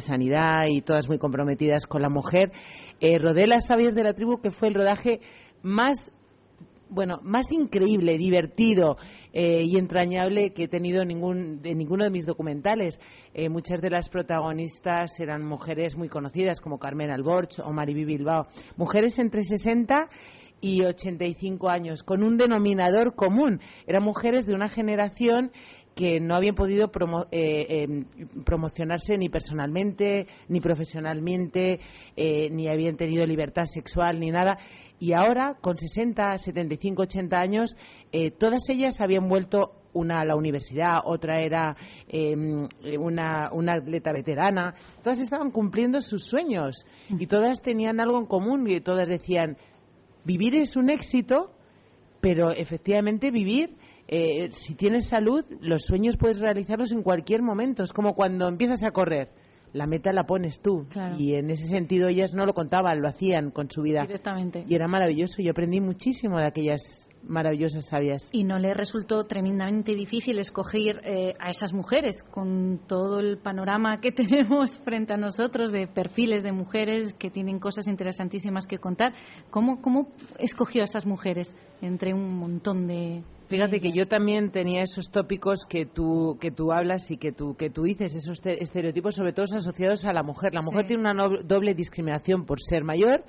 Sanidad 0.00 0.64
y 0.66 0.80
todas 0.80 1.08
muy 1.08 1.18
comprometidas 1.18 1.86
con 1.86 2.00
la 2.00 2.08
mujer, 2.08 2.52
eh, 3.00 3.18
rodé 3.18 3.46
Las 3.46 3.66
Sabias 3.66 3.94
de 3.94 4.02
la 4.02 4.14
Tribu, 4.14 4.40
que 4.40 4.50
fue 4.50 4.68
el 4.68 4.74
rodaje 4.74 5.20
más 5.62 6.10
bueno, 6.90 7.20
más 7.22 7.52
increíble, 7.52 8.18
divertido 8.18 8.96
eh, 9.32 9.62
y 9.62 9.78
entrañable 9.78 10.52
que 10.52 10.64
he 10.64 10.68
tenido 10.68 11.04
ningún, 11.04 11.62
de 11.62 11.74
ninguno 11.74 12.04
de 12.04 12.10
mis 12.10 12.26
documentales. 12.26 12.98
Eh, 13.32 13.48
muchas 13.48 13.80
de 13.80 13.90
las 13.90 14.08
protagonistas 14.08 15.18
eran 15.20 15.44
mujeres 15.44 15.96
muy 15.96 16.08
conocidas 16.08 16.60
como 16.60 16.78
Carmen 16.78 17.10
Alborch 17.10 17.60
o 17.60 17.72
Mariby 17.72 18.04
Bilbao. 18.04 18.48
Mujeres 18.76 19.18
entre 19.18 19.44
60 19.44 20.08
y 20.60 20.82
85 20.82 21.68
años, 21.68 22.02
con 22.02 22.22
un 22.22 22.36
denominador 22.36 23.14
común. 23.14 23.60
Eran 23.86 24.02
mujeres 24.02 24.46
de 24.46 24.54
una 24.54 24.68
generación 24.68 25.52
que 25.94 26.20
no 26.20 26.34
habían 26.34 26.54
podido 26.54 26.90
eh, 27.30 27.66
em, 27.82 28.04
promocionarse 28.44 29.16
ni 29.18 29.28
personalmente, 29.28 30.26
ni 30.48 30.60
profesionalmente, 30.60 31.80
eh, 32.16 32.48
ni 32.50 32.68
habían 32.68 32.96
tenido 32.96 33.24
libertad 33.26 33.64
sexual, 33.64 34.20
ni 34.20 34.30
nada. 34.30 34.58
Y 34.98 35.12
ahora, 35.12 35.56
con 35.60 35.76
60, 35.76 36.38
75, 36.38 37.02
80 37.02 37.38
años, 37.38 37.76
eh, 38.12 38.30
todas 38.30 38.68
ellas 38.68 39.00
habían 39.00 39.28
vuelto 39.28 39.72
una 39.92 40.20
a 40.20 40.24
la 40.24 40.36
universidad, 40.36 41.00
otra 41.04 41.42
era 41.42 41.76
em, 42.08 42.68
una, 42.98 43.50
una, 43.52 43.74
atleta 43.74 44.12
veterana. 44.12 44.74
Todas 45.02 45.20
estaban 45.20 45.50
cumpliendo 45.50 46.00
sus 46.00 46.24
sueños 46.24 46.86
y 47.08 47.26
todas 47.26 47.60
tenían 47.60 47.98
algo 47.98 48.18
en 48.18 48.26
común 48.26 48.68
y 48.68 48.80
todas 48.80 49.08
decían, 49.08 49.56
vivir 50.24 50.54
es 50.54 50.76
un 50.76 50.90
éxito, 50.90 51.50
pero 52.20 52.52
efectivamente 52.52 53.32
vivir 53.32 53.79
eh, 54.12 54.50
si 54.50 54.74
tienes 54.74 55.06
salud, 55.06 55.44
los 55.60 55.84
sueños 55.84 56.16
puedes 56.16 56.40
realizarlos 56.40 56.90
en 56.90 57.04
cualquier 57.04 57.42
momento. 57.42 57.84
Es 57.84 57.92
como 57.92 58.14
cuando 58.14 58.48
empiezas 58.48 58.84
a 58.84 58.90
correr. 58.90 59.28
La 59.72 59.86
meta 59.86 60.12
la 60.12 60.24
pones 60.24 60.60
tú. 60.60 60.88
Y 61.16 61.34
en 61.34 61.48
ese 61.48 61.68
sentido 61.68 62.08
ellas 62.08 62.34
no 62.34 62.44
lo 62.44 62.52
contaban, 62.52 63.00
lo 63.00 63.06
hacían 63.06 63.52
con 63.52 63.70
su 63.70 63.82
vida. 63.82 64.02
Directamente. 64.02 64.64
Y 64.68 64.74
era 64.74 64.88
maravilloso. 64.88 65.42
Yo 65.42 65.52
aprendí 65.52 65.80
muchísimo 65.80 66.40
de 66.40 66.46
aquellas 66.48 67.08
maravillosas 67.22 67.86
sabias. 67.86 68.28
Y 68.32 68.44
no 68.44 68.58
le 68.58 68.74
resultó 68.74 69.24
tremendamente 69.24 69.94
difícil 69.94 70.38
escoger 70.38 71.00
eh, 71.04 71.34
a 71.38 71.50
esas 71.50 71.72
mujeres 71.72 72.22
con 72.22 72.80
todo 72.86 73.20
el 73.20 73.38
panorama 73.38 74.00
que 74.00 74.12
tenemos 74.12 74.78
frente 74.78 75.14
a 75.14 75.16
nosotros 75.16 75.72
de 75.72 75.86
perfiles 75.86 76.42
de 76.42 76.52
mujeres 76.52 77.14
que 77.14 77.30
tienen 77.30 77.58
cosas 77.58 77.86
interesantísimas 77.88 78.66
que 78.66 78.78
contar. 78.78 79.14
¿Cómo, 79.50 79.80
cómo 79.80 80.08
escogió 80.38 80.82
a 80.82 80.84
esas 80.84 81.06
mujeres 81.06 81.54
entre 81.80 82.14
un 82.14 82.36
montón 82.38 82.86
de, 82.86 83.22
Fíjate 83.50 83.80
que 83.80 83.90
yo 83.90 84.06
también 84.06 84.52
tenía 84.52 84.82
esos 84.82 85.10
tópicos 85.10 85.66
que 85.68 85.84
tú, 85.84 86.38
que 86.40 86.52
tú 86.52 86.70
hablas 86.70 87.10
y 87.10 87.16
que 87.16 87.32
tú, 87.32 87.56
que 87.56 87.68
tú 87.68 87.82
dices, 87.82 88.14
esos 88.14 88.40
estereotipos, 88.44 89.16
sobre 89.16 89.32
todo 89.32 89.44
asociados 89.44 90.04
a 90.04 90.12
la 90.12 90.22
mujer. 90.22 90.54
La 90.54 90.62
mujer 90.62 90.86
tiene 90.86 91.02
una 91.02 91.14
doble 91.42 91.74
discriminación 91.74 92.46
por 92.46 92.60
ser 92.60 92.84
mayor 92.84 93.24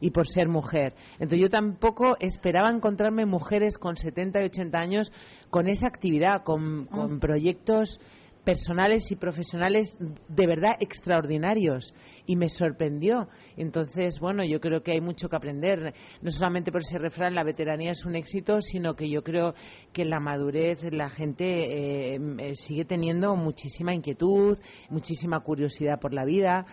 y 0.00 0.10
por 0.10 0.26
ser 0.26 0.48
mujer. 0.48 0.94
Entonces 1.14 1.40
yo 1.40 1.50
tampoco 1.50 2.16
esperaba 2.20 2.70
encontrarme 2.70 3.26
mujeres 3.26 3.78
con 3.78 3.96
70 3.96 4.42
y 4.42 4.44
80 4.46 4.78
años 4.78 5.12
con 5.50 5.68
esa 5.68 5.86
actividad, 5.86 6.42
con, 6.42 6.86
con 6.86 7.20
proyectos 7.20 8.00
personales 8.44 9.10
y 9.10 9.16
profesionales 9.16 9.96
de 10.28 10.46
verdad 10.46 10.76
extraordinarios 10.78 11.94
y 12.26 12.36
me 12.36 12.48
sorprendió. 12.48 13.28
Entonces, 13.56 14.20
bueno, 14.20 14.44
yo 14.44 14.60
creo 14.60 14.82
que 14.82 14.92
hay 14.92 15.00
mucho 15.00 15.28
que 15.28 15.36
aprender, 15.36 15.94
no 16.20 16.30
solamente 16.30 16.70
por 16.70 16.82
ese 16.82 16.98
refrán, 16.98 17.34
la 17.34 17.42
veteranía 17.42 17.92
es 17.92 18.04
un 18.04 18.14
éxito, 18.14 18.60
sino 18.60 18.94
que 18.94 19.08
yo 19.08 19.22
creo 19.22 19.54
que 19.92 20.04
la 20.04 20.20
madurez 20.20 20.82
la 20.92 21.08
gente 21.08 21.44
eh, 21.44 22.20
eh, 22.38 22.54
sigue 22.54 22.84
teniendo 22.84 23.34
muchísima 23.34 23.94
inquietud, 23.94 24.58
muchísima 24.90 25.40
curiosidad 25.40 25.98
por 25.98 26.12
la 26.12 26.24
vida 26.24 26.66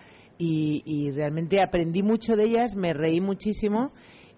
y, 0.44 1.12
realmente 1.12 1.62
aprendí 1.62 2.02
mucho 2.04 2.36
de 2.36 2.46
ellas, 2.46 2.76
me 2.76 2.94
reí 2.94 3.22
muchísimo 3.22 3.92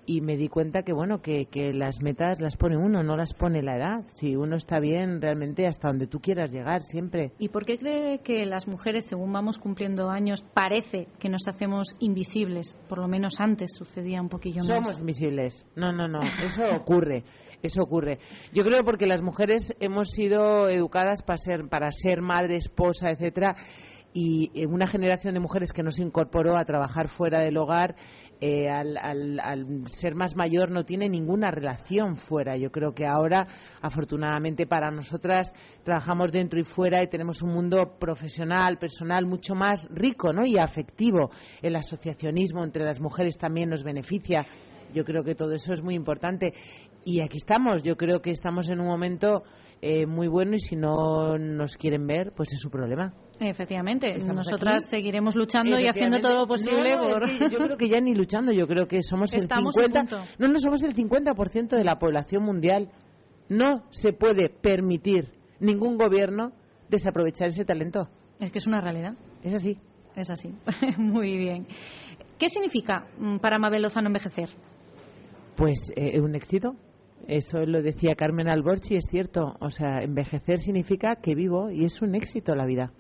y 0.06 0.20
me 0.20 0.36
di 0.36 0.50
cuenta 0.50 0.84
que 0.84 0.92
bueno 0.92 1.22
que, 1.22 1.46
que, 1.46 1.72
las 1.72 2.02
metas 2.02 2.42
las 2.42 2.58
pone 2.58 2.76
uno 2.76 3.04
no 3.04 3.16
las 3.16 3.34
pone 3.34 3.62
la 3.64 3.78
edad. 3.78 4.06
Si 4.14 4.36
uno 4.36 4.58
está 4.58 4.82
bien 4.82 5.22
realmente 5.22 5.66
hasta 5.66 5.88
donde 5.88 6.08
tú 6.08 6.20
quieras 6.20 6.52
llegar 6.52 6.82
siempre. 6.82 7.32
Y 7.40 7.48
por 7.48 7.66
qué 7.66 7.78
cree 7.78 8.20
que 8.20 8.46
las 8.46 8.68
mujeres 8.68 9.06
según 9.06 9.32
vamos 9.32 9.58
cumpliendo 9.58 10.10
años 10.10 10.44
parece 10.54 11.08
que 11.20 11.30
nos 11.30 11.48
hacemos 11.48 11.96
invisibles 12.00 12.78
por 12.90 13.00
lo 13.00 13.08
menos 13.08 13.40
antes 13.40 13.74
sucedía 13.74 14.22
un 14.22 14.28
poquillo 14.28 14.58
más. 14.58 14.68
Somos 14.68 15.00
invisibles. 15.00 15.66
No 15.78 15.94
no 15.94 16.10
no. 16.10 16.20
Eso 16.44 16.66
ocurre. 16.76 17.24
Eso 17.62 17.82
ocurre. 17.82 18.20
Yo 18.52 18.64
creo 18.64 18.82
porque 18.84 19.08
las 19.08 19.22
mujeres 19.22 19.74
hemos 19.80 20.10
sido 20.10 20.68
educadas 20.68 21.24
para 21.24 21.38
ser 21.38 21.70
para 21.70 21.92
ser 21.92 22.22
madre 22.22 22.58
esposa 22.58 23.10
etcétera 23.10 23.56
y 24.14 24.52
eh, 24.54 24.68
una 24.68 24.88
generación 24.88 25.34
de 25.34 25.40
mujeres 25.40 25.74
que 25.74 25.84
no 25.84 25.92
se 25.92 26.04
incorporó 26.04 26.58
a 26.58 26.66
trabajar 26.66 27.08
fuera 27.08 27.42
del 27.42 27.58
hogar 27.58 27.96
eh, 28.46 28.70
al, 28.70 28.98
al, 28.98 29.88
ser 29.88 30.16
más 30.16 30.36
mayor 30.36 30.70
no 30.70 30.84
tiene 30.84 31.08
ninguna 31.08 31.50
relación 31.50 32.18
fuera. 32.18 32.58
Yo 32.58 32.72
creo 32.72 32.94
que 32.94 33.08
ahora, 33.08 33.48
afortunadamente 33.82 34.68
para 34.68 34.92
nosotras, 34.92 35.54
trabajamos 35.84 36.32
dentro 36.32 36.60
y 36.60 36.64
fuera 36.64 37.02
y 37.02 37.08
tenemos 37.08 37.42
un 37.42 37.54
mundo 37.54 37.98
profesional, 37.98 38.78
personal, 38.78 39.26
mucho 39.26 39.56
más 39.56 39.88
rico 39.92 40.34
¿no? 40.34 40.46
y 40.46 40.58
afectivo. 40.58 41.32
El 41.62 41.76
asociacionismo 41.78 42.64
entre 42.66 42.84
las 42.84 43.00
mujeres 43.00 43.38
también 43.38 43.70
nos 43.70 43.84
beneficia. 43.84 44.46
Yo 44.94 45.06
creo 45.06 45.24
que 45.24 45.36
todo 45.36 45.54
eso 45.54 45.72
es 45.72 45.82
muy 45.82 45.96
importante. 45.96 46.54
Y 47.06 47.22
aquí 47.22 47.38
estamos. 47.38 47.82
Yo 47.82 47.96
creo 47.96 48.22
que 48.22 48.32
estamos 48.32 48.70
en 48.70 48.82
un 48.82 48.88
momento 48.88 49.44
eh, 49.86 50.06
muy 50.06 50.30
bueno 50.30 50.54
y 50.56 50.60
si 50.60 50.78
no 50.78 51.38
nos 51.38 51.76
quieren 51.76 52.08
ver, 52.08 52.32
pues 52.34 52.54
es 52.54 52.60
su 52.62 52.70
problema. 52.70 53.14
Efectivamente, 53.38 54.18
nosotras 54.20 54.86
seguiremos 54.86 55.36
luchando 55.36 55.78
y 55.78 55.90
haciendo 55.90 56.20
todo 56.20 56.36
lo 56.36 56.48
posible 56.48 56.96
por... 56.98 57.30
yo 57.52 57.58
creo 57.58 57.78
que 57.78 57.90
ya 57.90 58.00
ni 58.00 58.16
luchando, 58.16 58.54
yo 58.54 58.66
creo 58.66 58.88
que 58.88 59.02
somos 59.04 59.34
el 59.34 59.42
50... 59.42 60.04
No, 60.40 60.48
no, 60.48 60.58
somos 60.58 60.84
el 60.84 60.96
50% 60.96 61.76
de 61.76 61.84
la 61.84 62.00
población 62.00 62.44
mundial. 62.44 62.92
No 63.50 63.84
se 63.90 64.14
puede 64.14 64.48
permitir 64.48 65.34
ningún 65.60 65.98
gobierno 65.98 66.54
desaprovechar 66.88 67.50
ese 67.50 67.66
talento. 67.66 68.08
Es 68.40 68.54
que 68.54 68.60
es 68.60 68.68
una 68.68 68.80
realidad. 68.80 69.16
Es 69.44 69.54
así. 69.54 69.78
Es 70.16 70.32
así. 70.32 70.56
Muy 70.98 71.38
bien. 71.38 71.68
¿Qué 72.40 72.48
significa 72.48 73.08
mm, 73.18 73.40
para 73.40 73.60
Mabel 73.60 73.82
Lozano 73.82 74.08
envejecer? 74.08 74.48
Pues 75.58 75.92
eh, 75.98 76.22
un 76.22 76.36
éxito. 76.36 76.78
Eso 77.28 77.66
lo 77.66 77.82
decía 77.82 78.16
Carmen 78.16 78.50
Alborchi, 78.50 78.96
es 78.96 79.06
cierto. 79.10 79.56
O 79.60 79.70
sea, 79.70 80.02
envejecer 80.02 80.60
significa 80.60 81.16
que 81.16 81.36
vivo 81.36 81.72
y 81.72 81.86
es 81.86 82.02
un 82.02 82.16
éxito 82.16 82.56
la 82.56 82.66
vida. 82.66 82.92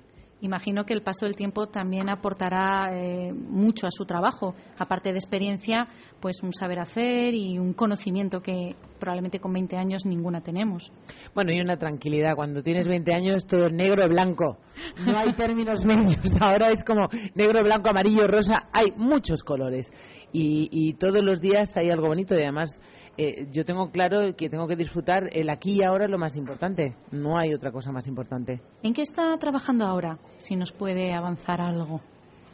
Imagino 0.43 0.83
que 0.85 0.93
el 0.93 1.01
paso 1.01 1.25
del 1.25 1.37
tiempo 1.37 1.67
también 1.67 2.09
aportará 2.09 2.89
eh, 2.91 3.31
mucho 3.31 3.87
a 3.87 3.91
su 3.91 4.03
trabajo. 4.03 4.55
Aparte 4.77 5.11
de 5.11 5.17
experiencia, 5.17 5.87
pues 6.19 6.43
un 6.43 6.51
saber 6.51 6.79
hacer 6.79 7.33
y 7.33 7.57
un 7.57 7.71
conocimiento 7.71 8.41
que 8.41 8.75
probablemente 8.99 9.39
con 9.39 9.53
20 9.53 9.77
años 9.77 10.05
ninguna 10.05 10.41
tenemos. 10.41 10.91
Bueno, 11.33 11.53
y 11.53 11.61
una 11.61 11.77
tranquilidad. 11.77 12.35
Cuando 12.35 12.61
tienes 12.61 12.89
20 12.89 13.13
años, 13.13 13.47
todo 13.47 13.67
es 13.67 13.71
negro 13.71 14.03
o 14.05 14.09
blanco. 14.09 14.57
No 15.05 15.17
hay 15.17 15.33
términos 15.37 15.85
medios. 15.85 16.19
Ahora 16.41 16.71
es 16.71 16.83
como 16.83 17.07
negro, 17.35 17.63
blanco, 17.63 17.91
amarillo, 17.91 18.27
rosa. 18.27 18.67
Hay 18.73 18.91
muchos 18.97 19.45
colores. 19.45 19.93
Y, 20.33 20.67
y 20.73 20.95
todos 20.95 21.23
los 21.23 21.39
días 21.39 21.77
hay 21.77 21.89
algo 21.89 22.07
bonito 22.07 22.35
y 22.35 22.41
además 22.41 22.77
eh, 23.17 23.47
yo 23.51 23.63
tengo 23.63 23.91
claro 23.91 24.35
que 24.35 24.49
tengo 24.49 24.67
que 24.67 24.75
disfrutar 24.75 25.29
el 25.33 25.49
aquí 25.49 25.77
y 25.79 25.83
ahora 25.83 26.05
es 26.05 26.11
lo 26.11 26.17
más 26.17 26.35
importante. 26.35 26.95
No 27.11 27.37
hay 27.37 27.53
otra 27.53 27.71
cosa 27.71 27.91
más 27.91 28.07
importante. 28.07 28.61
¿En 28.81 28.93
qué 28.93 29.03
está 29.03 29.37
trabajando 29.37 29.85
ahora? 29.85 30.17
Si 30.37 30.55
nos 30.55 30.71
puede 30.71 31.13
avanzar 31.13 31.61
algo. 31.61 32.01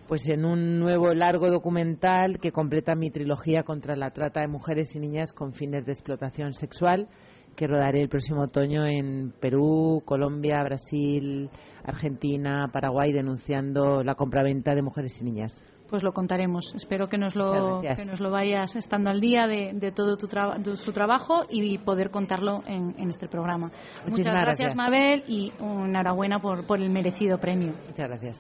Pues 0.08 0.28
en 0.28 0.44
un 0.44 0.80
nuevo 0.80 1.14
largo 1.14 1.50
documental 1.50 2.40
que 2.40 2.52
completa 2.52 2.96
mi 2.96 3.12
trilogía 3.12 3.64
contra 3.64 3.96
la 3.96 4.10
trata 4.10 4.42
de 4.42 4.48
mujeres 4.48 4.96
y 4.96 5.00
niñas 5.00 5.34
con 5.34 5.54
fines 5.54 5.86
de 5.86 5.92
explotación 5.92 6.54
sexual 6.54 7.08
que 7.56 7.68
rodaré 7.68 8.02
el 8.02 8.10
próximo 8.10 8.44
otoño 8.44 8.86
en 8.86 9.34
Perú, 9.40 10.02
Colombia, 10.06 10.64
Brasil, 10.64 11.50
Argentina, 11.84 12.70
Paraguay, 12.72 13.12
denunciando 13.12 14.02
la 14.04 14.16
compraventa 14.16 14.74
de 14.74 14.82
mujeres 14.82 15.20
y 15.22 15.26
niñas 15.26 15.62
pues 15.90 16.04
lo 16.04 16.14
contaremos. 16.14 16.74
Espero 16.76 17.08
que 17.08 17.18
nos 17.18 17.36
lo, 17.36 17.82
que 17.82 18.06
nos 18.06 18.20
lo 18.20 18.30
vayas 18.30 18.76
estando 18.76 19.10
al 19.10 19.20
día 19.20 19.48
de, 19.48 19.92
todo 19.92 20.18
tu, 20.18 20.28
su 20.76 20.92
trabajo 20.92 21.44
y 21.50 21.78
poder 21.80 22.12
contarlo 22.12 22.64
en, 22.66 23.10
este 23.10 23.28
programa. 23.28 23.72
Muchas 24.08 24.40
gracias, 24.40 24.76
Mabel, 24.76 25.24
y 25.28 25.52
enhorabuena 25.60 26.40
por, 26.40 26.66
por 26.66 26.80
el 26.80 26.90
merecido 26.90 27.40
premio. 27.40 27.74
Muchas 27.88 28.08
gracias. 28.08 28.40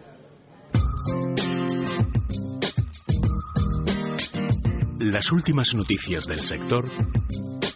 Las 5.00 5.32
últimas 5.32 5.74
noticias 5.74 6.26
del 6.26 6.39
sector 6.39 6.86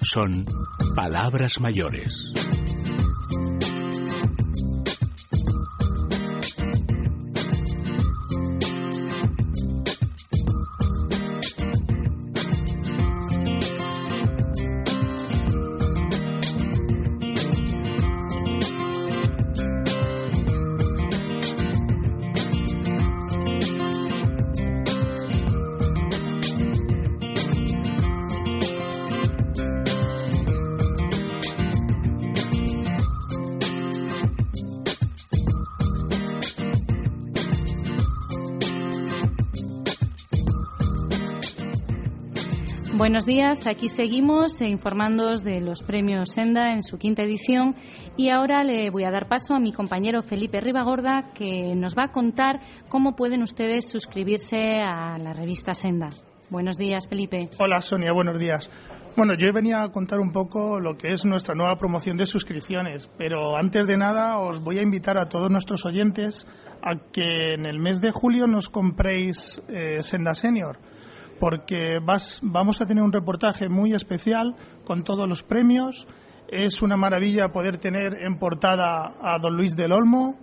son 0.02 0.46
palabras 0.96 1.60
mayores. 1.60 2.34
Buenos 43.04 43.26
días, 43.26 43.68
aquí 43.68 43.90
seguimos 43.90 44.62
informándoos 44.62 45.44
de 45.44 45.60
los 45.60 45.84
premios 45.84 46.30
Senda 46.32 46.72
en 46.72 46.82
su 46.82 46.98
quinta 46.98 47.22
edición 47.22 47.76
y 48.16 48.30
ahora 48.30 48.64
le 48.64 48.90
voy 48.92 49.04
a 49.04 49.12
dar 49.12 49.28
paso 49.28 49.54
a 49.54 49.60
mi 49.60 49.74
compañero 49.74 50.22
Felipe 50.22 50.62
Ribagorda 50.62 51.34
que 51.36 51.76
nos 51.76 51.98
va 51.98 52.06
a 52.06 52.12
contar 52.14 52.62
cómo 52.88 53.14
pueden 53.18 53.42
ustedes 53.42 53.92
suscribirse 53.92 54.80
a 54.80 55.18
la 55.18 55.34
revista 55.34 55.74
Senda. 55.74 56.12
Buenos 56.50 56.78
días, 56.78 57.06
Felipe. 57.06 57.50
Hola, 57.60 57.82
Sonia, 57.82 58.14
buenos 58.14 58.40
días. 58.40 58.70
Bueno, 59.18 59.34
yo 59.38 59.52
venía 59.52 59.84
a 59.84 59.90
contar 59.90 60.22
un 60.22 60.32
poco 60.32 60.80
lo 60.80 60.96
que 60.96 61.12
es 61.12 61.26
nuestra 61.26 61.56
nueva 61.56 61.76
promoción 61.76 62.16
de 62.16 62.26
suscripciones, 62.26 63.12
pero 63.18 63.58
antes 63.58 63.86
de 63.86 63.98
nada 63.98 64.38
os 64.38 64.64
voy 64.64 64.78
a 64.78 64.82
invitar 64.82 65.18
a 65.18 65.28
todos 65.28 65.52
nuestros 65.52 65.86
oyentes 65.86 66.48
a 66.82 67.12
que 67.12 67.56
en 67.56 67.66
el 67.66 67.80
mes 67.80 68.00
de 68.00 68.12
julio 68.14 68.48
nos 68.48 68.70
compréis 68.70 69.62
eh, 69.68 70.02
Senda 70.04 70.36
Senior 70.36 70.80
porque 71.44 72.00
vamos 72.00 72.82
a 72.82 72.86
tener 72.86 73.04
un 73.04 73.12
reportaje 73.12 73.68
muy 73.68 73.92
especial 73.94 74.56
con 74.86 75.04
todos 75.04 75.28
los 75.28 75.44
premios. 75.44 76.08
Es 76.48 76.82
una 76.82 76.96
maravilla 76.96 77.50
poder 77.50 77.80
tener 77.80 78.14
en 78.14 78.40
portada 78.40 79.14
a 79.22 79.38
don 79.42 79.58
Luis 79.58 79.76
del 79.76 79.92
Olmo 79.92 80.38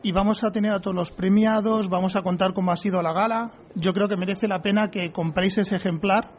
y 0.00 0.12
vamos 0.12 0.44
a 0.44 0.52
tener 0.52 0.70
a 0.70 0.78
todos 0.78 0.94
los 0.94 1.10
premiados, 1.10 1.88
vamos 1.88 2.14
a 2.14 2.22
contar 2.22 2.52
cómo 2.54 2.70
ha 2.70 2.76
sido 2.76 3.02
la 3.02 3.12
gala. 3.12 3.50
Yo 3.74 3.92
creo 3.92 4.06
que 4.06 4.16
merece 4.16 4.46
la 4.46 4.62
pena 4.62 4.90
que 4.90 5.10
compréis 5.10 5.58
ese 5.58 5.74
ejemplar 5.74 6.30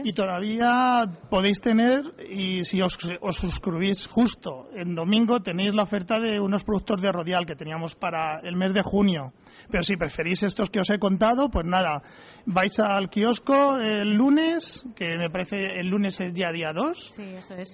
y 0.04 0.14
todavía 0.14 1.04
podéis 1.30 1.62
tener, 1.62 2.02
y 2.28 2.64
si 2.64 2.82
os, 2.82 2.98
suscribís 3.34 4.08
justo 4.08 4.70
en 4.74 4.96
domingo, 4.96 5.40
tenéis 5.40 5.76
la 5.76 5.84
oferta 5.84 6.20
de 6.20 6.40
unos 6.40 6.64
productos 6.64 7.00
de 7.00 7.12
Rodial 7.12 7.46
que 7.46 7.56
teníamos 7.56 7.96
para 7.96 8.40
el 8.40 8.56
mes 8.56 8.74
de 8.74 8.82
junio. 8.82 9.34
Pero 9.70 9.84
si 9.84 9.98
preferís 9.98 10.42
estos 10.42 10.70
que 10.70 10.80
os 10.80 10.90
he 10.90 10.98
contado, 10.98 11.50
pues 11.50 11.68
nada, 11.68 12.02
vais 12.46 12.80
al 12.80 13.10
kiosco 13.10 13.78
el 13.78 14.16
lunes, 14.16 14.86
que 14.96 15.18
me 15.18 15.30
parece 15.30 15.80
el 15.80 15.88
lunes 15.88 16.20
es 16.20 16.34
día 16.34 16.50
día 16.52 16.72
2, 16.74 17.18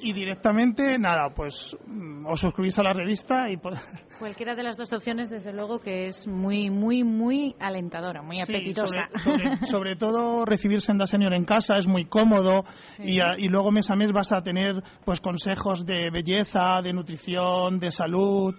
y 0.01 0.13
directamente, 0.13 0.97
nada, 0.97 1.29
pues 1.35 1.75
mm, 1.85 2.25
os 2.25 2.39
suscribís 2.39 2.77
a 2.79 2.83
la 2.83 2.93
revista 2.93 3.49
y... 3.49 3.57
Cualquiera 4.19 4.55
de 4.55 4.63
las 4.63 4.77
dos 4.77 4.93
opciones, 4.93 5.29
desde 5.29 5.51
luego, 5.51 5.79
que 5.79 6.07
es 6.07 6.25
muy, 6.27 6.69
muy, 6.69 7.03
muy 7.03 7.55
alentadora 7.59 8.21
muy 8.21 8.41
apetitosa. 8.41 9.09
sobre, 9.65 9.95
todo 9.95 10.45
recibir 10.45 10.81
Senda 10.81 11.05
Senior 11.05 11.33
en 11.33 11.45
casa 11.45 11.77
es 11.77 11.87
muy 11.87 12.05
cómodo 12.05 12.63
y, 12.99 13.19
y, 13.19 13.47
luego 13.49 13.71
mes 13.71 13.89
a 13.89 13.95
mes 13.95 14.11
vas 14.11 14.31
a 14.31 14.41
tener 14.41 14.81
pues 15.03 15.19
consejos 15.19 15.85
de 15.85 16.09
belleza, 16.11 16.81
de 16.81 16.93
nutrición, 16.93 17.79
de 17.79 17.91
salud, 17.91 18.55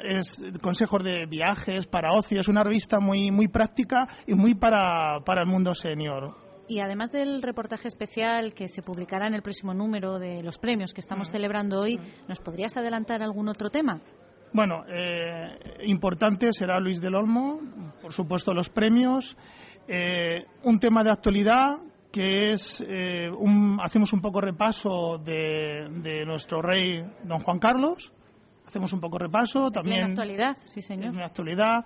es 0.00 0.44
consejos 0.62 1.02
de 1.04 1.26
viajes 1.26 1.86
para 1.86 2.12
ocio. 2.12 2.40
Es 2.40 2.48
una 2.48 2.62
revista 2.62 3.00
muy, 3.00 3.30
muy 3.30 3.48
práctica 3.48 4.08
y 4.26 4.34
muy 4.34 4.54
para, 4.54 5.20
para 5.24 5.42
el 5.42 5.48
mundo 5.48 5.74
senior. 5.74 6.34
Y 6.68 6.80
además 6.80 7.12
del 7.12 7.42
reportaje 7.42 7.86
especial 7.86 8.52
que 8.52 8.68
se 8.68 8.82
publicará 8.82 9.28
en 9.28 9.34
el 9.34 9.42
próximo 9.42 9.72
número 9.72 10.18
de 10.18 10.42
los 10.42 10.58
premios 10.58 10.92
que 10.92 11.00
estamos 11.00 11.28
mm. 11.28 11.32
celebrando 11.32 11.80
hoy, 11.80 11.96
mm. 11.96 12.28
¿nos 12.28 12.40
podrías 12.40 12.76
adelantar 12.76 13.22
algún 13.22 13.48
otro 13.48 13.70
tema? 13.70 14.00
Bueno, 14.52 14.84
eh, 14.88 15.84
importante 15.84 16.52
será 16.52 16.80
Luis 16.80 17.00
del 17.00 17.14
Olmo, 17.14 17.60
por 18.00 18.12
supuesto 18.12 18.54
los 18.54 18.70
premios. 18.70 19.36
Eh, 19.86 20.44
un 20.64 20.78
tema 20.78 21.04
de 21.04 21.10
actualidad 21.10 21.78
que 22.10 22.52
es, 22.52 22.82
eh, 22.88 23.28
un, 23.28 23.78
hacemos 23.82 24.12
un 24.12 24.20
poco 24.20 24.40
repaso 24.40 25.18
de, 25.18 25.88
de, 26.02 26.24
nuestro 26.24 26.62
rey 26.62 27.04
don 27.24 27.38
Juan 27.40 27.58
Carlos. 27.58 28.12
Hacemos 28.66 28.92
un 28.92 29.00
poco 29.00 29.18
repaso 29.18 29.70
también. 29.70 29.98
En 29.98 30.10
actualidad, 30.10 30.56
sí 30.64 30.82
señor. 30.82 31.14
En 31.14 31.22
actualidad 31.22 31.84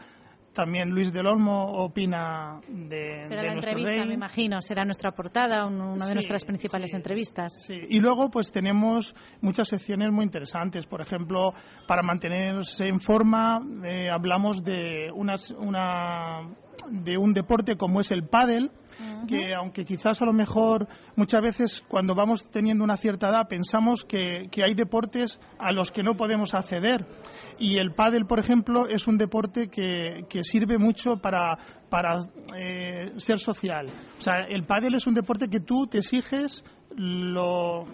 también 0.53 0.91
Luis 0.91 1.13
del 1.13 1.27
Olmo 1.27 1.85
opina 1.85 2.61
de. 2.69 3.25
Será 3.25 3.43
la 3.43 3.53
entrevista, 3.53 4.05
me 4.05 4.15
imagino, 4.15 4.61
será 4.61 4.85
nuestra 4.85 5.13
portada, 5.13 5.67
una 5.67 6.07
de 6.07 6.15
nuestras 6.15 6.45
principales 6.45 6.93
entrevistas. 6.95 7.53
Sí, 7.65 7.79
y 7.89 8.01
luego 8.01 8.31
pues 8.31 8.51
tenemos 8.51 9.15
muchas 9.41 9.69
secciones 9.69 10.11
muy 10.11 10.25
interesantes. 10.25 10.87
Por 10.87 11.01
ejemplo, 11.01 11.53
para 11.87 12.03
mantenerse 12.03 12.87
en 12.87 13.01
forma, 13.01 13.61
eh, 13.85 14.09
hablamos 14.11 14.65
de, 14.65 15.11
una, 15.15 15.37
de 16.91 17.17
un 17.17 17.33
deporte 17.33 17.77
como 17.77 18.01
es 18.01 18.11
el 18.11 18.27
pádel, 18.27 18.71
que 19.27 19.55
aunque 19.55 19.85
quizás 19.85 20.21
a 20.23 20.25
lo 20.25 20.33
mejor 20.33 20.89
muchas 21.17 21.41
veces 21.41 21.85
cuando 21.89 22.15
vamos 22.15 22.49
teniendo 22.51 22.85
una 22.85 22.97
cierta 22.97 23.29
edad 23.29 23.49
pensamos 23.49 24.05
que, 24.05 24.49
que 24.51 24.63
hay 24.65 24.75
deportes 24.75 25.39
a 25.59 25.73
los 25.73 25.91
que 25.91 26.03
no 26.03 26.17
podemos 26.17 26.55
acceder 26.55 27.07
y 27.59 27.77
el 27.77 27.93
pádel, 27.93 28.25
por 28.25 28.41
ejemplo, 28.41 28.89
es 28.89 29.07
un 29.07 29.19
deporte 29.19 29.69
que, 29.69 30.25
que 30.29 30.43
sirve 30.43 30.79
mucho 30.79 31.19
para, 31.19 31.59
para 31.91 32.19
eh, 32.57 33.13
ser 33.19 33.39
social. 33.39 33.87
O 34.19 34.21
sea, 34.21 34.47
el 34.49 34.65
pádel 34.65 34.95
es 34.95 35.07
un 35.07 35.13
deporte 35.13 35.49
que 35.49 35.61
tú 35.61 35.87
te 35.87 35.99
exiges 35.99 36.65
lo, 36.97 37.85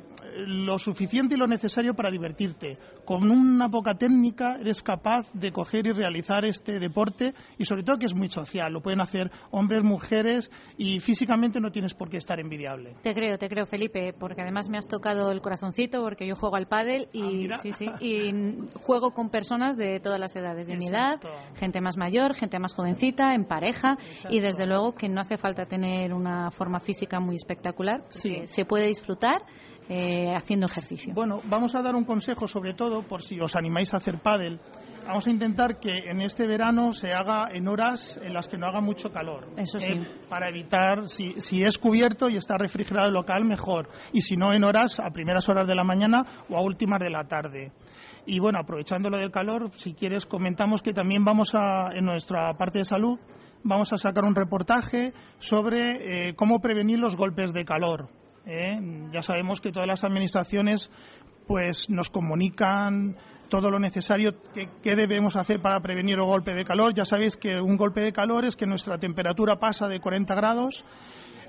lo 0.46 0.78
suficiente 0.78 1.34
y 1.34 1.38
lo 1.38 1.46
necesario 1.46 1.94
para 1.94 2.10
divertirte. 2.10 2.78
Con 3.04 3.30
una 3.30 3.68
poca 3.68 3.94
técnica 3.94 4.56
eres 4.60 4.82
capaz 4.82 5.32
de 5.32 5.52
coger 5.52 5.86
y 5.86 5.92
realizar 5.92 6.44
este 6.44 6.78
deporte 6.78 7.32
y 7.58 7.64
sobre 7.64 7.82
todo 7.82 7.98
que 7.98 8.06
es 8.06 8.14
muy 8.14 8.28
social. 8.28 8.72
Lo 8.72 8.80
pueden 8.80 9.00
hacer 9.00 9.30
hombres, 9.50 9.82
mujeres 9.82 10.50
y 10.76 11.00
físicamente 11.00 11.60
no 11.60 11.70
tienes 11.70 11.94
por 11.94 12.10
qué 12.10 12.16
estar 12.16 12.40
envidiable. 12.40 12.94
Te 13.02 13.14
creo, 13.14 13.38
te 13.38 13.48
creo, 13.48 13.66
Felipe, 13.66 14.12
porque 14.18 14.42
además 14.42 14.68
me 14.68 14.78
has 14.78 14.88
tocado 14.88 15.30
el 15.30 15.40
corazoncito 15.40 16.02
porque 16.02 16.26
yo 16.26 16.34
juego 16.34 16.56
al 16.56 16.66
pádel 16.66 17.08
y, 17.12 17.50
ah, 17.50 17.58
sí, 17.58 17.72
sí, 17.72 17.86
y 18.00 18.30
juego 18.80 19.12
con 19.12 19.30
personas 19.30 19.76
de 19.76 20.00
todas 20.00 20.20
las 20.20 20.34
edades, 20.36 20.66
de 20.66 20.76
mi 20.76 20.88
edad, 20.88 21.20
gente 21.54 21.80
más 21.80 21.96
mayor, 21.96 22.34
gente 22.34 22.58
más 22.58 22.74
jovencita, 22.74 23.34
en 23.34 23.44
pareja 23.44 23.96
y 24.28 24.40
desde 24.40 24.66
luego 24.66 24.94
que 24.94 25.08
no 25.08 25.20
hace 25.20 25.36
falta 25.36 25.66
tener 25.66 26.12
una 26.12 26.50
forma 26.50 26.80
física 26.80 27.20
muy 27.20 27.36
espectacular, 27.36 28.04
se 28.08 28.64
puede 28.64 28.86
disfrutar 28.86 29.42
eh, 29.88 30.34
haciendo 30.34 30.66
ejercicio. 30.66 31.14
Bueno, 31.14 31.40
vamos 31.44 31.74
a 31.74 31.82
dar 31.82 31.94
un 31.94 32.04
consejo 32.04 32.48
sobre 32.48 32.74
todo 32.74 33.02
por 33.02 33.22
si 33.22 33.40
os 33.40 33.54
animáis 33.56 33.94
a 33.94 33.98
hacer 33.98 34.18
pádel. 34.20 34.60
Vamos 35.06 35.26
a 35.28 35.30
intentar 35.30 35.78
que 35.78 36.10
en 36.10 36.20
este 36.20 36.48
verano 36.48 36.92
se 36.92 37.12
haga 37.12 37.48
en 37.52 37.68
horas 37.68 38.18
en 38.20 38.34
las 38.34 38.48
que 38.48 38.58
no 38.58 38.66
haga 38.66 38.80
mucho 38.80 39.10
calor. 39.10 39.46
Eso 39.56 39.78
sí. 39.78 39.92
Eh, 39.92 40.04
para 40.28 40.48
evitar, 40.48 41.08
si, 41.08 41.40
si 41.40 41.62
es 41.62 41.78
cubierto 41.78 42.28
y 42.28 42.36
está 42.36 42.56
refrigerado 42.58 43.06
el 43.06 43.14
local, 43.14 43.44
mejor. 43.44 43.88
Y 44.12 44.22
si 44.22 44.36
no, 44.36 44.52
en 44.52 44.64
horas, 44.64 44.98
a 44.98 45.10
primeras 45.10 45.48
horas 45.48 45.68
de 45.68 45.76
la 45.76 45.84
mañana 45.84 46.22
o 46.48 46.56
a 46.56 46.62
últimas 46.62 46.98
de 46.98 47.10
la 47.10 47.22
tarde. 47.28 47.70
Y 48.26 48.40
bueno, 48.40 48.58
aprovechando 48.58 49.08
lo 49.08 49.18
del 49.18 49.30
calor, 49.30 49.70
si 49.76 49.94
quieres, 49.94 50.26
comentamos 50.26 50.82
que 50.82 50.92
también 50.92 51.24
vamos 51.24 51.52
a, 51.54 51.90
en 51.94 52.04
nuestra 52.04 52.52
parte 52.54 52.80
de 52.80 52.84
salud, 52.84 53.20
vamos 53.62 53.92
a 53.92 53.98
sacar 53.98 54.24
un 54.24 54.34
reportaje 54.34 55.12
sobre 55.38 56.30
eh, 56.30 56.34
cómo 56.34 56.58
prevenir 56.58 56.98
los 56.98 57.14
golpes 57.14 57.52
de 57.52 57.64
calor. 57.64 58.08
¿Eh? 58.46 58.80
Ya 59.12 59.22
sabemos 59.22 59.60
que 59.60 59.72
todas 59.72 59.88
las 59.88 60.04
administraciones 60.04 60.90
pues 61.46 61.90
nos 61.90 62.10
comunican 62.10 63.16
todo 63.48 63.70
lo 63.70 63.78
necesario 63.78 64.34
que, 64.52 64.96
debemos 64.96 65.36
hacer 65.36 65.60
para 65.60 65.80
prevenir 65.80 66.16
el 66.16 66.24
golpe 66.24 66.54
de 66.54 66.64
calor. 66.64 66.92
Ya 66.94 67.04
sabéis 67.04 67.36
que 67.36 67.60
un 67.60 67.76
golpe 67.76 68.00
de 68.00 68.12
calor 68.12 68.44
es 68.44 68.56
que 68.56 68.66
nuestra 68.66 68.98
temperatura 68.98 69.56
pasa 69.56 69.86
de 69.86 70.00
40 70.00 70.34
grados. 70.34 70.84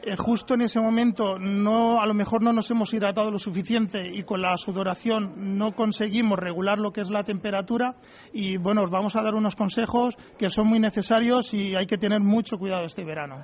Eh, 0.03 0.15
justo 0.15 0.53
en 0.53 0.61
ese 0.61 0.79
momento 0.79 1.39
no, 1.39 1.99
a 1.99 2.05
lo 2.05 2.13
mejor 2.13 2.43
no 2.43 2.53
nos 2.53 2.69
hemos 2.69 2.93
hidratado 2.93 3.31
lo 3.31 3.39
suficiente 3.39 4.03
y 4.13 4.23
con 4.23 4.41
la 4.41 4.55
sudoración 4.55 5.57
no 5.57 5.71
conseguimos 5.73 6.37
regular 6.37 6.77
lo 6.77 6.91
que 6.91 7.01
es 7.01 7.09
la 7.09 7.23
temperatura 7.23 7.95
y 8.31 8.57
bueno, 8.57 8.83
os 8.83 8.91
vamos 8.91 9.15
a 9.15 9.23
dar 9.23 9.33
unos 9.33 9.55
consejos 9.55 10.15
que 10.37 10.51
son 10.51 10.67
muy 10.67 10.79
necesarios 10.79 11.51
y 11.55 11.75
hay 11.75 11.87
que 11.87 11.97
tener 11.97 12.21
mucho 12.21 12.57
cuidado 12.57 12.85
este 12.85 13.03
verano. 13.03 13.43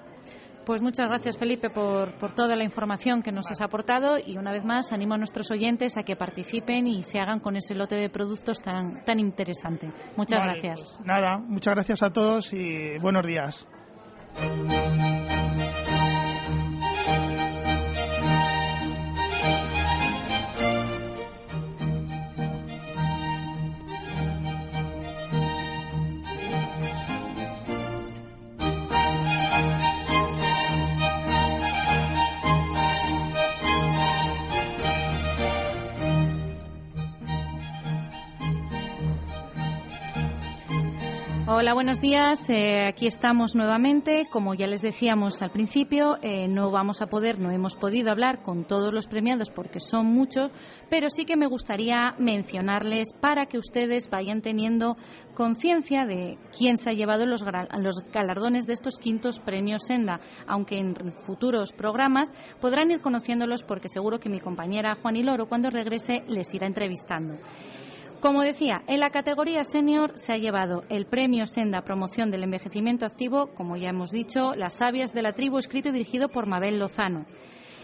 Pues 0.65 0.81
muchas 0.81 1.09
gracias, 1.09 1.37
Felipe, 1.37 1.69
por, 1.69 2.13
toda 2.35 2.55
la 2.55 2.63
información 2.63 3.21
que 3.21 3.31
nos 3.31 3.51
has 3.51 3.61
aportado 3.61 4.17
y 4.17 4.37
una 4.37 4.51
vez 4.51 4.63
más 4.63 4.91
animo 4.93 5.15
a 5.15 5.17
nuestros 5.17 5.51
oyentes 5.51 5.97
a 5.97 6.03
que 6.03 6.15
participen 6.15 6.87
y 6.87 7.01
se 7.01 7.19
hagan 7.19 7.39
con 7.39 7.57
ese 7.57 7.75
lote 7.75 7.95
de 7.95 8.09
productos 8.09 8.61
tan, 8.61 9.03
tan 9.03 9.19
interesante. 9.19 9.91
Muchas 10.15 10.39
gracias. 10.43 10.81
Pues 10.81 11.01
nada, 11.05 11.37
muchas 11.37 11.75
gracias 11.75 12.03
a 12.03 12.11
todos 12.11 12.53
y 12.53 12.97
buenos 12.99 13.25
días. 13.25 13.67
Hola, 41.55 41.75
buenos 41.75 41.99
días. 41.99 42.49
Eh, 42.49 42.87
aquí 42.87 43.05
estamos 43.05 43.55
nuevamente. 43.55 44.25
Como 44.31 44.55
ya 44.55 44.65
les 44.65 44.81
decíamos 44.81 45.39
al 45.43 45.51
principio, 45.51 46.17
eh, 46.23 46.47
no 46.47 46.71
vamos 46.71 47.03
a 47.03 47.05
poder, 47.05 47.37
no 47.37 47.51
hemos 47.51 47.75
podido 47.75 48.09
hablar 48.09 48.41
con 48.41 48.65
todos 48.65 48.91
los 48.91 49.05
premiados 49.05 49.51
porque 49.51 49.79
son 49.79 50.07
muchos, 50.07 50.49
pero 50.89 51.11
sí 51.11 51.25
que 51.25 51.37
me 51.37 51.45
gustaría 51.45 52.15
mencionarles 52.17 53.13
para 53.13 53.45
que 53.45 53.59
ustedes 53.59 54.09
vayan 54.09 54.41
teniendo 54.41 54.97
conciencia 55.35 56.07
de 56.07 56.39
quién 56.57 56.77
se 56.77 56.89
ha 56.89 56.93
llevado 56.93 57.27
los, 57.27 57.43
galardones 57.43 58.65
de 58.65 58.73
estos 58.73 58.97
quintos 58.97 59.39
premios 59.39 59.83
Senda, 59.85 60.21
aunque 60.47 60.79
en 60.79 60.95
futuros 61.21 61.71
programas 61.71 62.33
podrán 62.61 62.89
ir 62.89 62.99
conociéndolos 62.99 63.61
porque 63.61 63.89
seguro 63.89 64.19
que 64.19 64.27
mi 64.27 64.39
compañera 64.39 64.95
Juan 64.99 65.23
Loro 65.23 65.45
cuando 65.45 65.69
regrese 65.69 66.23
les 66.27 66.51
irá 66.55 66.65
entrevistando. 66.65 67.35
Como 68.23 68.41
decía, 68.41 68.83
en 68.87 69.01
la 69.01 69.09
categoría 69.09 69.65
senior 69.65 70.13
se 70.15 70.31
ha 70.31 70.37
llevado 70.37 70.83
el 70.87 71.07
premio 71.07 71.45
Senda 71.45 71.81
Promoción 71.81 72.31
del 72.31 72.45
Envejecimiento 72.45 73.05
Activo, 73.05 73.47
como 73.53 73.75
ya 73.75 73.89
hemos 73.89 74.11
dicho, 74.11 74.55
Las 74.55 74.75
Sabias 74.75 75.13
de 75.13 75.21
la 75.21 75.33
Tribu, 75.33 75.57
escrito 75.57 75.89
y 75.89 75.91
dirigido 75.91 76.29
por 76.29 76.47
Mabel 76.47 76.79
Lozano. 76.79 77.25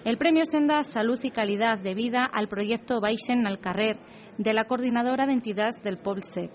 El 0.06 0.18
premio 0.18 0.46
Senda 0.46 0.82
Salud 0.84 1.20
y 1.24 1.32
Calidad 1.32 1.80
de 1.80 1.94
Vida 1.94 2.24
al 2.24 2.48
proyecto 2.48 3.02
Baixen 3.02 3.46
al 3.48 3.60
Carrer, 3.60 3.98
de 4.38 4.54
la 4.54 4.64
Coordinadora 4.64 5.26
de 5.26 5.34
Entidades 5.34 5.84
del 5.84 5.98
POLSEC. 5.98 6.52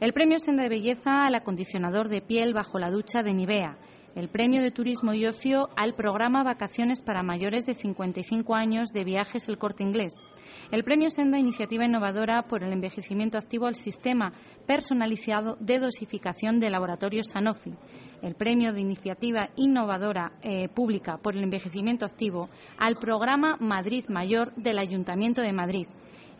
El 0.00 0.12
premio 0.12 0.40
Senda 0.40 0.64
de 0.64 0.70
Belleza 0.70 1.24
al 1.24 1.36
acondicionador 1.36 2.08
de 2.08 2.22
piel 2.22 2.54
bajo 2.54 2.80
la 2.80 2.90
ducha 2.90 3.22
de 3.22 3.34
Nivea. 3.34 3.78
El 4.16 4.30
premio 4.30 4.62
de 4.62 4.72
Turismo 4.72 5.14
y 5.14 5.26
Ocio 5.26 5.68
al 5.76 5.94
programa 5.94 6.42
Vacaciones 6.42 7.02
para 7.02 7.22
mayores 7.22 7.66
de 7.66 7.74
55 7.74 8.56
años 8.56 8.88
de 8.88 9.04
Viajes 9.04 9.48
El 9.48 9.58
Corte 9.58 9.84
Inglés 9.84 10.24
el 10.72 10.84
premio 10.84 11.10
Senda 11.10 11.38
Iniciativa 11.38 11.84
Innovadora 11.84 12.44
por 12.48 12.64
el 12.64 12.72
Envejecimiento 12.72 13.36
Activo 13.36 13.66
al 13.66 13.74
Sistema 13.74 14.32
Personalizado 14.66 15.58
de 15.60 15.78
Dosificación 15.78 16.60
de 16.60 16.70
Laboratorios 16.70 17.26
Sanofi. 17.30 17.74
El 18.22 18.34
premio 18.34 18.72
de 18.72 18.80
Iniciativa 18.80 19.50
Innovadora 19.56 20.32
eh, 20.42 20.70
Pública 20.70 21.18
por 21.18 21.36
el 21.36 21.44
Envejecimiento 21.44 22.06
Activo 22.06 22.48
al 22.78 22.96
Programa 22.96 23.58
Madrid 23.60 24.06
Mayor 24.08 24.54
del 24.54 24.78
Ayuntamiento 24.78 25.42
de 25.42 25.52
Madrid. 25.52 25.86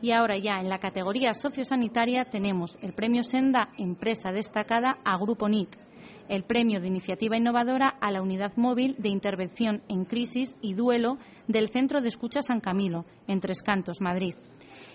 Y 0.01 0.13
ahora 0.13 0.39
ya 0.39 0.61
en 0.61 0.71
la 0.71 0.79
categoría 0.79 1.35
sociosanitaria 1.35 2.25
tenemos 2.25 2.83
el 2.83 2.95
premio 2.95 3.25
Senda 3.25 3.69
Empresa 3.77 4.33
Destacada 4.33 4.97
a 5.05 5.19
Grupo 5.19 5.47
NIT 5.47 5.92
el 6.29 6.45
premio 6.45 6.81
de 6.81 6.89
iniciativa 6.89 7.37
innovadora 7.37 7.89
a 8.01 8.11
la 8.11 8.23
unidad 8.23 8.53
móvil 8.57 8.97
de 8.99 9.09
intervención 9.09 9.83
en 9.89 10.05
crisis 10.05 10.57
y 10.61 10.75
duelo 10.75 11.19
del 11.49 11.69
Centro 11.69 12.01
de 12.01 12.09
Escucha 12.09 12.43
San 12.43 12.61
Camilo, 12.61 13.05
en 13.27 13.41
Tres 13.41 13.63
Cantos, 13.63 14.01
Madrid. 14.01 14.35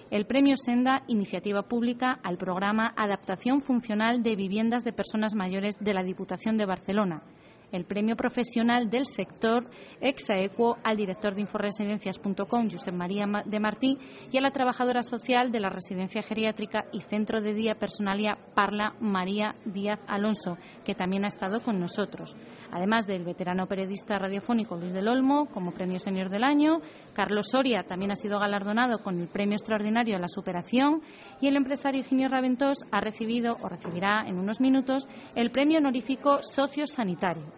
El 0.09 0.25
premio 0.25 0.55
Senda, 0.55 1.03
iniciativa 1.07 1.63
pública 1.63 2.19
al 2.23 2.37
programa 2.37 2.93
Adaptación 2.95 3.61
Funcional 3.61 4.23
de 4.23 4.35
Viviendas 4.35 4.83
de 4.83 4.93
Personas 4.93 5.35
Mayores 5.35 5.77
de 5.79 5.93
la 5.93 6.03
Diputación 6.03 6.57
de 6.57 6.65
Barcelona 6.65 7.23
el 7.71 7.85
premio 7.85 8.15
profesional 8.15 8.89
del 8.89 9.05
sector 9.05 9.69
exaequo 10.01 10.77
al 10.83 10.97
director 10.97 11.35
de 11.35 11.41
inforesidencias.com, 11.41 12.69
Josep 12.69 12.93
María 12.93 13.25
de 13.45 13.59
Martí, 13.59 13.97
y 14.31 14.37
a 14.37 14.41
la 14.41 14.51
trabajadora 14.51 15.03
social 15.03 15.51
de 15.51 15.59
la 15.59 15.69
Residencia 15.69 16.21
Geriátrica 16.21 16.85
y 16.91 17.01
Centro 17.01 17.41
de 17.41 17.53
Día 17.53 17.75
Personalia 17.75 18.37
Parla 18.55 18.95
María 18.99 19.55
Díaz 19.65 19.99
Alonso, 20.07 20.57
que 20.85 20.95
también 20.95 21.25
ha 21.25 21.29
estado 21.29 21.61
con 21.61 21.79
nosotros. 21.79 22.35
Además 22.71 23.05
del 23.05 23.25
veterano 23.25 23.67
periodista 23.67 24.17
radiofónico 24.17 24.77
Luis 24.77 24.93
del 24.93 25.07
Olmo 25.07 25.47
como 25.47 25.71
premio 25.71 25.99
senior 25.99 26.29
del 26.29 26.43
año, 26.43 26.79
Carlos 27.13 27.49
Soria 27.51 27.83
también 27.83 28.11
ha 28.11 28.15
sido 28.15 28.39
galardonado 28.39 28.99
con 28.99 29.19
el 29.19 29.27
premio 29.27 29.55
extraordinario 29.55 30.15
a 30.15 30.19
la 30.19 30.27
superación 30.27 31.01
y 31.41 31.47
el 31.47 31.55
empresario 31.55 32.01
Eugenio 32.01 32.29
Raventós 32.29 32.77
ha 32.91 33.01
recibido 33.01 33.57
o 33.61 33.67
recibirá 33.67 34.23
en 34.27 34.37
unos 34.37 34.59
minutos 34.59 35.07
el 35.35 35.51
premio 35.51 35.79
honorífico 35.79 36.39
sociosanitario. 36.41 37.56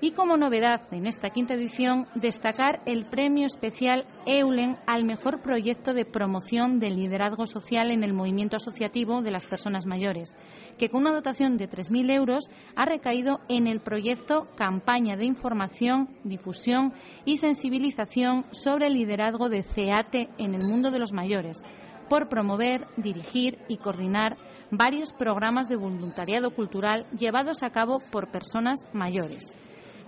Y 0.00 0.12
como 0.12 0.36
novedad 0.36 0.82
en 0.92 1.06
esta 1.06 1.30
quinta 1.30 1.54
edición, 1.54 2.06
destacar 2.14 2.80
el 2.86 3.06
premio 3.06 3.46
especial 3.46 4.06
EULEN 4.26 4.76
al 4.86 5.04
mejor 5.04 5.42
proyecto 5.42 5.92
de 5.92 6.04
promoción 6.04 6.78
del 6.78 6.94
liderazgo 6.94 7.48
social 7.48 7.90
en 7.90 8.04
el 8.04 8.12
movimiento 8.12 8.56
asociativo 8.56 9.22
de 9.22 9.32
las 9.32 9.44
personas 9.46 9.86
mayores, 9.86 10.36
que 10.78 10.88
con 10.88 11.00
una 11.00 11.12
dotación 11.12 11.56
de 11.56 11.68
3.000 11.68 12.12
euros 12.12 12.48
ha 12.76 12.84
recaído 12.84 13.40
en 13.48 13.66
el 13.66 13.80
proyecto 13.80 14.46
Campaña 14.56 15.16
de 15.16 15.24
Información, 15.24 16.16
Difusión 16.22 16.92
y 17.24 17.38
Sensibilización 17.38 18.44
sobre 18.52 18.86
el 18.86 18.94
liderazgo 18.94 19.48
de 19.48 19.64
CEATE 19.64 20.28
en 20.38 20.54
el 20.54 20.62
mundo 20.62 20.92
de 20.92 21.00
los 21.00 21.12
mayores, 21.12 21.64
por 22.08 22.28
promover, 22.28 22.86
dirigir 22.96 23.58
y 23.66 23.78
coordinar 23.78 24.36
varios 24.70 25.12
programas 25.12 25.68
de 25.68 25.74
voluntariado 25.74 26.54
cultural 26.54 27.06
llevados 27.18 27.64
a 27.64 27.70
cabo 27.70 27.98
por 28.12 28.30
personas 28.30 28.86
mayores. 28.92 29.56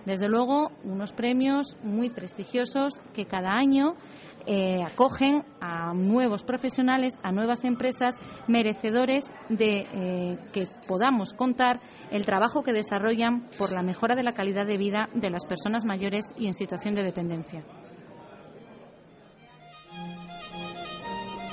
Desde 0.05 0.27
luego, 0.27 0.71
unos 0.83 1.11
premios 1.13 1.77
muy 1.83 2.09
prestigiosos 2.09 2.99
que 3.13 3.25
cada 3.25 3.51
año 3.51 3.95
eh, 4.47 4.81
acogen 4.83 5.43
a 5.59 5.93
nuevos 5.93 6.43
profesionales, 6.43 7.13
a 7.21 7.31
nuevas 7.31 7.63
empresas 7.63 8.15
merecedores 8.47 9.31
de 9.49 9.81
eh, 9.81 10.37
que 10.51 10.65
podamos 10.87 11.33
contar 11.33 11.79
el 12.09 12.25
trabajo 12.25 12.63
que 12.63 12.73
desarrollan 12.73 13.47
por 13.59 13.71
la 13.71 13.83
mejora 13.83 14.15
de 14.15 14.23
la 14.23 14.33
calidad 14.33 14.65
de 14.65 14.77
vida 14.77 15.09
de 15.13 15.29
las 15.29 15.45
personas 15.45 15.85
mayores 15.85 16.25
y 16.37 16.47
en 16.47 16.53
situación 16.53 16.95
de 16.95 17.03
dependencia. 17.03 17.63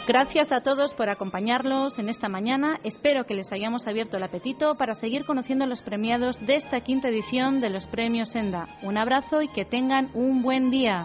Gracias 0.08 0.52
a 0.52 0.62
todos 0.62 0.94
por 0.94 1.10
acompañarlos 1.10 1.98
en 1.98 2.08
esta 2.08 2.30
mañana. 2.30 2.78
Espero 2.82 3.24
que 3.24 3.34
les 3.34 3.52
hayamos 3.52 3.86
abierto 3.86 4.16
el 4.16 4.22
apetito 4.22 4.74
para 4.74 4.94
seguir 4.94 5.26
conociendo 5.26 5.66
los 5.66 5.82
premiados 5.82 6.40
de 6.40 6.54
esta 6.54 6.80
quinta 6.80 7.10
edición 7.10 7.60
de 7.60 7.68
los 7.68 7.86
Premios 7.86 8.30
Senda. 8.30 8.68
Un 8.80 8.96
abrazo 8.96 9.42
y 9.42 9.48
que 9.48 9.66
tengan 9.66 10.08
un 10.14 10.40
buen 10.40 10.70
día. 10.70 11.04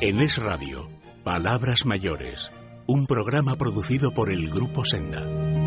En 0.00 0.20
Es 0.20 0.42
Radio, 0.42 0.88
Palabras 1.24 1.84
Mayores, 1.84 2.50
un 2.86 3.04
programa 3.04 3.56
producido 3.56 4.12
por 4.12 4.32
el 4.32 4.48
Grupo 4.48 4.86
Senda. 4.86 5.63